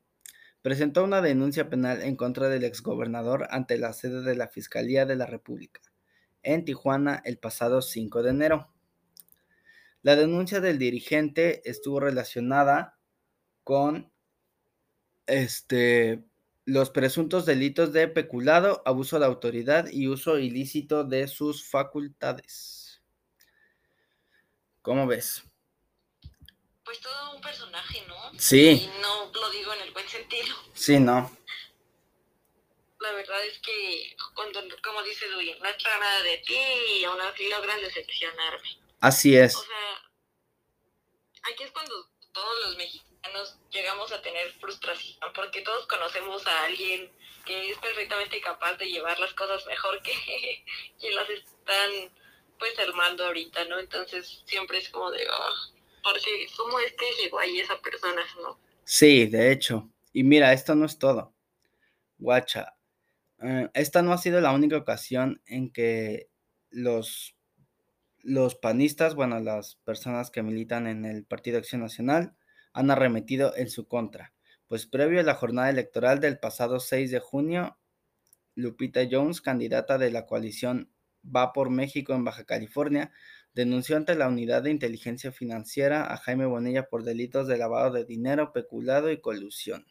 presentó 0.64 1.04
una 1.04 1.20
denuncia 1.20 1.68
penal 1.68 2.00
en 2.00 2.16
contra 2.16 2.48
del 2.48 2.64
exgobernador 2.64 3.46
ante 3.50 3.76
la 3.76 3.92
sede 3.92 4.22
de 4.22 4.34
la 4.34 4.48
Fiscalía 4.48 5.04
de 5.04 5.14
la 5.14 5.26
República 5.26 5.82
en 6.42 6.64
Tijuana 6.64 7.20
el 7.26 7.36
pasado 7.36 7.82
5 7.82 8.22
de 8.22 8.30
enero. 8.30 8.72
La 10.00 10.16
denuncia 10.16 10.62
del 10.62 10.78
dirigente 10.78 11.60
estuvo 11.68 12.00
relacionada 12.00 12.96
con 13.62 14.10
este, 15.26 16.24
los 16.64 16.88
presuntos 16.88 17.44
delitos 17.44 17.92
de 17.92 18.08
peculado, 18.08 18.80
abuso 18.86 19.18
de 19.18 19.26
autoridad 19.26 19.88
y 19.92 20.08
uso 20.08 20.38
ilícito 20.38 21.04
de 21.04 21.28
sus 21.28 21.68
facultades. 21.68 23.02
¿Cómo 24.80 25.06
ves? 25.06 25.44
Pues 26.84 27.00
todo 27.00 27.34
un 27.34 27.40
personaje, 27.40 28.04
¿no? 28.06 28.32
Sí. 28.38 28.70
Y 28.70 29.00
no 29.00 29.30
lo 29.32 29.50
digo 29.50 29.72
en 29.72 29.80
el 29.82 29.90
buen 29.92 30.08
sentido. 30.08 30.54
Sí, 30.74 30.98
no 30.98 31.30
la 33.04 33.12
verdad 33.12 33.44
es 33.44 33.58
que, 33.58 34.16
cuando, 34.34 34.60
como 34.82 35.02
dice 35.02 35.28
Luis, 35.28 35.58
no 35.60 35.68
espero 35.68 35.98
nada 36.00 36.22
de 36.22 36.38
ti 36.38 36.58
y 37.00 37.04
aún 37.04 37.20
así 37.20 37.48
logran 37.48 37.80
decepcionarme. 37.80 38.78
Así 39.00 39.36
es. 39.36 39.54
O 39.56 39.62
sea, 39.62 40.10
aquí 41.52 41.64
es 41.64 41.70
cuando 41.72 42.08
todos 42.32 42.60
los 42.62 42.76
mexicanos 42.76 43.58
llegamos 43.70 44.10
a 44.10 44.22
tener 44.22 44.50
frustración, 44.54 45.18
porque 45.34 45.60
todos 45.60 45.86
conocemos 45.86 46.46
a 46.46 46.64
alguien 46.64 47.12
que 47.44 47.70
es 47.70 47.78
perfectamente 47.78 48.40
capaz 48.40 48.74
de 48.76 48.86
llevar 48.86 49.18
las 49.20 49.34
cosas 49.34 49.66
mejor 49.66 50.02
que 50.02 50.64
quien 50.98 51.14
las 51.14 51.28
están 51.28 52.10
pues 52.58 52.78
armando 52.78 53.26
ahorita, 53.26 53.66
¿no? 53.66 53.78
Entonces 53.78 54.42
siempre 54.46 54.78
es 54.78 54.88
como 54.88 55.10
de, 55.10 55.28
oh, 55.28 55.73
porque 56.04 56.46
¿cómo 56.56 56.78
es 56.78 56.92
que 56.92 57.22
llegó 57.22 57.38
ahí 57.38 57.58
esa 57.58 57.80
persona, 57.80 58.22
no? 58.42 58.60
Sí, 58.84 59.26
de 59.26 59.50
hecho. 59.50 59.90
Y 60.12 60.22
mira, 60.22 60.52
esto 60.52 60.74
no 60.74 60.86
es 60.86 60.98
todo. 60.98 61.34
Guacha, 62.18 62.76
eh, 63.42 63.68
esta 63.74 64.02
no 64.02 64.12
ha 64.12 64.18
sido 64.18 64.40
la 64.40 64.52
única 64.52 64.76
ocasión 64.76 65.42
en 65.46 65.72
que 65.72 66.28
los, 66.70 67.36
los 68.22 68.54
panistas, 68.54 69.14
bueno, 69.14 69.40
las 69.40 69.76
personas 69.76 70.30
que 70.30 70.42
militan 70.42 70.86
en 70.86 71.04
el 71.04 71.24
Partido 71.24 71.58
Acción 71.58 71.80
Nacional, 71.80 72.36
han 72.72 72.90
arremetido 72.90 73.56
en 73.56 73.70
su 73.70 73.88
contra. 73.88 74.32
Pues 74.68 74.86
previo 74.86 75.20
a 75.20 75.24
la 75.24 75.34
jornada 75.34 75.70
electoral 75.70 76.20
del 76.20 76.38
pasado 76.38 76.80
6 76.80 77.10
de 77.10 77.20
junio, 77.20 77.78
Lupita 78.54 79.00
Jones, 79.10 79.40
candidata 79.40 79.98
de 79.98 80.10
la 80.10 80.26
coalición 80.26 80.90
Va 81.24 81.52
por 81.52 81.70
México 81.70 82.12
en 82.12 82.24
Baja 82.24 82.44
California, 82.44 83.10
denunció 83.54 83.96
ante 83.96 84.14
la 84.14 84.28
Unidad 84.28 84.62
de 84.62 84.70
Inteligencia 84.70 85.32
Financiera 85.32 86.12
a 86.12 86.16
Jaime 86.18 86.46
Bonilla 86.46 86.88
por 86.88 87.04
delitos 87.04 87.46
de 87.46 87.58
lavado 87.58 87.92
de 87.92 88.04
dinero, 88.04 88.52
peculado 88.52 89.10
y 89.10 89.20
colusión. 89.20 89.86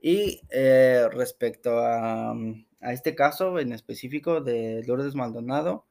Y 0.00 0.42
eh, 0.50 1.06
respecto 1.12 1.78
a, 1.78 2.34
este 2.80 3.14
caso 3.14 3.58
en 3.60 3.72
específico 3.72 4.40
de 4.40 4.82
Lourdes 4.86 5.14
Maldonado, 5.14 5.86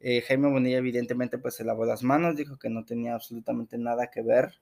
eh, 0.00 0.20
Jaime 0.22 0.48
Bonilla 0.50 0.78
evidentemente 0.78 1.38
pues 1.38 1.56
se 1.56 1.64
lavó 1.64 1.84
las 1.84 2.02
manos, 2.02 2.36
dijo 2.36 2.58
que 2.58 2.70
no 2.70 2.84
tenía 2.84 3.14
absolutamente 3.14 3.78
nada 3.78 4.10
que 4.10 4.22
ver 4.22 4.60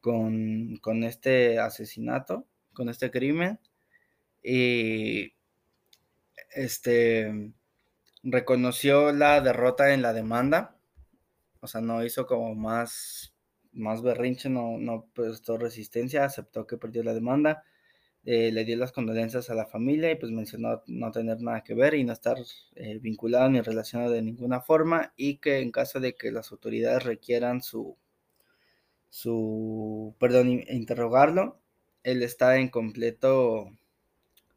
con, 0.00 0.76
con 0.78 1.04
este 1.04 1.58
asesinato, 1.58 2.46
con 2.72 2.88
este 2.88 3.10
crimen. 3.10 3.58
Y 4.42 5.34
este 6.54 7.52
reconoció 8.30 9.12
la 9.12 9.40
derrota 9.40 9.92
en 9.94 10.02
la 10.02 10.12
demanda, 10.12 10.76
o 11.60 11.66
sea, 11.66 11.80
no 11.80 12.04
hizo 12.04 12.26
como 12.26 12.54
más, 12.54 13.34
más 13.72 14.02
berrinche, 14.02 14.48
no, 14.48 14.78
no 14.78 15.06
prestó 15.14 15.58
resistencia, 15.58 16.24
aceptó 16.24 16.66
que 16.66 16.78
perdió 16.78 17.02
la 17.02 17.14
demanda 17.14 17.64
eh, 18.30 18.52
le 18.52 18.64
dio 18.66 18.76
las 18.76 18.92
condolencias 18.92 19.48
a 19.48 19.54
la 19.54 19.64
familia 19.64 20.10
y 20.10 20.16
pues 20.16 20.30
mencionó 20.32 20.82
no 20.86 21.10
tener 21.12 21.40
nada 21.40 21.62
que 21.64 21.74
ver 21.74 21.94
y 21.94 22.04
no 22.04 22.12
estar 22.12 22.36
eh, 22.74 22.98
vinculado 22.98 23.48
ni 23.48 23.60
relacionado 23.62 24.10
de 24.10 24.20
ninguna 24.22 24.60
forma 24.60 25.14
y 25.16 25.38
que 25.38 25.60
en 25.60 25.70
caso 25.72 25.98
de 25.98 26.14
que 26.14 26.30
las 26.30 26.52
autoridades 26.52 27.04
requieran 27.04 27.62
su, 27.62 27.96
su, 29.08 30.14
perdón, 30.18 30.62
interrogarlo, 30.68 31.60
él 32.02 32.22
está 32.22 32.58
en 32.58 32.68
completo, 32.68 33.70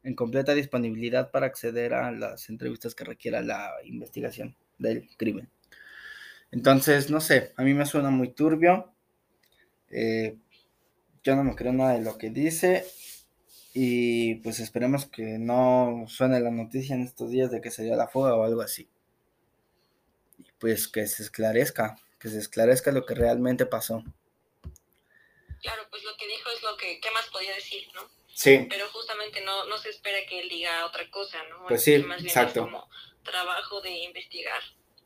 en 0.04 0.14
completa 0.14 0.54
disponibilidad 0.54 1.30
para 1.30 1.46
acceder 1.46 1.94
a 1.94 2.10
las 2.10 2.48
entrevistas 2.48 2.94
que 2.94 3.04
requiera 3.04 3.42
la 3.42 3.72
investigación 3.84 4.56
del 4.78 5.08
crimen. 5.16 5.48
Entonces, 6.50 7.10
no 7.10 7.20
sé, 7.20 7.52
a 7.56 7.62
mí 7.62 7.72
me 7.72 7.86
suena 7.86 8.10
muy 8.10 8.28
turbio. 8.28 8.92
Eh, 9.90 10.36
yo 11.22 11.36
no 11.36 11.44
me 11.44 11.54
creo 11.54 11.72
nada 11.72 11.94
de 11.94 12.02
lo 12.02 12.18
que 12.18 12.30
dice. 12.30 12.84
Y 13.74 14.34
pues 14.36 14.60
esperemos 14.60 15.06
que 15.06 15.38
no 15.38 16.04
suene 16.06 16.40
la 16.40 16.50
noticia 16.50 16.94
en 16.94 17.02
estos 17.02 17.30
días 17.30 17.50
de 17.50 17.62
que 17.62 17.70
se 17.70 17.84
dio 17.84 17.96
la 17.96 18.08
fuga 18.08 18.34
o 18.34 18.44
algo 18.44 18.60
así. 18.60 18.88
Y 20.38 20.46
pues 20.58 20.88
que 20.88 21.06
se 21.06 21.22
esclarezca, 21.22 21.96
que 22.18 22.28
se 22.28 22.38
esclarezca 22.38 22.92
lo 22.92 23.06
que 23.06 23.14
realmente 23.14 23.64
pasó. 23.64 24.04
Claro, 25.62 25.82
pues 25.90 26.02
lo 26.04 26.14
que 26.18 26.26
dijo 26.26 26.50
es 26.54 26.62
lo 26.62 26.76
que, 26.76 27.00
¿qué 27.00 27.10
más 27.12 27.26
podía 27.28 27.54
decir, 27.54 27.84
no? 27.94 28.02
Sí. 28.34 28.66
Pero 28.68 28.88
justamente 28.88 29.40
no, 29.42 29.66
no 29.66 29.78
se 29.78 29.90
espera 29.90 30.18
que 30.28 30.40
él 30.40 30.48
diga 30.48 30.86
otra 30.86 31.08
cosa, 31.10 31.38
¿no? 31.50 31.66
Pues 31.68 31.82
sí, 31.82 31.94
exacto. 31.94 32.62
como 32.62 32.88
trabajo 33.22 33.80
de 33.80 33.90
investigar 33.90 34.60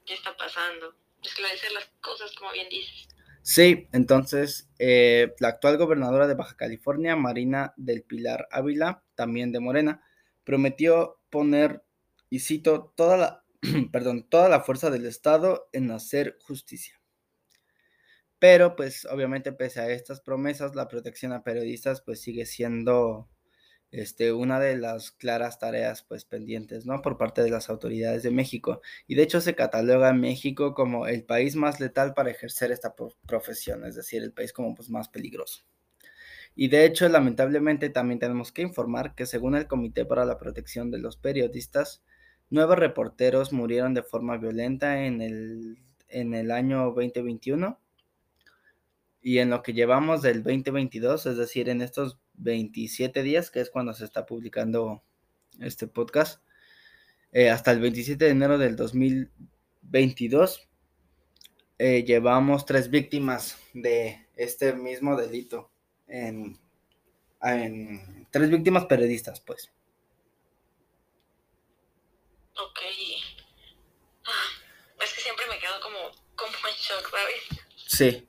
qué 0.04 0.14
está 0.14 0.36
pasando, 0.36 0.94
esclarecer 1.22 1.72
las 1.72 1.86
cosas 2.00 2.32
como 2.36 2.52
bien 2.52 2.68
dices. 2.68 3.08
Sí, 3.42 3.88
entonces 3.92 4.68
eh, 4.78 5.34
la 5.38 5.48
actual 5.48 5.76
gobernadora 5.76 6.26
de 6.26 6.34
Baja 6.34 6.56
California, 6.56 7.14
Marina 7.14 7.74
del 7.76 8.02
Pilar 8.02 8.48
Ávila, 8.50 9.04
también 9.14 9.52
de 9.52 9.60
Morena, 9.60 10.02
prometió 10.44 11.20
poner, 11.30 11.84
y 12.28 12.40
cito, 12.40 12.92
toda 12.96 13.16
la, 13.16 13.44
perdón, 13.92 14.28
toda 14.28 14.48
la 14.48 14.62
fuerza 14.62 14.90
del 14.90 15.06
Estado 15.06 15.68
en 15.72 15.90
hacer 15.90 16.38
justicia. 16.42 17.00
Pero 18.38 18.76
pues 18.76 19.06
obviamente 19.06 19.52
pese 19.52 19.80
a 19.80 19.90
estas 19.90 20.20
promesas, 20.20 20.74
la 20.74 20.88
protección 20.88 21.32
a 21.32 21.42
periodistas 21.42 22.02
pues 22.02 22.20
sigue 22.20 22.44
siendo 22.46 23.28
este, 23.90 24.32
una 24.32 24.60
de 24.60 24.76
las 24.76 25.10
claras 25.12 25.58
tareas 25.58 26.02
pues 26.02 26.24
pendientes, 26.24 26.86
¿no? 26.86 27.00
Por 27.02 27.16
parte 27.16 27.42
de 27.42 27.50
las 27.50 27.70
autoridades 27.70 28.22
de 28.22 28.30
México. 28.30 28.82
Y 29.06 29.14
de 29.14 29.22
hecho 29.22 29.40
se 29.40 29.54
cataloga 29.54 30.12
México 30.12 30.74
como 30.74 31.06
el 31.06 31.24
país 31.24 31.56
más 31.56 31.80
letal 31.80 32.14
para 32.14 32.30
ejercer 32.30 32.72
esta 32.72 32.94
profesión, 33.26 33.84
es 33.86 33.94
decir, 33.94 34.22
el 34.22 34.32
país 34.32 34.52
como 34.52 34.74
pues 34.74 34.90
más 34.90 35.08
peligroso. 35.08 35.64
Y 36.54 36.68
de 36.68 36.86
hecho, 36.86 37.08
lamentablemente 37.08 37.90
también 37.90 38.18
tenemos 38.18 38.50
que 38.50 38.62
informar 38.62 39.14
que 39.14 39.26
según 39.26 39.56
el 39.56 39.66
Comité 39.66 40.06
para 40.06 40.24
la 40.24 40.38
Protección 40.38 40.90
de 40.90 40.98
los 40.98 41.18
Periodistas, 41.18 42.02
nueve 42.48 42.76
reporteros 42.76 43.52
murieron 43.52 43.92
de 43.94 44.02
forma 44.02 44.38
violenta 44.38 45.04
en 45.04 45.20
el, 45.20 45.78
en 46.08 46.34
el 46.34 46.50
año 46.50 46.92
2021 46.92 47.78
y 49.26 49.40
en 49.40 49.50
lo 49.50 49.60
que 49.60 49.72
llevamos 49.72 50.22
del 50.22 50.44
2022, 50.44 51.26
es 51.26 51.36
decir, 51.36 51.68
en 51.68 51.82
estos 51.82 52.16
27 52.34 53.24
días, 53.24 53.50
que 53.50 53.60
es 53.60 53.70
cuando 53.70 53.92
se 53.92 54.04
está 54.04 54.24
publicando 54.24 55.02
este 55.58 55.88
podcast, 55.88 56.40
eh, 57.32 57.50
hasta 57.50 57.72
el 57.72 57.80
27 57.80 58.24
de 58.24 58.30
enero 58.30 58.56
del 58.56 58.76
2022, 58.76 60.68
eh, 61.76 62.04
llevamos 62.04 62.66
tres 62.66 62.88
víctimas 62.88 63.58
de 63.74 64.28
este 64.36 64.74
mismo 64.74 65.16
delito. 65.16 65.72
En, 66.06 66.60
en 67.42 68.28
tres 68.30 68.48
víctimas 68.48 68.84
periodistas, 68.84 69.40
pues. 69.40 69.72
Ok. 72.54 72.78
Ah, 74.24 75.02
es 75.02 75.12
que 75.14 75.20
siempre 75.20 75.46
me 75.50 75.58
quedo 75.58 75.80
como, 75.82 75.98
como 76.36 76.68
en 76.68 76.74
shock, 76.76 77.10
¿sabes? 77.10 77.66
Sí. 77.88 78.28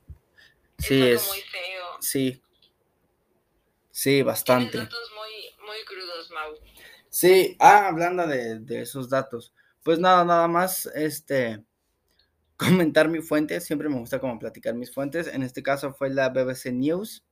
Sí, 0.78 1.02
es. 1.02 1.26
Muy 1.28 1.40
feo. 1.40 1.86
Sí. 2.00 2.42
Sí, 3.90 4.22
bastante. 4.22 4.78
datos 4.78 5.10
muy, 5.16 5.66
muy 5.66 5.84
crudos, 5.84 6.30
Mau. 6.30 6.54
Sí, 7.10 7.56
ah, 7.58 7.88
hablando 7.88 8.26
de, 8.26 8.80
esos 8.80 9.08
datos, 9.08 9.52
pues 9.82 9.98
nada, 9.98 10.24
nada 10.24 10.46
más, 10.46 10.86
este, 10.94 11.64
comentar 12.56 13.08
mi 13.08 13.20
fuente, 13.20 13.60
siempre 13.60 13.88
me 13.88 13.98
gusta 13.98 14.20
como 14.20 14.38
platicar 14.38 14.74
mis 14.74 14.92
fuentes, 14.92 15.26
en 15.26 15.42
este 15.42 15.62
caso 15.62 15.92
fue 15.92 16.10
la 16.10 16.28
BBC 16.28 16.66
News 16.72 17.24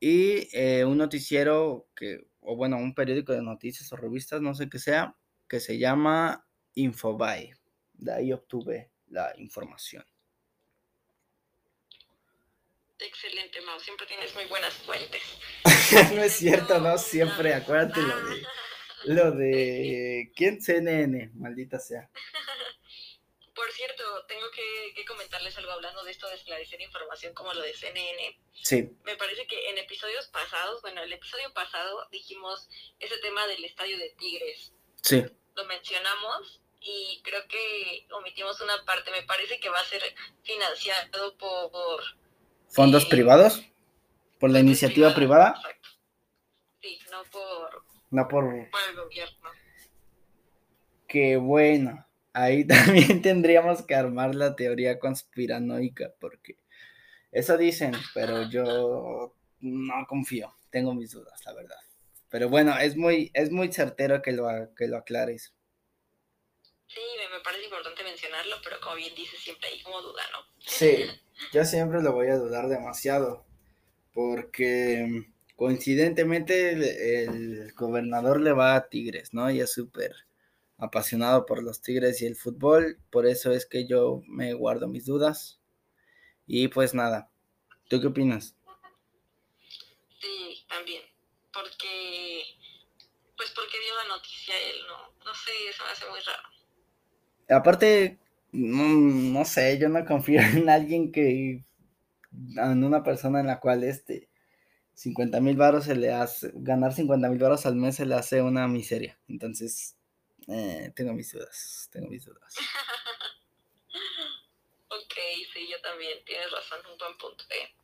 y 0.00 0.48
eh, 0.56 0.84
un 0.84 0.98
noticiero 0.98 1.88
que, 1.94 2.26
o 2.40 2.56
bueno, 2.56 2.78
un 2.78 2.94
periódico 2.94 3.32
de 3.32 3.42
noticias 3.42 3.92
o 3.92 3.96
revistas, 3.96 4.40
no 4.40 4.54
sé 4.54 4.70
qué 4.70 4.78
sea, 4.78 5.16
que 5.48 5.60
se 5.60 5.78
llama 5.78 6.46
Infobae. 6.74 7.54
De 7.94 8.12
ahí 8.12 8.32
obtuve 8.32 8.90
la 9.08 9.32
información. 9.38 10.04
Excelente, 12.98 13.60
Mau. 13.62 13.78
Siempre 13.80 14.06
tienes 14.06 14.34
muy 14.34 14.44
buenas 14.46 14.74
fuentes. 14.74 15.22
no 16.14 16.22
es 16.22 16.32
cierto, 16.32 16.78
no 16.80 16.96
siempre. 16.98 17.54
Acuérdate 17.54 18.00
lo 18.00 18.24
de. 18.24 18.46
Lo 19.04 19.30
de. 19.32 20.32
¿Quién? 20.34 20.60
CNN, 20.60 21.30
maldita 21.34 21.78
sea. 21.78 22.10
Por 23.54 23.72
cierto, 23.72 24.04
tengo 24.26 24.50
que, 24.50 24.92
que, 24.94 25.04
comentarles 25.06 25.56
algo 25.56 25.72
hablando 25.72 26.04
de 26.04 26.10
esto 26.10 26.28
de 26.28 26.34
esclarecer 26.34 26.80
información 26.82 27.32
como 27.32 27.54
lo 27.54 27.62
de 27.62 27.72
CNN. 27.72 28.38
Sí. 28.62 28.90
Me 29.04 29.16
parece 29.16 29.46
que 29.46 29.70
en 29.70 29.78
episodios 29.78 30.26
pasados, 30.28 30.82
bueno, 30.82 31.02
el 31.02 31.12
episodio 31.12 31.52
pasado 31.54 32.06
dijimos 32.10 32.68
ese 32.98 33.16
tema 33.18 33.46
del 33.46 33.64
estadio 33.64 33.96
de 33.96 34.10
Tigres. 34.10 34.72
Sí. 35.02 35.24
Lo 35.54 35.64
mencionamos 35.64 36.60
y 36.80 37.22
creo 37.22 37.46
que 37.48 38.06
omitimos 38.12 38.60
una 38.60 38.84
parte. 38.84 39.10
Me 39.10 39.22
parece 39.22 39.58
que 39.58 39.70
va 39.70 39.80
a 39.80 39.84
ser 39.84 40.02
financiado 40.42 41.36
por... 41.38 42.02
¿Fondos 42.68 43.06
privados? 43.06 43.62
¿Por 44.38 44.50
la 44.50 44.60
iniciativa 44.60 45.14
privada? 45.14 45.54
Exacto. 45.56 45.88
Sí, 46.82 46.98
no 47.10 47.22
por... 47.30 47.84
No 48.10 48.28
por... 48.28 48.70
Por 48.70 48.80
el 48.90 48.96
gobierno. 48.96 49.50
Qué 51.08 51.36
bueno. 51.36 52.06
Ahí 52.32 52.64
también 52.66 53.22
tendríamos 53.22 53.82
que 53.82 53.94
armar 53.94 54.34
la 54.34 54.56
teoría 54.56 54.98
conspiranoica, 54.98 56.12
porque 56.20 56.58
eso 57.32 57.56
dicen, 57.56 57.92
pero 58.14 58.48
yo 58.50 59.34
no 59.60 60.06
confío, 60.06 60.54
tengo 60.70 60.94
mis 60.94 61.12
dudas, 61.12 61.42
la 61.46 61.54
verdad. 61.54 61.78
Pero 62.28 62.48
bueno, 62.48 62.76
es 62.78 62.96
muy, 62.96 63.30
es 63.34 63.50
muy 63.50 63.72
certero 63.72 64.20
que 64.20 64.32
lo, 64.32 64.48
que 64.76 64.88
lo 64.88 64.98
aclares. 64.98 65.54
Sí, 66.86 67.00
me 67.32 67.40
parece 67.40 67.64
importante 67.64 68.04
mencionarlo, 68.04 68.56
pero 68.62 68.80
como 68.80 68.96
bien 68.96 69.14
dices, 69.14 69.40
siempre 69.40 69.68
hay 69.68 69.80
como 69.82 70.02
duda, 70.02 70.22
¿no? 70.32 70.38
Sí, 70.58 71.06
yo 71.52 71.64
siempre 71.64 72.02
lo 72.02 72.12
voy 72.12 72.28
a 72.28 72.36
dudar 72.36 72.68
demasiado, 72.68 73.44
porque 74.12 75.26
coincidentemente 75.56 76.70
el, 77.24 77.72
gobernador 77.74 78.40
le 78.40 78.52
va 78.52 78.74
a 78.74 78.88
Tigres, 78.88 79.34
¿no? 79.34 79.50
Y 79.50 79.60
es 79.60 79.72
súper 79.72 80.14
apasionado 80.78 81.46
por 81.46 81.62
los 81.62 81.80
Tigres 81.80 82.20
y 82.22 82.26
el 82.26 82.36
fútbol, 82.36 82.98
por 83.10 83.26
eso 83.26 83.52
es 83.52 83.66
que 83.66 83.86
yo 83.86 84.22
me 84.26 84.54
guardo 84.54 84.88
mis 84.88 85.06
dudas. 85.06 85.60
Y 86.46 86.68
pues 86.68 86.94
nada, 86.94 87.30
¿tú 87.88 88.00
qué 88.00 88.06
opinas? 88.06 88.54
Sí, 90.20 90.64
también, 90.68 91.02
porque, 91.52 92.44
pues 93.36 93.50
porque 93.50 93.80
dio 93.80 93.94
la 94.02 94.16
noticia 94.16 94.54
él, 94.70 94.76
¿no? 94.86 95.24
No 95.24 95.34
sé, 95.34 95.50
eso 95.68 95.84
me 95.84 95.90
hace 95.90 96.08
muy 96.08 96.20
raro. 96.20 96.56
Aparte, 97.48 98.18
no, 98.52 99.44
sé, 99.44 99.78
yo 99.78 99.88
no 99.88 100.04
confío 100.04 100.40
en 100.54 100.68
alguien 100.68 101.12
que, 101.12 101.64
en 102.32 102.84
una 102.84 103.02
persona 103.02 103.40
en 103.40 103.46
la 103.46 103.60
cual 103.60 103.84
este 103.84 104.28
50 104.94 105.40
mil 105.40 105.56
baros 105.56 105.84
se 105.84 105.96
le 105.96 106.12
hace, 106.12 106.50
ganar 106.54 106.92
50 106.92 107.28
mil 107.28 107.38
baros 107.38 107.66
al 107.66 107.76
mes 107.76 107.96
se 107.96 108.06
le 108.06 108.14
hace 108.14 108.42
una 108.42 108.66
miseria. 108.68 109.18
Entonces, 109.28 109.96
eh, 110.48 110.92
tengo 110.94 111.12
mis 111.12 111.32
dudas, 111.32 111.88
tengo 111.92 112.08
mis 112.08 112.24
dudas. 112.24 112.54
ok, 114.88 115.14
sí, 115.52 115.68
yo 115.70 115.80
también, 115.82 116.18
tienes 116.24 116.50
razón, 116.50 116.78
un 116.92 116.98
buen 116.98 117.16
punto. 117.18 117.44
¿eh? 117.50 117.74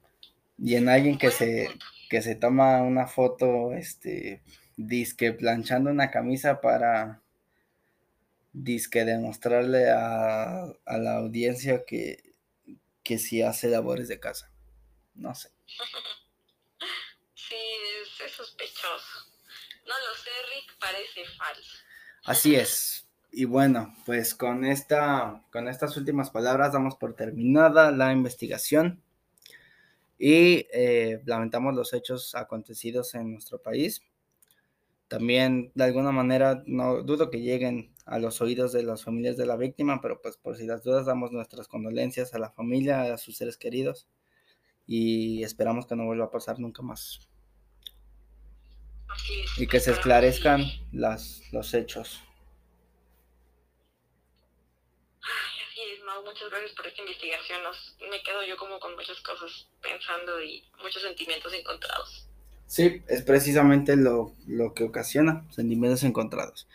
Y 0.58 0.76
en 0.76 0.88
alguien 0.88 1.18
que 1.18 1.30
se, 1.30 1.68
que 2.08 2.22
se 2.22 2.34
toma 2.34 2.82
una 2.82 3.06
foto, 3.06 3.72
este, 3.72 4.42
disque 4.76 5.32
planchando 5.32 5.90
una 5.90 6.10
camisa 6.10 6.60
para 6.60 7.21
disque 8.52 9.04
demostrarle 9.04 9.90
a, 9.90 10.64
a 10.64 10.98
la 10.98 11.16
audiencia 11.16 11.84
que, 11.86 12.34
que 13.02 13.18
sí 13.18 13.42
hace 13.42 13.68
labores 13.68 14.08
de 14.08 14.20
casa. 14.20 14.50
No 15.14 15.34
sé. 15.34 15.50
Sí, 17.34 17.56
es, 18.24 18.32
sospechoso. 18.32 19.26
No 19.86 19.92
lo 19.92 20.16
sé, 20.16 20.30
Rick, 20.54 20.78
parece 20.78 21.24
falso. 21.36 21.78
Así 22.24 22.54
es. 22.54 23.06
Y 23.30 23.44
bueno, 23.44 23.94
pues 24.06 24.34
con 24.34 24.64
esta, 24.64 25.44
con 25.50 25.68
estas 25.68 25.96
últimas 25.98 26.30
palabras 26.30 26.72
damos 26.72 26.96
por 26.96 27.14
terminada 27.14 27.90
la 27.90 28.12
investigación 28.12 29.02
y 30.18 30.66
eh, 30.72 31.20
lamentamos 31.26 31.74
los 31.74 31.92
hechos 31.92 32.34
acontecidos 32.34 33.14
en 33.14 33.32
nuestro 33.32 33.60
país. 33.60 34.02
También, 35.12 35.70
de 35.74 35.84
alguna 35.84 36.10
manera, 36.10 36.62
no 36.64 37.02
dudo 37.02 37.28
que 37.28 37.42
lleguen 37.42 37.94
a 38.06 38.18
los 38.18 38.40
oídos 38.40 38.72
de 38.72 38.82
las 38.82 39.04
familias 39.04 39.36
de 39.36 39.44
la 39.44 39.56
víctima, 39.56 40.00
pero 40.00 40.22
pues 40.22 40.38
por 40.38 40.56
si 40.56 40.64
las 40.64 40.82
dudas 40.82 41.04
damos 41.04 41.32
nuestras 41.32 41.68
condolencias 41.68 42.32
a 42.32 42.38
la 42.38 42.50
familia, 42.50 43.12
a 43.12 43.18
sus 43.18 43.36
seres 43.36 43.58
queridos 43.58 44.08
y 44.86 45.44
esperamos 45.44 45.84
que 45.84 45.96
no 45.96 46.06
vuelva 46.06 46.24
a 46.24 46.30
pasar 46.30 46.58
nunca 46.58 46.80
más. 46.80 47.28
Y 49.58 49.66
que 49.66 49.80
se 49.80 49.90
esclarezcan 49.90 50.62
las, 50.92 51.42
los 51.52 51.74
hechos. 51.74 52.22
Así 55.20 55.80
es, 55.92 56.00
muchas 56.24 56.48
gracias 56.48 56.72
por 56.72 56.86
esta 56.86 57.02
investigación. 57.02 57.60
me 58.10 58.22
quedo 58.22 58.42
yo 58.44 58.56
como 58.56 58.80
con 58.80 58.96
muchas 58.96 59.20
cosas 59.20 59.68
pensando 59.82 60.42
y 60.42 60.64
muchos 60.82 61.02
sentimientos 61.02 61.52
encontrados. 61.52 62.31
Sí, 62.72 63.02
es 63.06 63.20
precisamente 63.20 63.96
lo, 63.96 64.34
que 64.74 64.84
ocasiona 64.84 65.44
sentimientos 65.50 66.04
encontrados. 66.04 66.66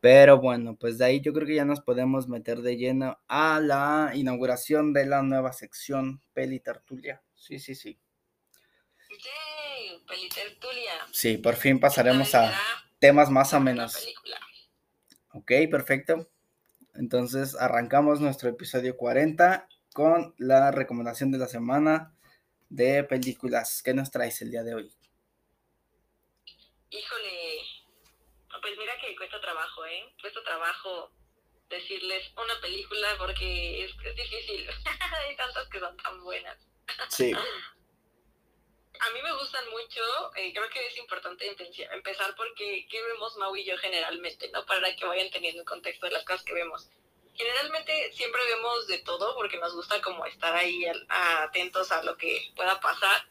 Pero 0.00 0.40
bueno, 0.40 0.76
pues 0.76 0.96
de 0.96 1.04
ahí 1.04 1.20
yo 1.20 1.34
creo 1.34 1.46
que 1.46 1.56
ya 1.56 1.66
nos 1.66 1.82
podemos 1.82 2.26
meter 2.26 2.62
de 2.62 2.78
lleno 2.78 3.18
a 3.28 3.60
la 3.60 4.12
inauguración 4.14 4.94
de 4.94 5.04
la 5.04 5.20
nueva 5.20 5.52
sección 5.52 6.22
Peli 6.32 6.58
Tertulia. 6.58 7.22
Sí, 7.34 7.58
sí, 7.58 7.74
sí. 7.74 7.98
Sí, 9.10 10.02
Peli 10.08 10.30
Tertulia. 10.30 10.92
Sí, 11.12 11.36
por 11.36 11.56
fin 11.56 11.80
pasaremos 11.80 12.34
a 12.34 12.58
temas 12.98 13.28
más 13.28 13.52
o 13.52 13.60
menos. 13.60 14.08
Ok, 15.34 15.52
perfecto. 15.70 16.30
Entonces 16.94 17.56
arrancamos 17.56 18.22
nuestro 18.22 18.48
episodio 18.48 18.96
40 18.96 19.68
con 19.92 20.34
la 20.38 20.70
recomendación 20.70 21.30
de 21.30 21.36
la 21.36 21.46
semana 21.46 22.14
de 22.70 23.04
películas. 23.04 23.82
¿Qué 23.82 23.92
nos 23.92 24.10
traes 24.10 24.40
el 24.40 24.50
día 24.50 24.62
de 24.62 24.74
hoy? 24.74 24.95
Híjole, 26.90 27.60
pues 28.60 28.78
mira 28.78 28.98
que 29.00 29.16
cuesta 29.16 29.40
trabajo, 29.40 29.84
¿eh? 29.86 30.14
Cuesta 30.20 30.42
trabajo 30.42 31.10
decirles 31.68 32.32
una 32.36 32.60
película 32.60 33.08
porque 33.18 33.84
es, 33.84 33.92
es 34.04 34.16
difícil. 34.16 34.68
Hay 35.26 35.36
tantas 35.36 35.68
que 35.68 35.80
son 35.80 35.96
tan 35.96 36.22
buenas. 36.22 36.58
Sí. 37.08 37.32
A 39.00 39.10
mí 39.10 39.22
me 39.22 39.32
gustan 39.34 39.68
mucho, 39.70 40.34
eh, 40.36 40.52
creo 40.54 40.70
que 40.70 40.86
es 40.86 40.96
importante 40.96 41.54
empezar 41.92 42.34
porque 42.34 42.86
¿qué 42.90 43.02
vemos 43.02 43.36
Mau 43.36 43.54
y 43.54 43.64
yo 43.64 43.76
generalmente? 43.76 44.50
¿no? 44.50 44.64
Para 44.64 44.96
que 44.96 45.04
vayan 45.04 45.30
teniendo 45.30 45.60
un 45.60 45.66
contexto 45.66 46.06
de 46.06 46.12
las 46.12 46.24
cosas 46.24 46.42
que 46.44 46.54
vemos. 46.54 46.88
Generalmente 47.34 48.12
siempre 48.14 48.42
vemos 48.46 48.86
de 48.86 48.98
todo 49.00 49.34
porque 49.34 49.58
nos 49.58 49.74
gusta 49.74 50.00
como 50.00 50.24
estar 50.24 50.54
ahí 50.56 50.86
atentos 51.08 51.92
a 51.92 52.02
lo 52.02 52.16
que 52.16 52.50
pueda 52.56 52.80
pasar 52.80 53.28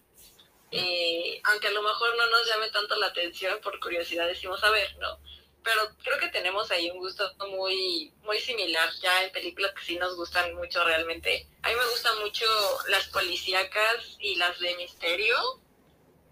eh, 0.72 1.41
aunque 1.43 1.68
a 1.68 1.72
lo 1.72 1.82
mejor 1.82 2.16
no 2.18 2.30
nos 2.30 2.47
llame 2.47 2.70
tanto 2.70 2.95
la 2.95 3.07
atención, 3.07 3.59
por 3.61 3.80
curiosidad 3.80 4.28
decimos 4.28 4.63
a 4.63 4.70
ver, 4.72 4.95
¿no? 4.97 5.20
Pero 5.63 5.82
creo 6.03 6.20
que 6.20 6.28
tenemos 6.28 6.70
ahí 6.70 6.91
un 6.91 6.99
gusto 6.99 7.32
muy, 7.49 8.13
muy 8.22 8.39
similar 8.39 8.89
ya 9.01 9.24
en 9.24 9.32
películas 9.32 9.72
que 9.74 9.84
sí 9.84 9.97
nos 9.97 10.16
gustan 10.16 10.53
mucho 10.55 10.84
realmente. 10.84 11.47
A 11.63 11.70
mí 11.70 11.76
me 11.76 11.89
gustan 11.89 12.20
mucho 12.20 12.45
las 12.88 13.07
policíacas 13.07 14.18
y 14.20 14.36
las 14.36 14.59
de 14.59 14.76
misterio. 14.76 15.36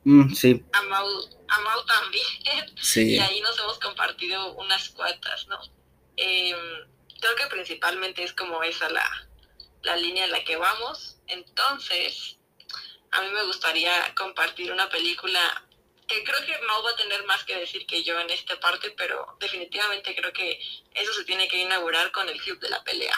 Mm, 0.04 0.34
sí. 0.34 0.64
A 0.74 0.82
Mau, 0.84 1.86
también. 1.88 2.26
Sí. 2.82 3.16
Y 3.16 3.20
ahí 3.20 3.42
nos 3.42 3.58
hemos 3.60 3.80
compartido 3.80 4.54
unas 4.54 4.90
cuantas, 4.90 5.48
¿no? 5.48 5.60
Em, 6.18 6.58
creo 7.20 7.36
que 7.36 7.48
principalmente 7.48 8.24
es 8.24 8.34
como 8.34 8.62
esa 8.62 8.90
la, 8.90 9.10
la 9.82 9.96
línea 9.96 10.26
en 10.26 10.32
la 10.32 10.44
que 10.44 10.58
vamos. 10.58 11.18
Entonces, 11.28 12.38
a 13.14 13.22
mí 13.22 13.28
me 13.32 13.45
gustaría 13.45 13.91
compartir 14.16 14.72
una 14.72 14.89
película 14.89 15.39
que 16.07 16.24
creo 16.24 16.39
que 16.45 16.66
Mau 16.66 16.84
va 16.84 16.91
a 16.91 16.95
tener 16.95 17.24
más 17.26 17.43
que 17.45 17.55
decir 17.55 17.86
que 17.86 18.03
yo 18.03 18.20
en 18.20 18.30
esta 18.30 18.59
parte, 18.59 18.93
pero 18.97 19.38
definitivamente 19.39 20.16
creo 20.16 20.34
que 20.34 20.59
eso 20.93 21.14
se 21.14 21.24
tiene 21.24 21.47
que 21.47 21.61
inaugurar 21.61 22.11
con 22.11 22.28
el 22.28 22.39
Club 22.41 22.59
de 22.59 22.70
la 22.70 22.84
Pelea. 22.84 23.16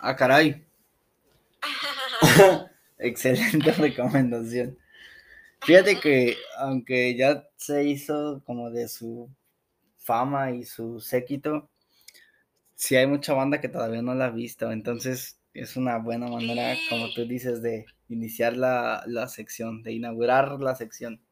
Ah, 0.00 0.16
caray. 0.16 0.64
Excelente 2.98 3.72
recomendación. 3.72 4.78
Fíjate 5.62 5.98
que 5.98 6.36
aunque 6.58 7.16
ya 7.16 7.48
se 7.56 7.84
hizo 7.84 8.42
como 8.44 8.70
de 8.70 8.88
su 8.88 9.30
fama 9.96 10.50
y 10.50 10.64
su 10.64 11.00
séquito, 11.00 11.70
sí 12.74 12.96
hay 12.96 13.06
mucha 13.06 13.32
banda 13.32 13.60
que 13.60 13.68
todavía 13.68 14.02
no 14.02 14.14
la 14.14 14.26
ha 14.26 14.30
visto, 14.30 14.70
entonces 14.70 15.40
es 15.54 15.76
una 15.76 15.98
buena 15.98 16.26
manera, 16.26 16.76
como 16.90 17.12
tú 17.14 17.24
dices, 17.24 17.62
de 17.62 17.86
iniciar 18.08 18.56
la, 18.56 19.02
la 19.06 19.28
sección, 19.28 19.82
de 19.82 19.92
inaugurar 19.92 20.60
la 20.60 20.74
sección. 20.74 21.24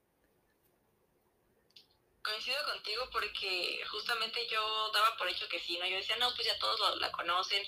Coincido 2.22 2.56
contigo 2.72 3.08
porque 3.10 3.82
justamente 3.90 4.46
yo 4.48 4.90
daba 4.92 5.16
por 5.16 5.28
hecho 5.28 5.48
que 5.48 5.58
sí, 5.58 5.76
¿no? 5.78 5.86
Yo 5.86 5.96
decía, 5.96 6.16
no, 6.16 6.32
pues 6.34 6.46
ya 6.46 6.58
todos 6.58 7.00
la 7.00 7.10
conocen, 7.10 7.62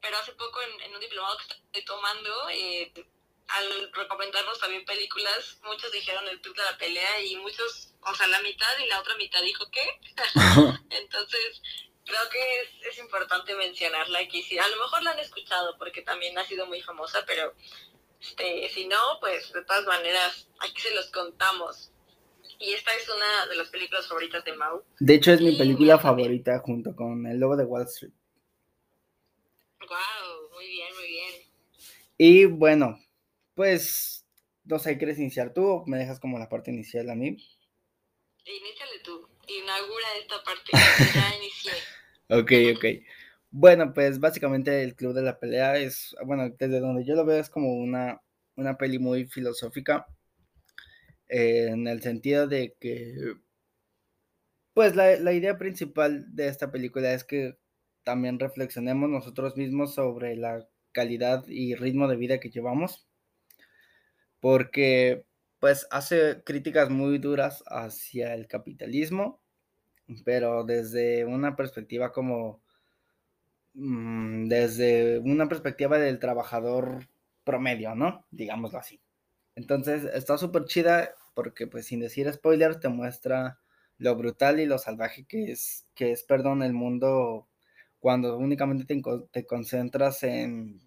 pero 0.00 0.16
hace 0.16 0.32
poco 0.32 0.60
en, 0.62 0.94
un 0.94 1.00
diplomado 1.00 1.36
que 1.38 1.54
estoy 1.54 1.84
tomando, 1.84 2.48
eh, 2.50 2.92
al 3.48 3.92
recomendarnos 3.92 4.58
también 4.58 4.84
películas, 4.84 5.58
muchos 5.64 5.90
dijeron 5.90 6.26
el 6.28 6.40
club 6.40 6.56
de 6.56 6.64
la 6.64 6.78
pelea 6.78 7.20
y 7.22 7.36
muchos, 7.36 7.94
o 8.00 8.14
sea, 8.14 8.26
la 8.28 8.40
mitad 8.42 8.78
y 8.78 8.86
la 8.86 9.00
otra 9.00 9.16
mitad 9.16 9.42
dijo 9.42 9.68
¿qué? 9.70 10.00
Entonces, 10.90 11.62
creo 12.04 12.28
que 12.30 12.60
es, 12.60 12.86
es, 12.92 12.98
importante 12.98 13.54
mencionarla 13.56 14.20
aquí. 14.20 14.42
Sí, 14.42 14.58
a 14.58 14.68
lo 14.68 14.76
mejor 14.76 15.02
la 15.02 15.10
han 15.10 15.18
escuchado 15.18 15.76
porque 15.78 16.02
también 16.02 16.38
ha 16.38 16.44
sido 16.44 16.66
muy 16.66 16.80
famosa, 16.80 17.24
pero 17.26 17.54
este, 18.20 18.68
si 18.70 18.86
no, 18.86 18.96
pues 19.20 19.52
de 19.52 19.64
todas 19.64 19.84
maneras, 19.86 20.48
aquí 20.60 20.80
se 20.80 20.94
los 20.94 21.10
contamos. 21.10 21.92
Y 22.58 22.72
esta 22.72 22.94
es 22.94 23.08
una 23.08 23.46
de 23.46 23.56
las 23.56 23.68
películas 23.68 24.08
favoritas 24.08 24.44
de 24.44 24.56
Mau. 24.56 24.82
De 24.98 25.14
hecho, 25.14 25.32
es 25.32 25.40
mi 25.40 25.56
película 25.56 25.98
favorita 25.98 26.58
junto 26.60 26.96
con 26.96 27.26
El 27.26 27.38
Lobo 27.38 27.56
de 27.56 27.64
Wall 27.64 27.84
Street. 27.84 28.12
Wow, 29.80 30.50
muy 30.54 30.66
bien, 30.66 30.94
muy 30.94 31.06
bien. 31.06 31.34
Y 32.18 32.44
bueno, 32.46 32.98
pues, 33.54 34.26
no 34.64 34.78
sé, 34.78 34.96
¿quieres 34.96 35.18
iniciar 35.18 35.52
tú 35.52 35.66
o 35.66 35.86
me 35.86 35.98
dejas 35.98 36.18
como 36.18 36.38
la 36.38 36.48
parte 36.48 36.70
inicial 36.70 37.10
a 37.10 37.14
mí? 37.14 37.36
Iníciale 38.46 39.00
tú, 39.04 39.28
inaugura 39.46 40.06
esta 40.18 40.42
parte, 40.42 40.70
ya 41.14 41.36
inicié. 41.36 41.72
ok, 42.30 42.76
ok. 42.76 42.84
Bueno, 43.58 43.94
pues 43.94 44.20
básicamente 44.20 44.82
el 44.82 44.94
Club 44.94 45.14
de 45.14 45.22
la 45.22 45.38
Pelea 45.38 45.78
es, 45.78 46.14
bueno, 46.26 46.50
desde 46.58 46.78
donde 46.78 47.06
yo 47.06 47.14
lo 47.14 47.24
veo 47.24 47.40
es 47.40 47.48
como 47.48 47.72
una, 47.72 48.20
una 48.54 48.76
peli 48.76 48.98
muy 48.98 49.24
filosófica, 49.24 50.06
eh, 51.28 51.68
en 51.70 51.88
el 51.88 52.02
sentido 52.02 52.46
de 52.46 52.76
que, 52.78 53.14
pues 54.74 54.94
la, 54.94 55.16
la 55.18 55.32
idea 55.32 55.56
principal 55.56 56.26
de 56.34 56.48
esta 56.48 56.70
película 56.70 57.14
es 57.14 57.24
que 57.24 57.56
también 58.04 58.38
reflexionemos 58.38 59.08
nosotros 59.08 59.56
mismos 59.56 59.94
sobre 59.94 60.36
la 60.36 60.68
calidad 60.92 61.44
y 61.48 61.74
ritmo 61.76 62.08
de 62.08 62.16
vida 62.16 62.38
que 62.40 62.50
llevamos 62.50 63.06
porque 64.40 65.24
pues 65.60 65.88
hace 65.90 66.42
críticas 66.44 66.90
muy 66.90 67.18
duras 67.18 67.64
hacia 67.66 68.34
el 68.34 68.46
capitalismo, 68.46 69.40
pero 70.24 70.64
desde 70.64 71.24
una 71.24 71.56
perspectiva 71.56 72.12
como, 72.12 72.62
mm, 73.76 74.48
desde 74.48 75.18
una 75.20 75.48
perspectiva 75.48 75.98
del 75.98 76.18
trabajador 76.18 77.08
promedio, 77.44 77.94
¿no? 77.94 78.26
Digámoslo 78.30 78.78
así. 78.78 79.00
Entonces 79.54 80.04
está 80.14 80.38
súper 80.38 80.64
chida 80.64 81.14
porque 81.34 81.66
pues 81.66 81.86
sin 81.86 82.00
decir 82.00 82.32
spoilers 82.32 82.80
te 82.80 82.88
muestra 82.88 83.60
lo 83.98 84.16
brutal 84.16 84.60
y 84.60 84.66
lo 84.66 84.78
salvaje 84.78 85.24
que 85.26 85.52
es, 85.52 85.86
que 85.94 86.12
es, 86.12 86.24
perdón, 86.24 86.62
el 86.62 86.72
mundo 86.74 87.48
cuando 88.00 88.36
únicamente 88.38 88.84
te, 89.32 89.46
concentras 89.46 90.22
en, 90.22 90.82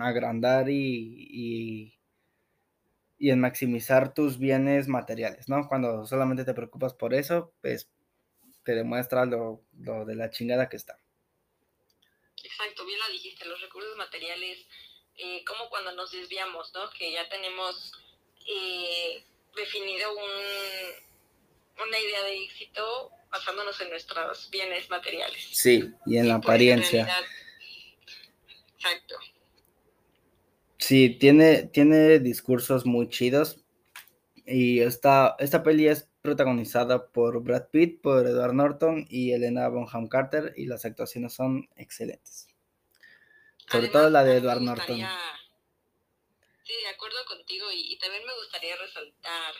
agrandar 0.00 0.68
y 0.70 1.98
y 3.18 3.30
en 3.30 3.40
maximizar 3.40 4.12
tus 4.12 4.38
bienes 4.38 4.88
materiales, 4.88 5.48
¿no? 5.48 5.66
Cuando 5.68 6.04
solamente 6.06 6.44
te 6.44 6.54
preocupas 6.54 6.94
por 6.94 7.14
eso, 7.14 7.54
pues 7.62 7.90
te 8.64 8.74
demuestra 8.74 9.24
lo, 9.24 9.62
de 9.72 10.14
la 10.14 10.30
chingada 10.30 10.68
que 10.68 10.76
está. 10.76 10.98
Exacto, 12.44 12.84
bien 12.84 12.98
lo 12.98 13.12
dijiste, 13.12 13.46
los 13.46 13.60
recursos 13.60 13.96
materiales, 13.96 14.66
eh, 15.16 15.42
como 15.44 15.68
cuando 15.70 15.92
nos 15.92 16.12
desviamos, 16.12 16.72
¿no? 16.74 16.90
Que 16.90 17.10
ya 17.10 17.28
tenemos 17.28 17.92
eh, 18.46 19.24
definido 19.56 20.12
un, 20.12 21.84
una 21.86 21.98
idea 21.98 22.22
de 22.24 22.44
éxito 22.44 23.10
basándonos 23.30 23.80
en 23.80 23.90
nuestros 23.90 24.50
bienes 24.50 24.88
materiales. 24.90 25.48
Sí, 25.52 25.90
y 26.06 26.18
en 26.18 26.28
la 26.28 26.36
pues, 26.36 26.44
apariencia. 26.44 27.08
exacto. 28.76 29.16
Sí, 30.78 31.10
tiene, 31.18 31.64
tiene 31.64 32.18
discursos 32.18 32.84
muy 32.84 33.08
chidos. 33.08 33.58
Y 34.46 34.80
esta, 34.80 35.34
esta 35.38 35.62
peli 35.62 35.88
es 35.88 36.10
protagonizada 36.24 37.08
por 37.08 37.42
Brad 37.42 37.68
Pitt, 37.68 38.00
por 38.00 38.26
Edward 38.26 38.54
Norton 38.54 39.04
y 39.10 39.32
Elena 39.32 39.68
Bonham 39.68 40.08
Carter, 40.08 40.54
y 40.56 40.64
las 40.64 40.86
actuaciones 40.86 41.34
son 41.34 41.68
excelentes. 41.76 42.48
Sobre 43.70 43.88
todo 43.88 44.08
la 44.08 44.24
de 44.24 44.38
Edward 44.38 44.62
Norton. 44.62 44.96
Sí, 44.96 46.72
de 46.82 46.88
acuerdo 46.88 47.18
contigo, 47.26 47.66
y, 47.70 47.98
también 47.98 48.24
me 48.24 48.34
gustaría 48.36 48.74
resaltar 48.76 49.52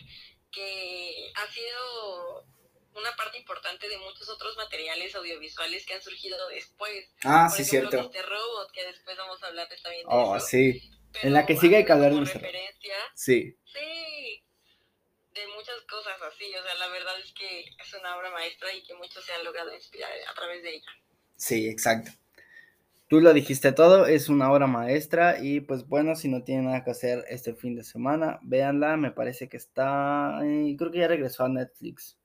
que 0.51 1.31
ha 1.35 1.53
sido 1.53 2.47
una 2.95 3.15
parte 3.15 3.37
importante 3.37 3.87
de 3.87 3.99
muchos 3.99 4.27
otros 4.31 4.57
materiales 4.57 5.15
audiovisuales 5.15 5.85
que 5.85 5.93
han 5.93 6.03
surgido 6.03 6.49
después. 6.49 7.11
Ah, 7.25 7.51
sí, 7.55 7.63
cierto. 7.63 8.01
Este 8.01 8.23
robot, 8.23 8.71
que 8.73 8.87
después 8.87 9.19
vamos 9.19 9.43
a 9.43 9.49
hablar 9.49 9.69
también 9.83 10.07
de 10.07 10.15
oh, 10.15 10.41
sí 10.41 10.81
en 11.23 11.33
la 11.33 11.47
que 11.47 11.57
sigue 11.57 11.77
hay 11.77 11.85
que 11.85 11.93
hablar 11.93 12.13
de 12.13 12.21
referencia. 12.21 12.95
Sí. 13.15 13.57
Sí, 13.65 14.45
de 15.35 15.47
muchas 15.49 15.81
cosas 15.91 16.21
así. 16.23 16.47
O 16.55 16.63
sea, 16.63 16.75
la 16.75 16.89
verdad 16.89 17.19
es 17.19 17.33
que 17.33 17.61
es 17.61 17.95
una 17.95 18.17
obra 18.17 18.31
maestra 18.31 18.73
y 18.73 18.83
que 18.83 18.95
muchos 18.95 19.25
se 19.25 19.33
han 19.33 19.45
logrado 19.45 19.75
inspirar 19.75 20.11
a 20.29 20.35
través 20.35 20.63
de 20.63 20.77
ella. 20.77 20.91
Sí, 21.37 21.69
exacto. 21.69 22.11
Tú 23.09 23.21
lo 23.21 23.35
dijiste 23.35 23.73
todo, 23.73 24.07
es 24.07 24.29
una 24.29 24.51
obra 24.51 24.67
maestra 24.67 25.39
y 25.41 25.61
pues 25.61 25.87
bueno, 25.87 26.17
si 26.17 26.29
no 26.29 26.43
tienen 26.43 26.67
nada 26.67 26.85
que 26.85 26.91
hacer 26.91 27.25
este 27.29 27.55
fin 27.55 27.77
de 27.77 27.85
semana, 27.85 28.39
véanla, 28.43 28.97
me 28.97 29.11
parece 29.11 29.49
que 29.49 29.59
está, 29.59 30.41
eh, 30.43 30.75
creo 30.79 30.91
que 30.91 30.99
ya 31.01 31.09
regresó 31.09 31.45
a 31.45 31.49
Netflix. 31.49 32.19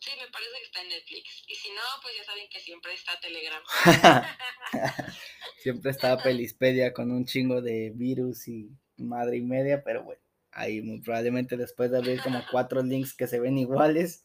Sí, 0.00 0.10
me 0.18 0.30
parece 0.30 0.52
que 0.58 0.64
está 0.64 0.82
en 0.82 0.88
Netflix. 0.88 1.44
Y 1.46 1.54
si 1.54 1.68
no, 1.70 1.82
pues 2.02 2.16
ya 2.16 2.24
saben 2.24 2.48
que 2.48 2.60
siempre 2.60 2.94
está 2.94 3.20
Telegram. 3.20 3.62
siempre 5.62 5.90
está 5.90 6.16
Pelispedia 6.16 6.92
con 6.92 7.10
un 7.10 7.26
chingo 7.26 7.60
de 7.60 7.92
virus 7.94 8.48
y 8.48 8.70
madre 8.96 9.36
y 9.36 9.42
media, 9.42 9.82
pero 9.84 10.04
bueno, 10.04 10.22
ahí 10.52 10.82
muy 10.82 11.00
probablemente 11.00 11.56
después 11.56 11.90
de 11.90 11.98
abrir 11.98 12.22
como 12.22 12.44
cuatro 12.50 12.82
links 12.82 13.14
que 13.14 13.26
se 13.26 13.40
ven 13.40 13.58
iguales, 13.58 14.24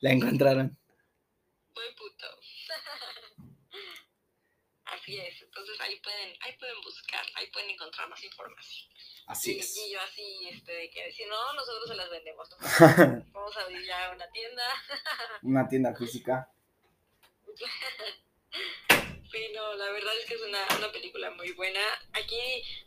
la 0.00 0.10
encontraron. 0.10 0.76
Buen 1.74 1.94
puto. 1.94 2.26
Así 4.84 5.18
es, 5.18 5.42
entonces 5.42 5.80
ahí 5.80 6.00
pueden, 6.00 6.34
ahí 6.40 6.56
pueden 6.58 6.80
buscar, 6.82 7.24
ahí 7.34 7.50
pueden 7.50 7.70
encontrar 7.70 8.08
más 8.08 8.22
información. 8.24 8.88
Así 9.26 9.58
es. 9.58 9.76
Y 9.76 9.92
yo 9.92 10.00
así, 10.00 10.48
este, 10.50 10.72
de 10.72 10.90
que 10.90 11.12
si 11.12 11.24
no, 11.24 11.52
nosotros 11.54 11.88
se 11.88 11.94
las 11.94 12.10
vendemos. 12.10 12.48
Vamos 13.32 13.56
a 13.56 13.62
abrir 13.62 13.86
ya 13.86 14.10
una 14.14 14.30
tienda. 14.30 14.62
una 15.42 15.68
tienda 15.68 15.94
física. 15.94 16.50
Sí, 19.34 19.48
no, 19.52 19.74
la 19.74 19.90
verdad 19.90 20.12
es 20.20 20.26
que 20.26 20.34
es 20.34 20.42
una, 20.42 20.60
una 20.78 20.92
película 20.92 21.28
muy 21.32 21.50
buena. 21.52 21.80
Aquí, 22.12 22.38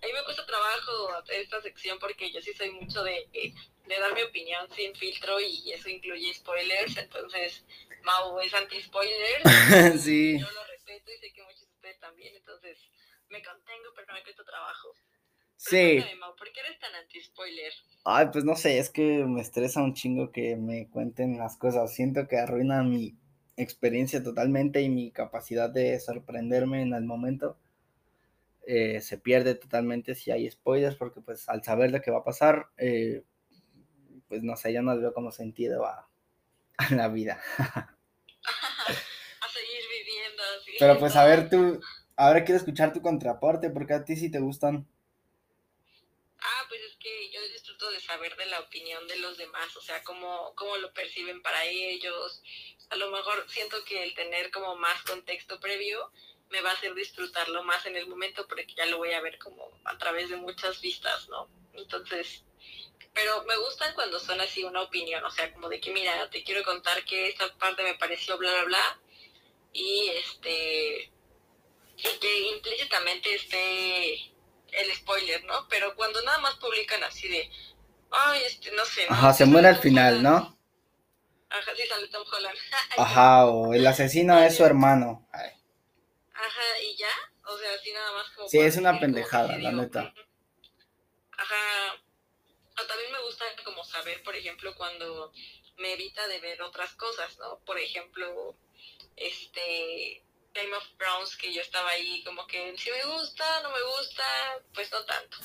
a 0.01 0.05
mí 0.07 0.13
me 0.13 0.23
cuesta 0.23 0.45
trabajo 0.45 1.09
esta 1.27 1.61
sección 1.61 1.99
porque 1.99 2.31
yo 2.31 2.41
sí 2.41 2.53
soy 2.53 2.71
mucho 2.71 3.03
de, 3.03 3.27
de 3.33 3.99
dar 3.99 4.13
mi 4.13 4.21
opinión 4.21 4.65
sin 4.73 4.95
filtro 4.95 5.41
y 5.41 5.73
eso 5.73 5.89
incluye 5.89 6.33
spoilers. 6.33 6.95
Entonces, 6.95 7.65
Mau 8.01 8.39
es 8.39 8.53
anti-spoilers. 8.53 9.43
sí. 10.01 10.39
Yo 10.39 10.49
lo 10.49 10.63
respeto 10.67 11.11
y 11.11 11.17
sé 11.17 11.33
que 11.33 11.43
muchos 11.43 11.67
de 11.67 11.73
ustedes 11.73 11.99
también. 11.99 12.33
Entonces, 12.33 12.77
me 13.27 13.43
contengo, 13.43 13.89
pero 13.93 14.13
me 14.13 14.23
cuesta 14.23 14.45
trabajo. 14.45 14.95
Sí. 15.57 16.01
¿Por 16.37 16.51
qué 16.53 16.61
eres 16.61 16.79
tan 16.79 16.95
anti-spoiler? 16.95 17.73
Ay, 18.05 18.27
pues 18.31 18.45
no 18.45 18.55
sé, 18.55 18.79
es 18.79 18.89
que 18.89 19.01
me 19.01 19.41
estresa 19.41 19.81
un 19.81 19.93
chingo 19.93 20.31
que 20.31 20.55
me 20.55 20.89
cuenten 20.89 21.37
las 21.37 21.57
cosas. 21.57 21.93
Siento 21.93 22.25
que 22.25 22.37
arruina 22.37 22.83
mi 22.83 23.17
experiencia 23.57 24.23
totalmente 24.23 24.81
y 24.81 24.89
mi 24.89 25.11
capacidad 25.11 25.69
de 25.69 25.99
sorprenderme 25.99 26.81
en 26.81 26.93
el 26.93 27.03
momento. 27.03 27.57
Eh, 28.65 29.01
se 29.01 29.17
pierde 29.17 29.55
totalmente 29.55 30.13
si 30.15 30.31
hay 30.31 30.49
spoilers, 30.49 30.95
porque 30.95 31.21
pues 31.21 31.47
al 31.49 31.63
saber 31.63 31.91
lo 31.91 32.01
que 32.01 32.11
va 32.11 32.19
a 32.19 32.23
pasar, 32.23 32.67
eh, 32.77 33.23
pues 34.27 34.43
no 34.43 34.55
sé, 34.55 34.73
yo 34.73 34.81
no 34.81 34.97
veo 34.97 35.13
como 35.13 35.31
sentido 35.31 35.85
a, 35.85 36.07
a 36.77 36.95
la 36.95 37.07
vida. 37.07 37.41
a 37.57 39.47
seguir 39.49 39.83
viviendo. 39.89 40.43
Pero 40.79 40.99
pues 40.99 41.15
a 41.15 41.25
ver 41.25 41.49
tú, 41.49 41.81
ahora 42.15 42.43
quiero 42.43 42.57
escuchar 42.57 42.93
tu 42.93 43.01
contraparte, 43.01 43.69
porque 43.69 43.93
a 43.93 44.05
ti 44.05 44.15
sí 44.15 44.29
te 44.29 44.39
gustan 44.39 44.87
ah, 46.47 46.65
pues 46.69 46.81
es 46.81 46.97
que 46.97 47.29
yo 47.31 47.41
disfruto 47.49 47.89
de 47.91 47.99
saber 47.99 48.35
de 48.35 48.45
la 48.47 48.59
opinión 48.59 49.07
de 49.07 49.17
los 49.17 49.37
demás, 49.37 49.75
o 49.75 49.81
sea, 49.81 50.03
cómo, 50.03 50.53
cómo 50.55 50.77
lo 50.77 50.93
perciben 50.93 51.41
para 51.41 51.65
ellos. 51.65 52.41
A 52.89 52.95
lo 52.95 53.11
mejor 53.11 53.45
siento 53.49 53.83
que 53.83 54.03
el 54.03 54.13
tener 54.13 54.51
como 54.51 54.75
más 54.75 55.01
contexto 55.03 55.59
previo 55.59 56.11
me 56.49 56.61
va 56.61 56.71
a 56.71 56.73
hacer 56.73 56.93
disfrutarlo 56.93 57.63
más 57.63 57.85
en 57.85 57.97
el 57.97 58.07
momento 58.07 58.47
porque 58.47 58.73
ya 58.75 58.85
lo 58.85 58.97
voy 58.97 59.11
a 59.13 59.21
ver 59.21 59.37
como 59.37 59.69
a 59.83 59.97
través 59.97 60.29
de 60.29 60.37
muchas 60.37 60.79
vistas, 60.81 61.27
¿no? 61.27 61.49
Entonces, 61.73 62.43
pero 63.13 63.43
me 63.43 63.57
gustan 63.57 63.93
cuando 63.95 64.19
son 64.19 64.39
así 64.39 64.63
una 64.63 64.81
opinión, 64.81 65.23
o 65.25 65.31
sea, 65.31 65.51
como 65.53 65.69
de 65.69 65.79
que 65.79 65.91
mira, 65.91 66.29
te 66.29 66.43
quiero 66.43 66.63
contar 66.63 67.03
que 67.03 67.27
esta 67.27 67.53
parte 67.57 67.83
me 67.83 67.95
pareció 67.95 68.37
bla, 68.37 68.51
bla, 68.51 68.63
bla, 68.63 68.99
y 69.73 70.09
este, 70.09 71.11
y 71.97 72.19
que 72.19 72.39
implícitamente 72.55 73.35
esté 73.35 74.13
el 74.71 74.95
spoiler, 74.95 75.43
¿no? 75.45 75.67
Pero 75.69 75.95
cuando 75.95 76.21
nada 76.21 76.39
más 76.39 76.55
publican 76.55 77.03
así 77.03 77.27
de, 77.27 77.49
ay, 78.11 78.41
este, 78.45 78.71
no 78.71 78.85
sé. 78.85 79.05
Ajá, 79.09 79.33
se 79.33 79.45
muere 79.45 79.67
al 79.67 79.77
final, 79.77 80.21
¿no? 80.23 80.56
Ajá, 81.49 81.71
sí, 81.75 81.87
sale 81.87 82.07
Tom 82.09 82.25
Holland. 82.31 82.57
Ajá, 82.97 83.45
o 83.47 83.73
el 83.73 83.87
asesino 83.87 84.37
es 84.39 84.57
su 84.57 84.65
hermano. 84.65 85.27
Ajá, 85.31 86.81
y 86.83 86.95
ya, 86.97 87.09
o 87.45 87.57
sea, 87.57 87.73
así 87.73 87.91
nada 87.91 88.11
más 88.13 88.29
como... 88.31 88.47
Sí, 88.47 88.59
es 88.59 88.77
una 88.77 88.99
pendejada, 88.99 89.57
la 89.57 89.71
neta. 89.71 90.13
Ajá, 91.31 91.95
o 92.81 92.85
también 92.85 93.11
me 93.11 93.21
gusta 93.23 93.45
como 93.63 93.83
saber, 93.83 94.21
por 94.23 94.35
ejemplo, 94.35 94.75
cuando 94.75 95.31
me 95.77 95.93
evita 95.93 96.27
de 96.27 96.39
ver 96.39 96.61
otras 96.61 96.93
cosas, 96.93 97.37
¿no? 97.39 97.59
Por 97.65 97.79
ejemplo, 97.79 98.55
este, 99.15 100.23
Game 100.57 100.75
of 100.75 100.83
Thrones, 100.97 101.37
que 101.37 101.53
yo 101.53 101.61
estaba 101.61 101.89
ahí 101.91 102.23
como 102.23 102.47
que 102.47 102.75
si 102.77 102.89
me 102.89 103.03
gusta, 103.13 103.45
no 103.61 103.69
me 103.69 103.81
gusta, 103.83 104.23
pues 104.73 104.91
no 104.91 105.05
tanto. 105.05 105.37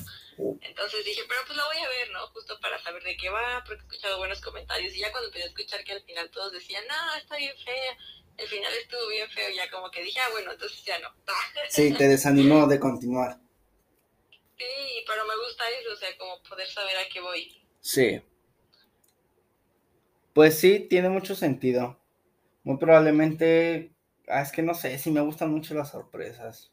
Entonces 0.63 1.05
dije, 1.05 1.21
pero 1.29 1.41
pues 1.47 1.57
la 1.57 1.67
voy 1.67 1.77
a 1.77 1.89
ver, 1.89 2.11
¿no? 2.13 2.27
Justo 2.29 2.59
para 2.61 2.83
saber 2.83 3.03
de 3.03 3.17
qué 3.19 3.29
va, 3.29 3.63
porque 3.67 3.83
he 3.83 3.87
escuchado 3.87 4.17
buenos 4.17 4.41
comentarios. 4.41 4.95
Y 4.95 5.01
ya 5.01 5.13
cuando 5.13 5.29
empecé 5.29 5.45
a 5.45 5.49
escuchar 5.49 5.85
que 5.85 5.93
al 5.93 6.03
final 6.03 6.31
todos 6.31 6.53
decían, 6.53 6.83
no, 6.89 7.15
está 7.19 7.37
bien 7.37 7.55
fea, 7.63 7.99
el 8.39 8.49
final 8.49 8.73
estuvo 8.73 9.07
bien 9.09 9.29
feo, 9.29 9.51
ya 9.55 9.71
como 9.71 9.91
que 9.91 10.03
dije, 10.03 10.19
ah, 10.21 10.31
bueno, 10.33 10.53
entonces 10.53 10.83
ya 10.83 10.99
no. 10.99 11.09
sí, 11.69 11.93
te 11.93 12.09
desanimó 12.09 12.67
de 12.67 12.81
continuar. 12.81 13.39
Sí, 14.57 15.05
pero 15.07 15.27
me 15.27 15.37
gusta 15.37 15.69
eso, 15.79 15.93
o 15.93 15.97
sea, 15.97 16.17
como 16.17 16.43
poder 16.43 16.69
saber 16.69 16.97
a 16.97 17.09
qué 17.13 17.21
voy. 17.21 17.63
Sí. 17.81 18.23
Pues 20.33 20.59
sí, 20.59 20.87
tiene 20.89 21.11
mucho 21.11 21.35
sentido. 21.35 22.01
Muy 22.65 22.79
probablemente, 22.79 23.93
ah, 24.29 24.43
es 24.43 24.53
que 24.53 24.63
no 24.63 24.75
sé 24.75 24.99
si 24.99 25.11
me 25.11 25.21
gustan 25.21 25.51
mucho 25.51 25.75
las 25.75 25.91
sorpresas. 25.91 26.73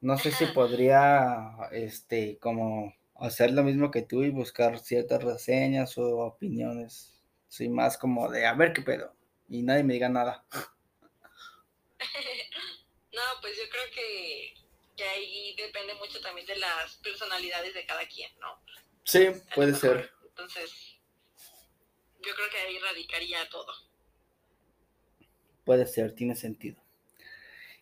No 0.00 0.16
sé 0.16 0.32
si 0.32 0.46
podría, 0.46 1.56
este, 1.72 2.38
como 2.38 2.94
hacer 3.16 3.50
lo 3.52 3.62
mismo 3.62 3.90
que 3.90 4.02
tú 4.02 4.22
y 4.22 4.30
buscar 4.30 4.78
ciertas 4.78 5.22
reseñas 5.22 5.98
o 5.98 6.18
opiniones. 6.18 7.22
Soy 7.48 7.68
más 7.68 7.98
como 7.98 8.30
de 8.30 8.46
a 8.46 8.54
ver 8.54 8.72
qué 8.72 8.80
pedo 8.82 9.14
y 9.48 9.62
nadie 9.62 9.82
me 9.82 9.94
diga 9.94 10.08
nada. 10.08 10.44
no, 13.12 13.22
pues 13.42 13.56
yo 13.56 13.64
creo 13.70 13.84
que, 13.94 14.54
que 14.96 15.04
ahí 15.04 15.54
depende 15.56 15.94
mucho 15.94 16.20
también 16.20 16.46
de 16.46 16.56
las 16.56 16.96
personalidades 16.96 17.74
de 17.74 17.84
cada 17.84 18.06
quien, 18.08 18.30
¿no? 18.38 18.62
Sí, 19.04 19.28
puede 19.54 19.74
ser. 19.74 20.10
Entonces, 20.24 20.72
yo 22.22 22.34
creo 22.34 22.50
que 22.50 22.58
ahí 22.58 22.78
radicaría 22.78 23.48
todo. 23.50 23.89
Puede 25.64 25.86
ser, 25.86 26.14
tiene 26.14 26.34
sentido. 26.34 26.80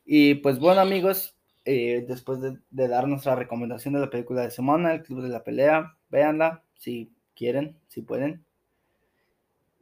Y 0.05 0.37
pues 0.37 0.59
bueno 0.59 0.81
amigos, 0.81 1.37
eh, 1.65 2.05
después 2.09 2.41
de, 2.41 2.59
dar 2.71 3.07
nuestra 3.07 3.35
recomendación 3.35 3.93
de 3.95 4.01
la 4.01 4.09
película 4.09 4.43
de 4.43 4.51
semana, 4.51 4.95
El 4.95 5.03
Club 5.03 5.23
de 5.23 5.29
la 5.29 5.45
Pelea, 5.45 5.99
véanla 6.09 6.65
si 6.77 7.13
quieren, 7.37 7.79
si 7.89 8.01
pueden. 8.01 8.45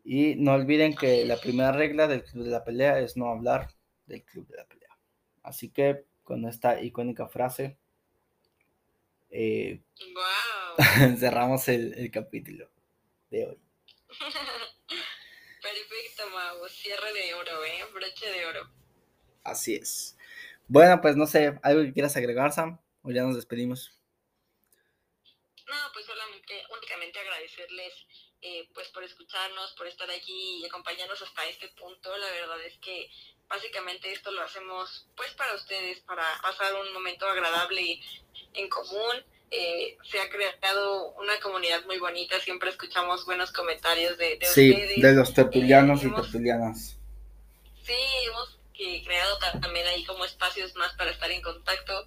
Y 0.04 0.34
no 0.36 0.54
olviden 0.54 0.96
que 0.96 1.24
la 1.24 1.36
primera 1.36 1.72
regla 1.72 2.08
del 2.08 2.24
Club 2.24 2.44
de 2.44 2.50
la 2.50 2.64
Pelea 2.64 2.98
es 2.98 3.16
no 3.16 3.28
hablar 3.28 3.68
del 4.06 4.24
Club 4.24 4.48
de 4.48 4.56
la 4.56 4.66
Pelea. 4.66 4.98
Así 5.42 5.68
que 5.70 6.04
con 6.24 6.44
esta 6.44 6.82
icónica 6.82 7.28
frase, 7.28 7.78
eh, 9.30 9.80
cerramos 11.18 11.68
el, 11.68 12.10
capítulo 12.10 12.68
de 13.30 13.46
hoy. 13.46 13.58
Perfecto, 15.76 16.30
Mau. 16.30 16.68
Cierre 16.68 17.12
de 17.12 17.34
oro, 17.34 17.64
¿eh? 17.64 17.84
Broche 17.92 18.30
de 18.30 18.46
oro. 18.46 18.70
Así 19.44 19.74
es. 19.74 20.16
Bueno, 20.68 21.00
pues 21.02 21.16
no 21.16 21.26
sé, 21.26 21.58
¿algo 21.62 21.82
que 21.82 21.92
quieras 21.92 22.16
agregar, 22.16 22.50
Sam? 22.50 22.80
¿O 23.02 23.10
ya 23.10 23.22
nos 23.22 23.36
despedimos? 23.36 23.92
No, 25.68 25.76
pues 25.92 26.06
solamente, 26.06 26.64
únicamente 26.72 27.18
agradecerles 27.18 27.92
eh, 28.40 28.68
pues 28.72 28.88
por 28.88 29.04
escucharnos, 29.04 29.74
por 29.74 29.86
estar 29.86 30.10
aquí 30.10 30.60
y 30.62 30.64
acompañarnos 30.64 31.20
hasta 31.20 31.44
este 31.44 31.68
punto. 31.68 32.16
La 32.16 32.30
verdad 32.30 32.62
es 32.62 32.78
que 32.78 33.10
básicamente 33.46 34.10
esto 34.10 34.30
lo 34.30 34.42
hacemos 34.42 35.08
pues 35.14 35.34
para 35.34 35.54
ustedes, 35.54 36.00
para 36.00 36.24
pasar 36.40 36.74
un 36.74 36.92
momento 36.94 37.28
agradable 37.28 38.00
en 38.54 38.68
común. 38.70 39.24
Eh, 39.50 39.96
se 40.10 40.20
ha 40.20 40.28
creado 40.28 41.12
una 41.12 41.38
comunidad 41.40 41.84
muy 41.86 41.98
bonita, 41.98 42.40
siempre 42.40 42.70
escuchamos 42.70 43.24
buenos 43.24 43.52
comentarios 43.52 44.18
de, 44.18 44.36
de 44.38 44.46
sí, 44.46 44.72
de 45.00 45.12
los 45.12 45.32
tertulianos 45.32 46.02
y 46.02 46.10
tertulianas. 46.10 46.96
Sí, 47.84 47.94
hemos 48.26 48.58
que 48.74 49.02
creado 49.04 49.38
también 49.60 49.86
ahí 49.86 50.04
como 50.04 50.24
espacios 50.24 50.74
más 50.74 50.92
para 50.94 51.10
estar 51.10 51.30
en 51.30 51.40
contacto 51.42 52.06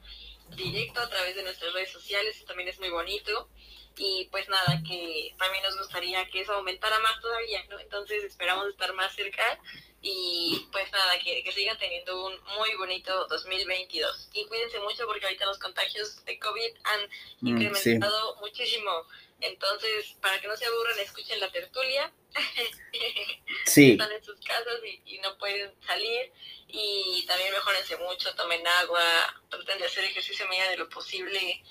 directo 0.56 1.00
a 1.00 1.10
través 1.10 1.36
de 1.36 1.44
nuestras 1.44 1.74
redes 1.74 1.92
sociales, 1.92 2.44
también 2.46 2.70
es 2.70 2.80
muy 2.80 2.90
bonito. 2.90 3.50
Y 3.98 4.28
pues 4.32 4.48
nada, 4.48 4.82
que 4.88 5.34
también 5.38 5.64
nos 5.64 5.78
gustaría 5.78 6.26
que 6.30 6.42
eso 6.42 6.54
aumentara 6.54 7.00
más 7.00 7.20
todavía, 7.22 7.64
¿no? 7.70 7.80
Entonces 7.80 8.24
esperamos 8.24 8.68
estar 8.70 8.94
más 8.94 9.14
cerca 9.14 9.44
y 10.02 10.68
pues 10.72 10.89
nada, 10.91 11.20
que, 11.20 11.43
que 11.43 11.52
sigan 11.52 11.78
teniendo 11.78 12.26
un 12.26 12.34
muy 12.58 12.74
bonito 12.76 13.28
2022. 13.28 14.30
Y 14.34 14.45
cuídense 14.45 14.80
mucho 14.80 15.06
porque 15.06 15.26
ahorita 15.26 15.45
los 15.45 15.60
contagios 15.60 16.24
de 16.26 16.39
COVID 16.39 16.72
han 16.84 17.02
mm, 17.41 17.47
incrementado 17.47 18.38
muchísimo. 18.38 18.91
Entonces, 19.41 20.16
para 20.22 20.39
que 20.39 20.47
no 20.47 20.56
se 20.56 20.66
aburran, 20.66 21.00
escuchen 21.00 21.39
la 21.39 21.52
tertulia. 21.52 22.12
Sí. 23.66 23.91
Están 23.91 24.12
en 24.12 24.24
sus 24.24 24.39
casas 24.41 24.80
y, 25.06 25.20
no 25.20 25.38
pueden 25.38 25.72
salir. 25.86 26.32
Y 26.68 27.24
también 27.28 27.52
mejorense 27.52 27.97
mucho, 27.97 28.34
tomen 28.36 28.66
agua, 28.66 29.04
traten 29.50 29.78
de 29.78 29.86
hacer 29.86 30.04
ejercicio 30.06 30.45
a 30.45 30.50
medida 30.50 30.70
de 30.72 30.78
lo 30.78 30.89
posible. 30.89 31.64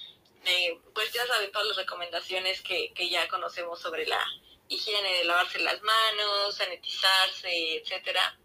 Eh, 0.44 0.78
pues 0.94 1.12
ya 1.12 1.26
saben 1.26 1.50
todas 1.50 1.66
las 1.68 1.76
recomendaciones 1.76 2.62
que, 2.62 2.92
que 2.94 3.08
ya 3.10 3.26
conocemos 3.28 3.80
sobre 3.80 4.06
la 4.06 4.24
higiene 4.68 5.18
de 5.18 5.24
lavarse 5.24 5.58
las 5.60 5.80
manos, 5.82 6.56
sanitizarse, 6.56 7.76
etcétera. 7.76 8.38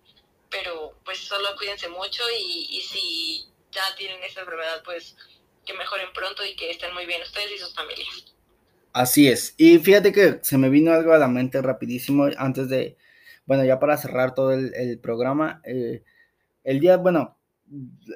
Pero 0.49 0.99
pues 1.03 1.19
solo 1.19 1.55
cuídense 1.57 1.89
mucho 1.89 2.23
y, 2.37 2.77
y 2.77 2.81
si 2.81 3.45
ya 3.71 3.83
tienen 3.97 4.21
esta 4.23 4.41
enfermedad, 4.41 4.81
pues 4.83 5.15
que 5.65 5.73
mejoren 5.73 6.11
pronto 6.13 6.45
y 6.45 6.55
que 6.55 6.69
estén 6.69 6.93
muy 6.93 7.05
bien 7.05 7.21
ustedes 7.21 7.51
y 7.55 7.57
sus 7.57 7.73
familias. 7.73 8.33
Así 8.93 9.27
es. 9.27 9.55
Y 9.57 9.79
fíjate 9.79 10.11
que 10.11 10.39
se 10.43 10.57
me 10.57 10.69
vino 10.69 10.93
algo 10.93 11.13
a 11.13 11.17
la 11.17 11.27
mente 11.27 11.61
rapidísimo 11.61 12.27
antes 12.37 12.69
de, 12.69 12.97
bueno, 13.45 13.65
ya 13.65 13.79
para 13.79 13.97
cerrar 13.97 14.35
todo 14.35 14.53
el, 14.53 14.99
programa. 14.99 15.61
Eh, 15.65 16.03
el 16.63 16.79
día, 16.79 16.97
bueno, 16.97 17.37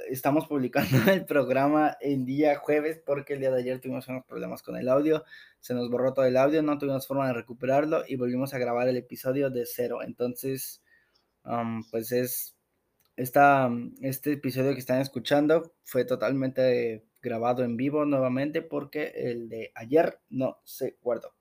estamos 0.09 0.47
publicando 0.47 0.97
el 1.11 1.25
programa 1.25 1.97
el 1.99 2.25
día 2.25 2.57
jueves 2.57 3.01
porque 3.03 3.33
el 3.33 3.39
día 3.39 3.51
de 3.51 3.61
ayer 3.61 3.79
tuvimos 3.79 4.07
unos 4.07 4.25
problemas 4.25 4.61
con 4.61 4.77
el 4.77 4.87
audio. 4.87 5.25
Se 5.59 5.73
nos 5.73 5.89
borró 5.89 6.13
todo 6.13 6.25
el 6.25 6.37
audio, 6.37 6.61
no 6.61 6.77
tuvimos 6.77 7.07
forma 7.07 7.27
de 7.27 7.33
recuperarlo 7.33 8.03
y 8.07 8.15
volvimos 8.15 8.53
a 8.53 8.59
grabar 8.59 8.87
el 8.87 8.97
episodio 8.97 9.49
de 9.49 9.65
cero. 9.65 9.99
Entonces, 10.03 10.81
pues 11.91 12.11
es, 12.11 12.55
esta, 13.15 13.69
este 14.01 14.33
episodio 14.33 14.73
que 14.73 14.79
están 14.79 15.01
escuchando 15.01 15.73
fue 15.83 16.05
totalmente 16.05 17.05
grabado 17.21 17.63
en 17.63 17.75
vivo 17.77 18.05
nuevamente 18.05 18.61
porque 18.61 19.11
el 19.15 19.49
de 19.49 19.71
ayer 19.75 20.19
no 20.29 20.61
se 20.63 20.97
guardó. 21.01 21.33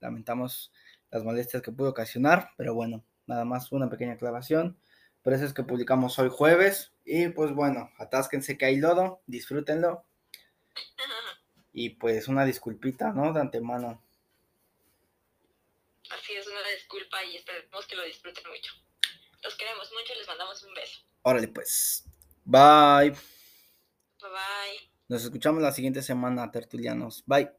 Lamentamos 0.00 0.72
las 1.10 1.24
molestias 1.24 1.62
que 1.62 1.72
pudo 1.72 1.90
ocasionar, 1.90 2.50
pero 2.56 2.74
bueno, 2.74 3.04
nada 3.26 3.44
más 3.44 3.72
una 3.72 3.88
pequeña 3.88 4.14
aclaración. 4.14 4.78
Por 5.22 5.34
eso 5.34 5.44
es 5.44 5.52
que 5.52 5.62
publicamos 5.62 6.18
hoy 6.18 6.30
jueves. 6.30 6.92
Y 7.04 7.28
pues 7.28 7.52
bueno, 7.52 7.90
atásquense 7.98 8.56
que 8.56 8.66
hay 8.66 8.76
lodo, 8.76 9.22
disfrútenlo. 9.26 10.04
Y 11.72 11.90
pues 11.90 12.28
una 12.28 12.44
disculpita, 12.44 13.12
¿no? 13.12 13.32
De 13.32 13.40
antemano. 13.40 14.02
Así 16.10 16.34
es, 16.34 16.46
una 16.46 16.68
disculpa 16.74 17.22
y 17.24 17.36
esperemos 17.36 17.86
que 17.86 17.96
lo 17.96 18.04
disfruten 18.04 18.44
mucho. 18.48 18.72
Los 19.42 19.54
queremos 19.56 19.90
mucho 19.92 20.12
y 20.14 20.18
les 20.18 20.26
mandamos 20.26 20.62
un 20.62 20.74
beso. 20.74 21.00
Órale 21.22 21.48
pues. 21.48 22.04
Bye. 22.44 23.10
Bye 24.20 24.30
bye. 24.30 24.90
Nos 25.08 25.24
escuchamos 25.24 25.62
la 25.62 25.72
siguiente 25.72 26.02
semana, 26.02 26.50
tertulianos. 26.50 27.22
Bye. 27.26 27.57